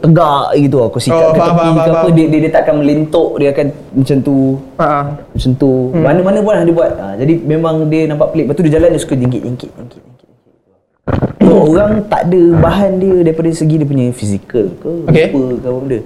tegak 0.04 0.46
gitu. 0.60 0.76
Kau 0.92 1.00
sikat 1.00 1.16
Oh, 1.16 1.32
ke 1.32 1.40
faham, 1.40 1.48
tepi 1.48 1.64
faham, 1.64 1.72
ke 1.72 1.80
faham, 1.80 1.88
apa 1.88 1.96
faham. 2.04 2.12
dia, 2.12 2.26
dia, 2.28 2.38
dia 2.44 2.52
takkan 2.52 2.74
melentok 2.76 3.30
dia 3.40 3.48
akan 3.56 3.66
macam 3.96 4.16
tu 4.20 4.36
ah 4.76 5.04
macam 5.32 5.50
tu 5.56 5.72
hmm. 5.90 6.04
mana-mana 6.04 6.38
pun 6.44 6.52
lah 6.52 6.64
dia 6.68 6.74
buat 6.76 6.90
ha, 7.00 7.06
jadi 7.16 7.34
memang 7.42 7.74
dia 7.88 8.02
nampak 8.04 8.28
pelik 8.36 8.44
lepas 8.46 8.56
tu 8.60 8.64
dia 8.68 8.72
jalan 8.76 8.88
dia 8.92 9.00
suka 9.00 9.14
jengkit 9.16 9.42
jengkit 9.42 9.70
orang 11.50 11.92
tak 12.06 12.30
ada 12.30 12.42
bahan 12.62 12.92
dia 13.02 13.16
daripada 13.26 13.48
segi 13.50 13.74
dia 13.80 13.88
punya 13.88 14.06
fizikal 14.14 14.66
ke 14.78 14.90
Okay. 15.10 15.26
apa 15.32 15.40
ke 15.58 15.66
apa 15.66 15.78
benda 15.82 15.98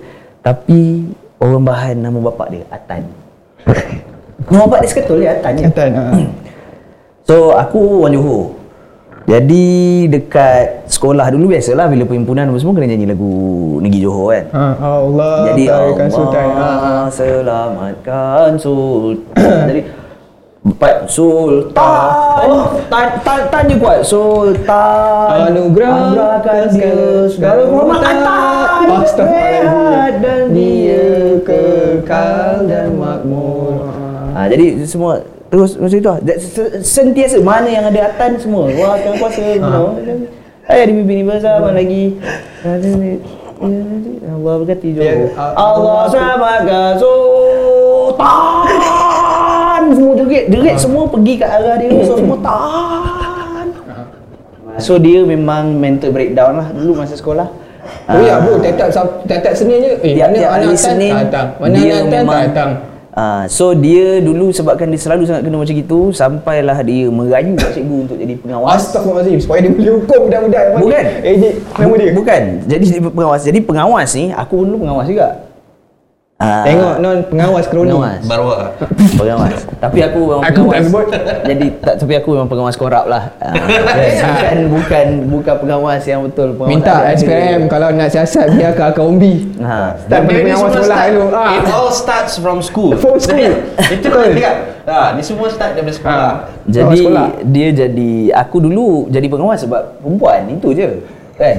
tapi 0.45 0.80
orang 1.41 1.62
bahan 1.64 1.97
nama 2.01 2.18
bapak 2.30 2.47
dia 2.53 2.62
Atan 2.72 3.03
nama 4.49 4.61
bapak 4.68 4.78
dia 4.85 4.91
seketul 4.91 5.18
dia 5.20 5.30
Atan 5.37 5.53
je 5.59 5.64
Katan 5.68 5.91
ah. 5.93 6.12
so 7.28 7.35
aku 7.53 8.05
orang 8.05 8.16
Johor 8.16 8.45
jadi 9.25 9.64
dekat 10.11 10.85
sekolah 10.87 11.27
dulu 11.29 11.51
biasalah 11.51 11.89
bila 11.89 12.05
perhimpunan 12.05 12.45
apa 12.45 12.59
semua 12.59 12.75
kena 12.75 12.89
nyanyi 12.89 13.09
lagu 13.09 13.33
Negeri 13.81 14.01
Johor 14.01 14.29
kan 14.31 14.45
Ah, 14.53 14.75
Allah 14.79 15.35
jadi 15.49 15.64
baikkan 15.66 16.09
Sultan. 16.09 16.45
Ah, 16.47 16.53
Allah 16.53 17.09
selamatkan 17.09 18.51
Sultan. 18.57 19.64
Jadi 19.66 19.83
Empat 20.64 21.05
Sultan 21.07 22.09
Oh 22.41 22.81
Tan 22.89 23.20
Tan 23.20 23.41
Tan 23.49 23.64
je 23.64 23.77
kuat 23.77 24.01
Sultan 24.01 25.53
Anugerahkan 25.53 26.72
dia 26.72 26.97
segala 27.29 27.68
kehormatan 27.68 28.16
Astaghfirullahaladzim. 28.25 29.12
sehat 29.12 30.12
Dan 30.20 30.43
dia 30.53 31.05
kekal 31.41 32.64
dan 32.64 32.97
makmur. 32.97 33.93
ha, 34.33 34.49
Jadi 34.49 34.85
semua 34.85 35.20
Terus 35.55 35.79
macam 35.79 35.99
itu 36.03 36.11
lah. 36.11 36.19
Sentiasa 36.83 37.39
Mana 37.39 37.71
yang 37.71 37.87
ada 37.87 38.11
atan 38.11 38.35
semua. 38.43 38.67
Wah 38.75 38.99
tuan 38.99 39.15
kuasa 39.23 39.39
semua 39.39 39.95
Ayah 40.67 40.85
di 40.89 40.93
mimpi 40.97 41.21
ni 41.21 41.23
bersama 41.23 41.71
lagi? 41.71 42.19
Allah 44.25 44.55
berkati 44.61 44.99
Johor 44.99 45.31
ah, 45.39 45.55
Allah 45.55 46.11
selamatkan 46.11 46.99
Sultan. 46.99 48.67
Semua 49.95 50.13
jerit 50.19 50.45
Jerit 50.51 50.77
semua 50.81 51.07
pergi 51.07 51.39
kat 51.39 51.55
arah 51.55 51.77
dia. 51.79 52.03
So 52.03 52.19
semua 52.19 52.39
tahan. 52.43 53.67
So 54.83 54.99
dia 54.99 55.23
memang 55.23 55.79
mental 55.79 56.11
breakdown 56.11 56.59
lah 56.59 56.67
Dulu 56.75 56.99
masa 56.99 57.15
sekolah. 57.15 57.47
Oh 58.09 58.21
ya 58.25 58.41
bro, 58.41 58.59
tiap-tiap 58.59 58.89
sab- 58.91 59.23
tiap-tiap 59.29 59.55
Senin 59.55 59.85
je. 59.85 59.93
Eh, 60.01 60.17
mana 60.17 60.33
Tiap-tiap 60.35 60.51
anak 60.51 60.75
Senin 60.75 61.13
datang. 61.29 61.47
Mana 61.61 61.77
anak 61.79 62.25
datang. 62.49 62.71
Ah, 63.15 63.47
so 63.47 63.71
dia 63.79 64.19
dulu 64.19 64.51
sebabkan 64.51 64.91
dia 64.91 64.99
selalu 64.99 65.23
sangat 65.23 65.47
kena 65.47 65.62
macam 65.62 65.71
gitu 65.71 66.11
sampailah 66.11 66.83
dia 66.83 67.07
merayu 67.07 67.55
kat 67.55 67.71
cikgu 67.79 67.97
untuk 68.11 68.19
jadi 68.19 68.35
pengawas. 68.43 68.91
Astagfirullahaladzim 68.91 69.39
Supaya 69.39 69.62
dia 69.62 69.71
boleh 69.71 69.93
hukum 70.03 70.21
budak-budak 70.27 70.62
yang. 70.67 70.83
Bukan. 70.83 71.05
Eh, 71.23 71.35
nama 71.79 71.95
dia. 71.95 72.11
Bukan. 72.11 72.43
Jadi 72.67 72.85
dia 72.91 73.01
pengawas. 73.07 73.41
Jadi 73.47 73.59
pengawas 73.62 74.11
ni 74.19 74.35
aku 74.35 74.53
pun 74.59 74.67
dulu 74.67 74.79
pengawas 74.83 75.07
juga. 75.07 75.29
Ah, 76.45 76.61
Tengok 76.62 76.95
non 76.99 77.16
pengawas 77.24 77.64
kroni. 77.64 77.88
pengawas. 77.88 78.20
Baru 78.22 78.45
lah. 78.51 78.68
pengawas. 79.16 79.57
Tapi 79.82 79.99
aku 80.03 80.20
memang 80.22 80.42
Aku 80.45 80.61
pengawas. 80.61 80.76
tak 80.76 80.84
sebut. 80.84 81.07
Jadi 81.45 81.66
tak 81.78 81.95
tapi 81.97 82.12
aku 82.14 82.28
memang 82.30 82.49
pengawas 82.49 82.76
korap 82.76 83.05
lah. 83.07 83.22
Ah, 83.38 83.57
bukan 84.28 84.57
bukan 84.68 85.07
bukan 85.24 85.55
pengawas 85.59 86.03
yang 86.05 86.20
betul. 86.22 86.53
Pengawas 86.53 86.68
Minta 86.68 86.95
ada. 87.01 87.16
SPM 87.16 87.61
kalau 87.66 87.88
nak 87.90 88.09
siasat 88.11 88.53
biar 88.53 88.72
ke 88.72 88.82
akak 88.82 89.01
umbi. 89.03 89.49
Ha. 89.59 89.97
Pergi 90.05 90.20
ni 90.34 90.42
pengawas 90.45 90.61
semua 90.61 90.68
sekolah 90.76 90.84
start- 90.95 91.11
dulu. 91.11 91.26
Ah. 91.32 91.51
It 91.55 91.66
all 91.66 91.90
starts 91.90 92.32
from 92.36 92.59
school. 92.61 92.92
From 92.95 93.16
school. 93.16 93.40
Jadi, 93.57 93.95
Itu 93.97 94.09
kan. 94.11 94.57
Ha, 94.84 95.16
ni 95.16 95.22
semua 95.22 95.49
start 95.49 95.72
daripada 95.72 95.97
sekolah. 95.97 96.20
Ah. 96.20 96.36
Jadi 96.66 96.99
sekolah. 97.01 97.26
dia 97.47 97.68
jadi 97.72 98.12
aku 98.34 98.57
dulu 98.61 98.86
jadi 99.09 99.24
pengawas 99.26 99.64
sebab 99.64 99.80
perempuan 99.99 100.45
itu 100.51 100.68
je. 100.70 100.88
Kan? 101.35 101.57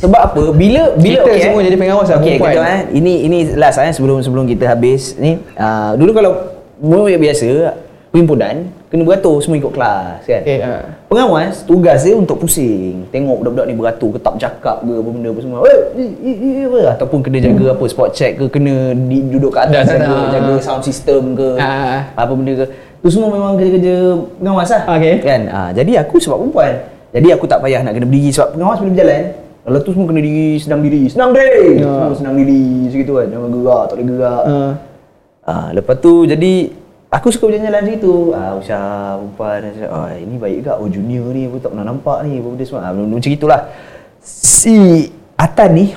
Sebab 0.00 0.20
apa? 0.32 0.42
Bila 0.56 0.96
bila 0.96 1.20
Kita 1.20 1.30
okey, 1.30 1.40
semua 1.44 1.60
eh. 1.60 1.64
jadi 1.68 1.76
pengawas 1.76 2.08
lah, 2.08 2.18
Okey, 2.18 2.36
perempuan. 2.40 2.52
kejap 2.52 2.64
eh. 2.64 2.80
Ini 2.96 3.12
ini 3.28 3.38
last 3.60 3.78
eh 3.78 3.92
sebelum 3.92 4.24
sebelum 4.24 4.44
kita 4.48 4.64
habis 4.72 5.14
ni. 5.20 5.36
Uh, 5.54 5.92
dulu 6.00 6.10
kalau 6.16 6.32
mula 6.80 7.12
biasa 7.14 7.76
perhimpunan 8.12 8.68
kena 8.92 9.08
beratur 9.08 9.40
semua 9.40 9.56
ikut 9.56 9.72
kelas 9.72 10.20
kan. 10.28 10.42
Okay, 10.44 10.60
ah. 10.60 10.84
Pengawas 11.08 11.64
tugas 11.64 12.04
dia 12.04 12.12
untuk 12.12 12.44
pusing, 12.44 13.08
tengok 13.08 13.40
budak-budak 13.40 13.66
ni 13.68 13.74
beratur 13.76 14.12
ke 14.12 14.18
tak 14.20 14.32
bercakap 14.36 14.76
ke 14.84 14.92
apa 15.00 15.08
benda 15.08 15.28
apa 15.32 15.40
semua. 15.40 15.56
Eh, 15.64 15.80
apa 16.68 16.78
ataupun 17.00 17.18
kena 17.24 17.38
jaga 17.40 17.66
apa 17.72 17.84
spot 17.88 18.10
check 18.12 18.36
ke 18.36 18.44
kena 18.52 18.92
di, 18.96 19.24
duduk 19.32 19.56
kat 19.56 19.72
atas 19.72 19.96
jaga, 19.96 20.16
jaga 20.28 20.54
sound 20.60 20.84
system 20.84 21.32
ke 21.32 21.56
Ah. 21.56 22.12
apa 22.12 22.32
benda 22.36 22.52
ke. 22.52 22.66
Tu 23.02 23.08
semua 23.10 23.32
memang 23.32 23.56
kerja-kerja 23.58 23.94
pengawas 24.38 24.70
lah. 24.70 24.82
Okey. 24.94 25.14
Kan? 25.24 25.42
Ah, 25.48 25.70
jadi 25.72 26.04
aku 26.04 26.20
sebab 26.20 26.36
perempuan. 26.38 26.72
Jadi 27.12 27.28
aku 27.28 27.44
tak 27.44 27.60
payah 27.60 27.84
nak 27.84 27.92
kena 27.92 28.08
berdiri 28.08 28.32
sebab 28.32 28.56
pengawas 28.56 28.80
bila 28.80 28.90
berjalan 28.96 29.24
kalau 29.62 29.78
tu 29.78 29.94
semua 29.94 30.10
kena 30.10 30.20
diri, 30.26 30.58
senang 30.58 30.82
diri, 30.82 31.02
senang 31.06 31.30
diri, 31.30 31.78
Ya. 31.78 31.86
semua 31.86 32.18
senang 32.18 32.34
diri 32.34 32.90
segitu 32.90 33.14
kan, 33.14 33.30
jangan 33.30 33.48
gerak, 33.54 33.82
tak 33.86 33.94
boleh 33.94 34.06
gerak. 34.10 34.42
Ah. 34.42 34.72
Ah, 35.42 35.66
lepas 35.70 35.96
tu 36.02 36.26
jadi 36.26 36.52
aku 37.14 37.30
suka 37.30 37.46
berjalan-jalan 37.46 37.82
situ. 37.94 38.14
Ah, 38.34 38.58
Usha, 38.58 38.80
perempuan, 39.22 39.58
macam, 39.62 39.88
ah, 39.94 40.10
ini 40.18 40.34
baik 40.34 40.56
juga. 40.66 40.72
Oh, 40.82 40.90
junior 40.90 41.30
ni 41.30 41.46
aku 41.46 41.62
tak 41.62 41.70
pernah 41.74 41.86
nampak 41.94 42.26
ni. 42.26 42.42
Apa 42.42 42.48
benda 42.50 42.64
semua. 42.66 42.82
Ah, 42.82 42.94
macam 42.94 43.30
itulah. 43.30 43.60
Si 44.22 44.74
Atan 45.38 45.70
ni, 45.78 45.94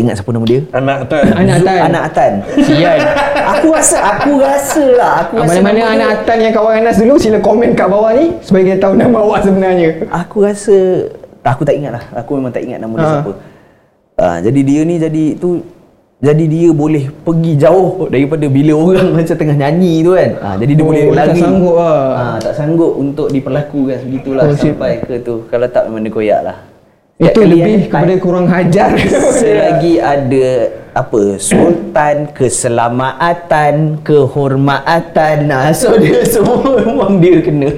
tak 0.00 0.06
ingat 0.06 0.16
siapa 0.16 0.30
nama 0.32 0.46
dia. 0.46 0.60
Anak 0.72 0.98
tuan. 1.06 1.24
Anak 1.30 1.54
Zul- 1.54 1.68
Atan. 1.68 1.80
Anak 1.84 2.02
Atan. 2.08 2.32
Sial. 2.58 2.98
aku 3.46 3.68
rasa, 3.70 3.96
aku 4.08 4.32
rasa 4.40 4.84
lah. 4.90 5.12
Aku 5.20 5.32
rasa 5.36 5.48
Mana-mana 5.52 5.76
nama 5.76 5.90
anak 5.90 6.08
dia- 6.08 6.16
Atan 6.18 6.38
yang 6.40 6.52
kawan 6.54 6.74
Anas 6.74 6.96
dulu 6.96 7.14
sila 7.14 7.38
komen 7.38 7.68
kat 7.74 7.86
bawah 7.86 8.10
ni 8.10 8.26
supaya 8.40 8.62
kita 8.64 8.78
tahu 8.80 8.94
nama 8.96 9.16
awak 9.22 9.40
sebenarnya. 9.42 9.88
Aku 10.08 10.36
rasa 10.40 10.76
aku 11.42 11.62
tak 11.62 11.76
ingat 11.76 11.92
lah. 11.92 12.04
Aku 12.16 12.30
memang 12.34 12.48
tak 12.48 12.62
ingat 12.62 12.78
nama 12.78 12.94
dia 12.94 13.04
Ha. 13.04 13.12
siapa. 13.14 13.32
Ah, 14.16 14.36
jadi 14.38 14.60
dia 14.62 14.80
ni 14.82 14.96
jadi 14.96 15.24
tu 15.34 15.60
jadi 16.18 16.44
dia 16.44 16.68
boleh 16.70 17.08
pergi 17.18 17.56
jauh 17.56 18.04
daripada 18.06 18.44
bila 18.44 18.72
orang 18.74 19.08
macam 19.18 19.34
tengah 19.34 19.56
nyanyi 19.58 20.00
tu 20.00 20.12
kan. 20.14 20.30
Ah, 20.38 20.56
jadi 20.56 20.72
dia 20.72 20.80
Oh, 20.80 20.88
boleh 20.88 21.04
tak 21.06 21.16
lari. 21.26 21.40
sanggup 21.40 21.74
lah. 21.76 22.00
Ah, 22.14 22.36
tak 22.38 22.52
sanggup 22.54 22.92
untuk 22.94 23.28
diperlakukan 23.28 23.96
sebegitulah 23.98 24.42
Oh, 24.42 24.52
sampai 24.54 25.00
ke 25.00 25.20
tu. 25.20 25.44
Kalau 25.46 25.66
tak 25.66 25.84
memang 25.86 26.02
dia 26.02 26.12
koyak 26.14 26.40
lah. 26.42 26.56
Itu 27.20 27.40
kali 27.44 27.52
lebih 27.52 27.74
ada- 27.76 27.84
kepada 27.86 28.14
kurang 28.16 28.46
hajar. 28.48 28.90
Selagi 29.40 30.00
ada 30.00 30.48
apa 30.90 31.38
sultan 31.38 32.34
keselamatan 32.34 34.02
kehormatan 34.02 35.46
nah 35.46 35.70
so 35.70 35.94
dia 36.02 36.26
semua 36.26 36.58
memang 36.82 37.22
dia 37.22 37.38
kena 37.38 37.70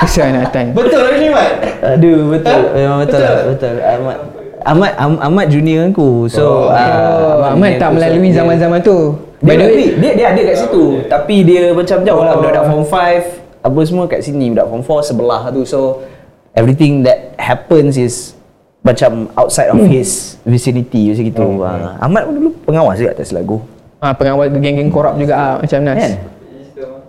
Kesian 0.00 0.32
anak 0.32 0.48
Atan. 0.48 0.66
Betul 0.78 1.00
lah 1.02 1.14
ni 1.14 1.28
Mat. 1.28 1.50
Aduh 1.84 2.32
betul. 2.32 2.60
Memang 2.72 2.98
betul. 3.02 3.20
Betul. 3.20 3.42
betul. 3.52 3.74
Ahmad 3.82 4.16
Ahmad 4.64 4.92
Am- 4.96 5.20
Ahmad 5.20 5.46
junior 5.48 5.90
aku. 5.90 6.24
So 6.26 6.68
Oh, 6.68 6.72
ah, 6.72 7.52
Ahmad 7.52 7.76
junior 7.76 7.80
tak. 7.80 7.90
So, 7.90 7.94
melalui 7.98 8.30
zaman-zaman 8.32 8.78
tu. 8.80 8.98
Dia, 9.38 9.44
By 9.44 9.54
the 9.54 9.64
way, 9.64 9.74
dia, 9.76 9.86
dia, 9.94 10.10
dia 10.14 10.26
ada 10.28 10.40
kat 10.44 10.56
situ 10.58 10.84
Tapi 11.06 11.36
dia 11.42 11.70
macam 11.70 11.98
jauh 12.02 12.22
lah 12.22 12.34
Oh. 12.34 12.42
Budak-budak 12.42 12.64
form 12.66 12.82
5 12.82 13.62
Apa 13.62 13.78
semua 13.86 14.04
kat 14.06 14.20
sini 14.20 14.50
Budak 14.50 14.66
form 14.66 14.82
4 14.82 14.98
sebelah 15.04 15.42
tu 15.48 15.62
So 15.62 16.02
Everything 16.50 17.06
that 17.06 17.38
happens 17.38 17.94
is 17.94 18.34
Macam 18.78 19.26
outside 19.34 19.68
of 19.68 19.80
his 19.84 20.38
vicinity 20.46 21.10
Macam 21.10 21.24
gitu 21.26 21.42
Oh, 21.42 21.66
Ah, 21.66 21.98
Ahmad 21.98 22.30
pun 22.30 22.34
dulu 22.38 22.50
pengawas 22.62 22.96
juga 22.96 23.10
atas 23.12 23.34
lagu 23.34 23.58
ah, 23.98 24.14
pengawal 24.14 24.46
geng-geng 24.48 24.88
korap 24.88 25.18
juga 25.18 25.34
ah, 25.34 25.54
macam 25.58 25.78
Nas. 25.82 25.98
Kan? 25.98 26.12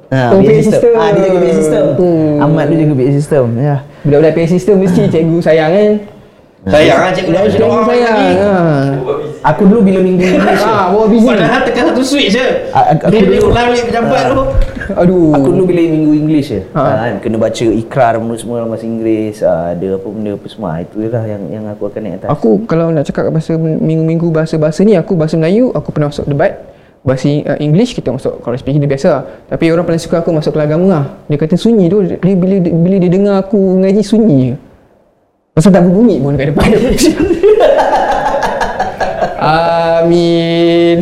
Ha, 0.10 0.34
Oh, 0.34 0.42
PA 0.42 0.58
system. 0.58 0.92
Ah, 0.98 1.14
dia 1.14 1.22
jaga 1.22 1.38
PA 1.38 1.52
system. 1.54 1.84
Hmm. 2.02 2.42
Ahmad 2.42 2.66
tu 2.66 2.76
jaga 2.76 2.94
PA 2.98 3.12
system. 3.14 3.44
Ya. 3.56 3.76
Budak-budak 4.02 4.34
PA 4.34 4.46
system 4.50 4.76
mesti 4.82 5.02
cikgu 5.06 5.38
sayang 5.38 5.70
kan. 5.70 5.92
Sayang 6.66 6.98
lah 6.98 7.12
cikgu 7.14 7.32
nak 7.32 7.44
Cikgu 7.46 7.82
sayang. 7.86 8.18
Ah. 8.42 8.86
Aku 9.50 9.66
dulu 9.66 9.82
bila 9.82 10.00
minggu 10.00 10.22
English. 10.30 10.62
Ah, 10.62 10.90
bawa 10.90 11.06
busy. 11.06 11.26
Padahal 11.26 11.62
tekan 11.64 11.84
satu 11.90 12.04
switch 12.04 12.32
je. 12.32 12.46
A- 12.70 12.94
aku 12.94 13.10
Dia 13.10 13.22
dulu- 13.24 13.50
ulang 13.50 13.68
balik 13.68 13.86
pejabat 13.88 14.22
tu. 14.30 14.42
Aduh. 14.92 15.34
Aku 15.34 15.48
dulu 15.50 15.64
bila 15.66 15.82
minggu 15.84 16.12
English 16.16 16.48
je. 16.50 16.62
Ha. 16.70 16.80
Ha. 16.80 16.92
Kan, 17.00 17.14
kena 17.20 17.38
baca 17.38 17.66
ikrar 17.66 18.14
benda 18.16 18.36
semua 18.36 18.56
dalam 18.58 18.70
bahasa 18.70 18.86
Inggeris. 18.86 19.38
Ah, 19.42 19.74
ada 19.74 19.88
apa 19.96 20.08
benda 20.08 20.32
apa 20.34 20.46
semua. 20.46 20.68
Ah, 20.70 20.80
Itu 20.80 20.96
je 20.98 21.10
lah 21.10 21.24
yang 21.26 21.44
yang 21.50 21.64
aku 21.68 21.84
akan 21.86 22.00
naik 22.00 22.16
atas. 22.20 22.30
Aku 22.30 22.50
kalau 22.64 22.90
nak 22.90 23.04
cakap 23.04 23.26
bahasa 23.28 23.52
minggu-minggu 23.58 24.28
bahasa-bahasa 24.30 24.80
ni 24.82 24.94
aku 24.94 25.14
bahasa 25.14 25.34
Melayu 25.34 25.70
aku 25.72 25.90
pernah 25.90 26.10
masuk 26.10 26.26
debat 26.26 26.54
bahasa 27.00 27.32
uh, 27.32 27.56
English 27.58 27.96
kita 27.96 28.12
masuk 28.12 28.38
kalau 28.40 28.54
speaking 28.54 28.78
dia 28.78 28.92
biasa 28.92 29.10
tapi 29.48 29.72
orang 29.72 29.82
paling 29.82 29.98
suka 29.98 30.20
aku 30.20 30.30
masuk 30.30 30.52
kelas 30.52 30.68
agama 30.68 30.86
lah 30.86 31.04
dia 31.26 31.40
kata 31.40 31.56
sunyi 31.56 31.88
tu 31.88 32.04
dia 32.04 32.20
bila 32.36 32.60
bila 32.60 32.96
dia 33.00 33.08
dengar 33.08 33.40
aku 33.40 33.56
ngaji 33.56 34.04
sunyi 34.04 34.38
je 34.44 34.56
pasal 35.50 35.72
tak 35.72 35.88
berbunyi 35.88 36.20
pun 36.20 36.36
kat 36.36 36.52
depan 36.52 36.68
Amin 39.40 40.98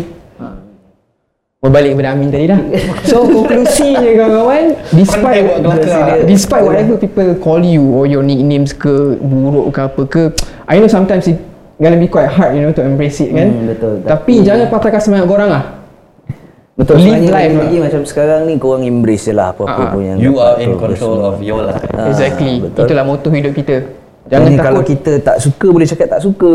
Berbalik 1.58 1.98
kepada 1.98 2.14
Amin 2.14 2.30
tadi 2.30 2.46
dah 2.46 2.60
So 3.10 3.26
konklusinya 3.26 4.06
kawan-kawan 4.06 4.64
Despite 4.90 5.42
kelakar. 5.58 6.18
Despite 6.24 6.64
whatever 6.64 6.96
people 6.96 7.28
call 7.38 7.60
you 7.60 7.82
Or 7.92 8.06
your 8.06 8.22
nicknames 8.22 8.72
ke 8.72 9.18
Buruk 9.18 9.74
ke 9.74 9.80
apa 9.82 10.02
ke 10.06 10.22
I 10.64 10.78
know 10.78 10.88
sometimes 10.88 11.26
it 11.26 11.42
Gonna 11.76 11.96
be 11.96 12.06
quite 12.06 12.26
hard 12.28 12.54
you 12.54 12.62
know 12.62 12.72
To 12.72 12.82
embrace 12.82 13.20
it 13.20 13.30
kan 13.32 13.50
Hmm, 13.50 13.66
betul. 13.68 14.02
Tapi, 14.02 14.08
Tapi- 14.08 14.46
jangan 14.46 14.66
patahkan 14.68 14.98
semangat 15.00 15.26
korang 15.28 15.50
lah 15.50 15.64
Betul. 16.74 17.02
Live 17.02 17.26
life 17.26 17.34
lagi, 17.34 17.50
lah. 17.50 17.64
lagi 17.64 17.78
macam 17.82 18.02
sekarang 18.04 18.40
ni 18.46 18.54
korang 18.56 18.86
embrace 18.86 19.26
je 19.26 19.34
lah 19.34 19.50
apa-apa 19.50 19.74
Ah, 19.74 19.82
ah. 19.82 19.90
pun 19.90 20.02
yang 20.04 20.18
You 20.22 20.38
are 20.38 20.62
in 20.62 20.78
control 20.78 21.26
of 21.26 21.42
your 21.42 21.66
life. 21.66 21.82
Ah, 21.90 22.06
Exactly 22.06 22.62
betul. 22.62 22.86
Itulah 22.86 23.02
moto 23.02 23.28
hidup 23.28 23.50
kita 23.52 23.82
Jangan 24.28 24.50
takut 24.50 24.62
kalau 24.62 24.82
kita 24.84 25.12
tak 25.20 25.38
suka 25.38 25.68
boleh 25.68 25.84
cakap 25.84 26.10
tak 26.10 26.20
suka. 26.20 26.54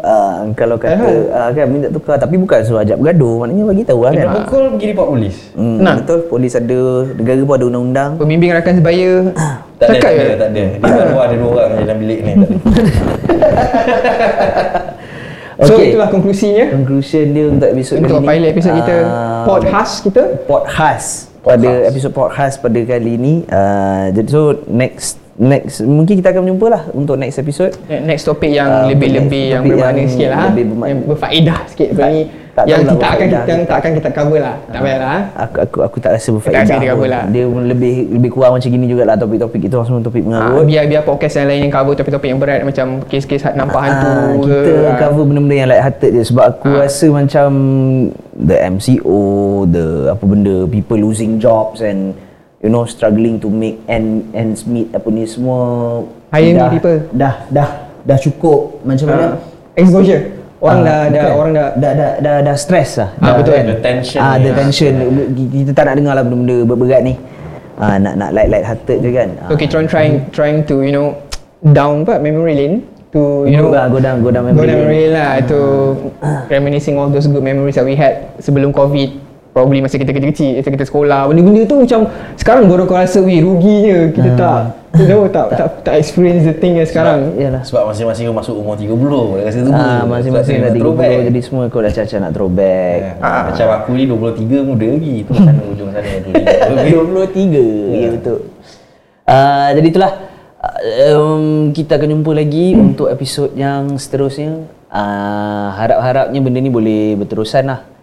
Ah, 0.00 0.46
kalau 0.54 0.76
kata 0.76 1.28
ah, 1.28 1.48
kan 1.50 1.66
minta 1.66 1.88
tukar 1.88 2.14
tapi 2.14 2.36
bukan 2.36 2.62
suruh 2.62 2.78
ajak 2.78 2.94
bergaduh. 2.94 3.42
Maknanya 3.42 3.64
bagi 3.66 3.82
tahu 3.82 4.00
lah 4.00 4.10
Kena 4.12 4.22
kan. 4.22 4.34
pukul 4.38 4.62
pergi 4.72 4.86
report 4.88 5.08
polis. 5.10 5.36
Hmm, 5.52 5.76
Nah. 5.78 5.94
betul. 5.98 6.18
Polis 6.24 6.52
ada, 6.54 6.78
negara 7.10 7.40
pun 7.40 7.52
ada 7.52 7.64
undang-undang. 7.66 8.10
Pembimbing 8.16 8.50
rakan 8.52 8.74
sebaya 8.76 9.10
Tak 9.76 9.86
ada, 9.88 9.98
tak 9.98 10.10
ada, 10.10 10.24
tak 10.36 10.48
ada. 10.48 10.62
Di 10.72 11.08
luar 11.08 11.24
ada 11.24 11.34
dua 11.36 11.50
orang 11.56 11.70
dalam 11.80 11.98
bilik 11.98 12.18
ni. 12.20 12.32
Tak 12.32 12.38
ada. 12.38 12.56
So 15.58 15.74
Okey. 15.74 15.90
itulah 15.90 16.06
konklusinya 16.06 16.70
Conclusion 16.70 17.34
dia 17.34 17.44
untuk 17.50 17.66
episod 17.66 17.98
Untuk 17.98 18.14
kali 18.14 18.22
ni. 18.22 18.28
pilot 18.30 18.48
episod 18.48 18.72
kita 18.78 18.96
Ah, 19.02 19.42
Podcast 19.42 19.92
kita 20.00 20.22
podcast 20.46 21.06
pada 21.38 21.70
episod 21.82 22.10
podcast 22.12 22.54
pada 22.58 22.78
kali 22.78 23.14
ni. 23.16 23.34
Uh, 23.44 24.10
jadi 24.12 24.28
so 24.28 24.42
next 24.64 25.20
next 25.38 25.80
mungkin 25.80 26.14
kita 26.14 26.28
akan 26.28 26.42
berjumpa 26.44 26.66
lah 26.68 26.82
untuk 26.92 27.14
next 27.14 27.38
episode. 27.38 27.72
Next 27.88 28.22
topik 28.22 28.50
yang 28.50 28.66
Ah, 28.68 28.84
lebih-lebih 28.86 29.42
next 29.44 29.54
yang 29.54 29.62
bermakna 29.64 30.02
sikit 30.04 30.28
lah 30.28 30.40
lebih 30.50 30.64
bermakna. 30.68 30.90
Yang 30.90 31.00
berfaedah 31.06 31.58
sikit 31.66 31.88
sebab 31.94 32.08
ni 32.08 32.22
tak 32.50 32.64
Yang 32.66 32.80
kita 32.80 32.90
akan 32.90 32.98
berfaedah 32.98 33.22
kita, 33.22 33.38
yang 33.46 33.60
tak 33.62 33.76
akan 33.78 33.90
kita 33.94 34.08
cover 34.10 34.40
lah 34.42 34.56
Tak 34.66 34.80
ah. 34.98 35.20
Aku 35.38 35.56
aku 35.62 35.78
aku 35.80 35.96
tak 35.98 36.10
rasa 36.12 36.28
berfaedah. 36.28 36.58
Tak 36.58 36.74
kita 36.74 36.86
cover 36.90 37.08
lah. 37.08 37.22
Dia 37.28 37.44
lebih 37.46 37.94
lebih 38.10 38.30
kurang 38.30 38.52
macam 38.52 38.68
gini 38.68 38.84
jugalah 38.84 39.14
topik-topik 39.14 39.62
itu 39.62 39.76
semua 39.80 40.02
topik 40.02 40.22
Ah, 40.22 40.26
mengarut. 40.26 40.64
biar 40.66 40.84
biar 40.84 41.02
podcast 41.02 41.34
yang 41.34 41.46
lain 41.46 41.60
yang 41.62 41.72
cover 41.72 41.94
topik-topik 41.94 42.28
yang 42.28 42.40
berat 42.42 42.60
macam 42.62 42.86
kes-kes 43.06 43.46
nampak 43.54 43.80
hantu 43.80 44.10
Ah, 44.10 44.26
ke, 44.36 44.56
kita 44.58 44.70
ah. 44.84 44.96
cover 45.00 45.22
benda-benda 45.22 45.54
yang 45.56 45.68
light 45.70 45.82
hearted 45.82 46.10
je 46.12 46.22
sebab 46.26 46.44
aku 46.50 46.68
Ah. 46.68 46.78
rasa 46.82 47.06
macam 47.08 47.48
the 48.34 48.56
MCO, 48.58 49.18
the 49.66 49.86
apa 50.10 50.24
benda 50.26 50.66
people 50.66 50.98
losing 50.98 51.38
jobs 51.38 51.78
and 51.78 52.10
you 52.58 52.68
know 52.68 52.82
struggling 52.84 53.36
to 53.36 53.46
make 53.46 53.78
end 53.86 54.26
ends 54.32 54.64
meet 54.64 54.90
apa 54.90 55.06
ni 55.08 55.24
semua 55.24 55.58
Hire 56.28 56.50
me 56.50 56.58
dah, 56.58 56.68
people. 56.68 56.98
dah 57.10 57.34
dah 57.48 57.68
dah 58.02 58.18
cukup 58.18 58.82
macam 58.82 59.06
mana 59.06 59.24
Ah, 59.24 59.32
exposure 59.76 60.22
orang 60.58 60.76
Ah, 60.76 60.84
dah 60.84 60.98
dah 61.06 61.22
bukan. 61.22 61.34
orang 61.36 61.52
dah 61.52 61.66
dah 61.72 61.92
dah 61.94 62.10
dah, 62.18 62.34
dah 62.42 62.56
stress 62.56 62.90
lah. 62.96 63.10
Ah, 63.16 63.24
Dah, 63.24 63.32
betul. 63.38 63.54
The 63.62 63.76
tension 63.78 64.18
Ah, 64.18 64.34
the 64.36 64.50
tension. 64.50 64.92
Kita 65.48 65.70
tak 65.70 65.84
nak 65.86 65.94
dengar 65.94 66.12
lah 66.12 66.24
benda-benda 66.24 66.74
berat 66.74 67.02
ni. 67.02 67.14
Ah, 67.74 67.94
nak 67.94 68.18
nak 68.18 68.30
light 68.32 68.50
light 68.50 68.66
hearted 68.66 68.98
je 68.98 69.10
kan. 69.12 69.28
Ah. 69.38 69.54
kita 69.54 69.72
orang 69.72 69.86
trying 69.86 70.14
trying 70.28 70.58
to 70.60 70.82
you 70.82 70.90
know 70.90 71.14
down 71.62 72.02
apa 72.02 72.18
memory 72.18 72.52
lane 72.52 72.76
to 73.08 73.46
you 73.46 73.54
know 73.54 73.70
Go, 73.70 73.78
go 73.88 73.98
down, 74.02 74.16
go 74.18 74.30
down 74.30 74.44
go 74.44 74.50
memory 74.50 74.66
down 74.66 74.66
lane. 74.66 74.82
memory 74.82 75.00
lane 75.00 75.14
lah 75.14 75.30
to 75.42 75.58
reminiscing 76.46 76.94
all 76.94 77.06
those 77.06 77.24
good 77.24 77.40
memories 77.40 77.74
that 77.74 77.82
we 77.82 77.94
had 77.94 78.34
sebelum 78.36 78.68
covid 78.70 79.14
probably 79.58 79.82
masa 79.82 79.98
kita 79.98 80.14
kecil-kecil 80.14 80.62
masa 80.62 80.70
kita 80.70 80.86
sekolah 80.86 81.26
benda-benda 81.26 81.66
tu 81.66 81.82
macam 81.82 82.06
sekarang 82.38 82.70
baru 82.70 82.86
kau 82.86 82.94
rasa 82.94 83.18
weh 83.18 83.42
ruginya. 83.42 84.06
Kita 84.14 84.30
tak 84.38 84.60
you 84.94 85.10
know 85.10 85.26
tak 85.26 85.50
tak. 85.50 85.68
tak 85.82 85.94
experience 85.98 86.46
the 86.46 86.54
thing 86.54 86.78
yang 86.78 86.86
sekarang. 86.86 87.34
Yalah. 87.34 87.66
Sebab 87.66 87.90
masing-masing 87.90 88.30
masuk 88.30 88.54
umur 88.54 88.78
30 88.78 88.94
Dah 88.94 89.44
rasa 89.50 89.58
tu 89.66 89.70
Ah, 89.74 90.06
masing-masing 90.06 90.56
dah 90.62 90.70
30 90.70 90.78
throwback. 90.78 91.18
jadi 91.26 91.40
semua 91.42 91.62
kau 91.66 91.82
dah 91.82 91.90
caca 91.90 92.16
nak 92.22 92.30
throwback. 92.30 92.98
Ah, 93.18 93.50
Macam 93.50 93.66
aku 93.82 93.90
ni 93.98 94.04
23 94.06 94.62
muda 94.62 94.86
lagi 94.86 95.14
Tu 95.26 95.32
sana 95.34 95.62
ujung 95.66 95.90
sana 95.90 96.10
tu. 96.22 96.30
23 97.26 97.98
Ya. 97.98 98.08
Betul. 98.14 98.38
Uh, 99.26 99.68
Jadi 99.74 99.86
itulah. 99.90 100.12
Uh, 100.58 101.14
um, 101.18 101.44
Kita 101.74 101.98
akan 101.98 102.08
jumpa 102.14 102.30
lagi 102.30 102.78
Untuk 102.78 103.10
episod 103.10 103.50
yang 103.58 103.98
seterusnya. 103.98 104.62
Uh, 104.88 105.68
Harap-harapnya 105.74 106.38
benda 106.38 106.62
ni 106.62 106.70
boleh 106.70 107.18
berterusan 107.18 107.66
lah 107.66 107.97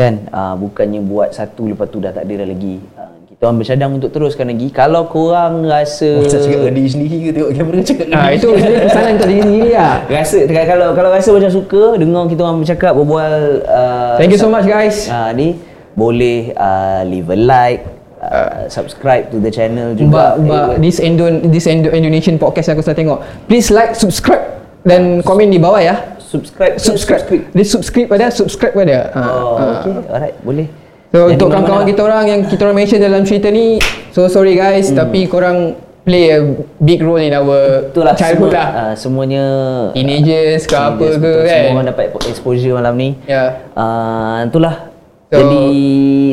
Kan? 0.00 0.14
Uh, 0.32 0.54
Bukannya 0.56 1.00
buat 1.04 1.36
satu 1.36 1.68
Lepas 1.68 1.92
tu 1.92 2.00
dah 2.00 2.12
tak 2.16 2.24
ada 2.24 2.34
dah 2.40 2.48
lagi. 2.48 2.80
Uh, 2.96 3.12
Kita 3.28 3.42
orang 3.48 3.58
bercadang 3.60 3.90
untuk 4.00 4.10
teruskan 4.16 4.48
lagi. 4.48 4.68
Kalau 4.72 5.02
korang 5.12 5.68
rasa 5.68 6.24
Macam 6.24 6.40
cakap 6.40 6.58
dengan 6.64 6.74
diri 6.80 6.88
sendiri 6.88 7.16
ke? 7.20 7.28
Tengok 7.36 7.50
kamera 7.52 7.80
cakap 7.84 8.04
dengan 8.08 8.20
ah 8.20 8.26
diri 8.26 8.36
itu 8.40 8.48
pesanan 8.88 9.10
untuk 9.16 9.28
diri 9.28 9.42
sendiri 9.44 9.70
lah. 9.76 9.94
Rasa 10.16 10.38
kalau 10.48 10.88
kalau 10.96 11.10
rasa 11.12 11.28
macam 11.36 11.50
suka 11.52 11.82
dengar 12.00 12.22
kita 12.32 12.40
orang 12.40 12.58
bercakap 12.64 12.92
berbual 12.96 13.34
uh, 13.68 14.16
thank 14.16 14.32
you 14.32 14.40
so 14.40 14.48
much 14.48 14.64
guys. 14.64 15.08
Uh, 15.12 15.30
ni 15.36 15.60
boleh 15.94 16.56
uh, 16.56 17.04
leave 17.04 17.28
a 17.28 17.36
like 17.36 17.82
uh, 18.22 18.68
subscribe 18.68 19.32
to 19.32 19.40
the 19.40 19.50
channel 19.50 19.96
Mbak, 19.96 19.98
juga 19.98 20.24
mbak, 20.38 20.64
Eh, 20.76 20.78
this 20.84 20.98
Indo, 21.00 21.26
this 21.48 21.66
Indo 21.66 21.88
Indonesian 21.90 22.36
podcast 22.36 22.70
yang 22.70 22.76
aku 22.78 22.84
sedang 22.84 23.00
tengok. 23.00 23.18
Please 23.48 23.68
like, 23.72 23.96
subscribe 23.96 24.60
dan 24.84 25.24
komen 25.24 25.50
di 25.50 25.60
bawah 25.60 25.80
ya. 25.80 25.96
Subscribe 26.30 26.74
Subscribe. 26.78 27.26
Dia 27.50 27.66
subscribe 27.66 28.06
pada, 28.06 28.30
subscribe 28.30 28.72
pada. 28.72 29.10
Ha, 29.10 29.20
oh 29.26 29.54
ha. 29.58 29.64
okey 29.82 29.92
alright 30.06 30.36
boleh 30.40 30.68
So 31.10 31.26
Jadi 31.26 31.34
untuk 31.34 31.50
kawan-kawan 31.50 31.84
kita 31.90 32.00
orang 32.06 32.22
yang 32.24 32.40
kita 32.46 32.60
orang 32.62 32.76
mention 32.78 33.02
dalam 33.02 33.26
cerita 33.26 33.50
ni, 33.50 33.82
so 34.14 34.30
sorry 34.30 34.54
guys, 34.54 34.94
tapi 34.94 35.26
korang 35.26 35.74
play 36.06 36.30
a 36.30 36.54
big 36.78 37.02
role 37.02 37.18
in 37.18 37.34
our 37.34 37.90
Itulah 37.90 38.14
childhood 38.14 38.54
semua, 38.54 38.62
lah. 38.62 38.68
uh, 38.70 38.94
semuanya 38.94 39.44
Teenagers 39.90 40.70
ke 40.70 40.76
apa 40.78 41.02
ke 41.02 41.18
betul. 41.18 41.42
kan. 41.42 41.50
Semua 41.50 41.74
orang 41.74 41.88
dapat 41.90 42.04
exposure 42.30 42.72
malam 42.78 42.94
ni. 42.94 43.18
Ya. 43.26 43.58
Uh, 43.74 44.46
itulah. 44.46 44.94
So- 45.26 45.42
Jadi 45.42 45.66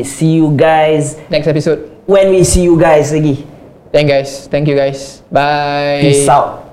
see 0.06 0.38
you 0.38 0.54
guys 0.54 1.18
Next 1.34 1.50
episode. 1.50 1.90
when 2.06 2.30
we 2.30 2.46
see 2.46 2.62
you 2.62 2.78
guys 2.78 3.10
lagi. 3.10 3.50
Thank 3.90 4.14
guys. 4.14 4.46
Thank 4.46 4.70
you 4.70 4.78
guys. 4.78 5.26
Bye. 5.34 6.06
Peace 6.06 6.30
out. 6.30 6.67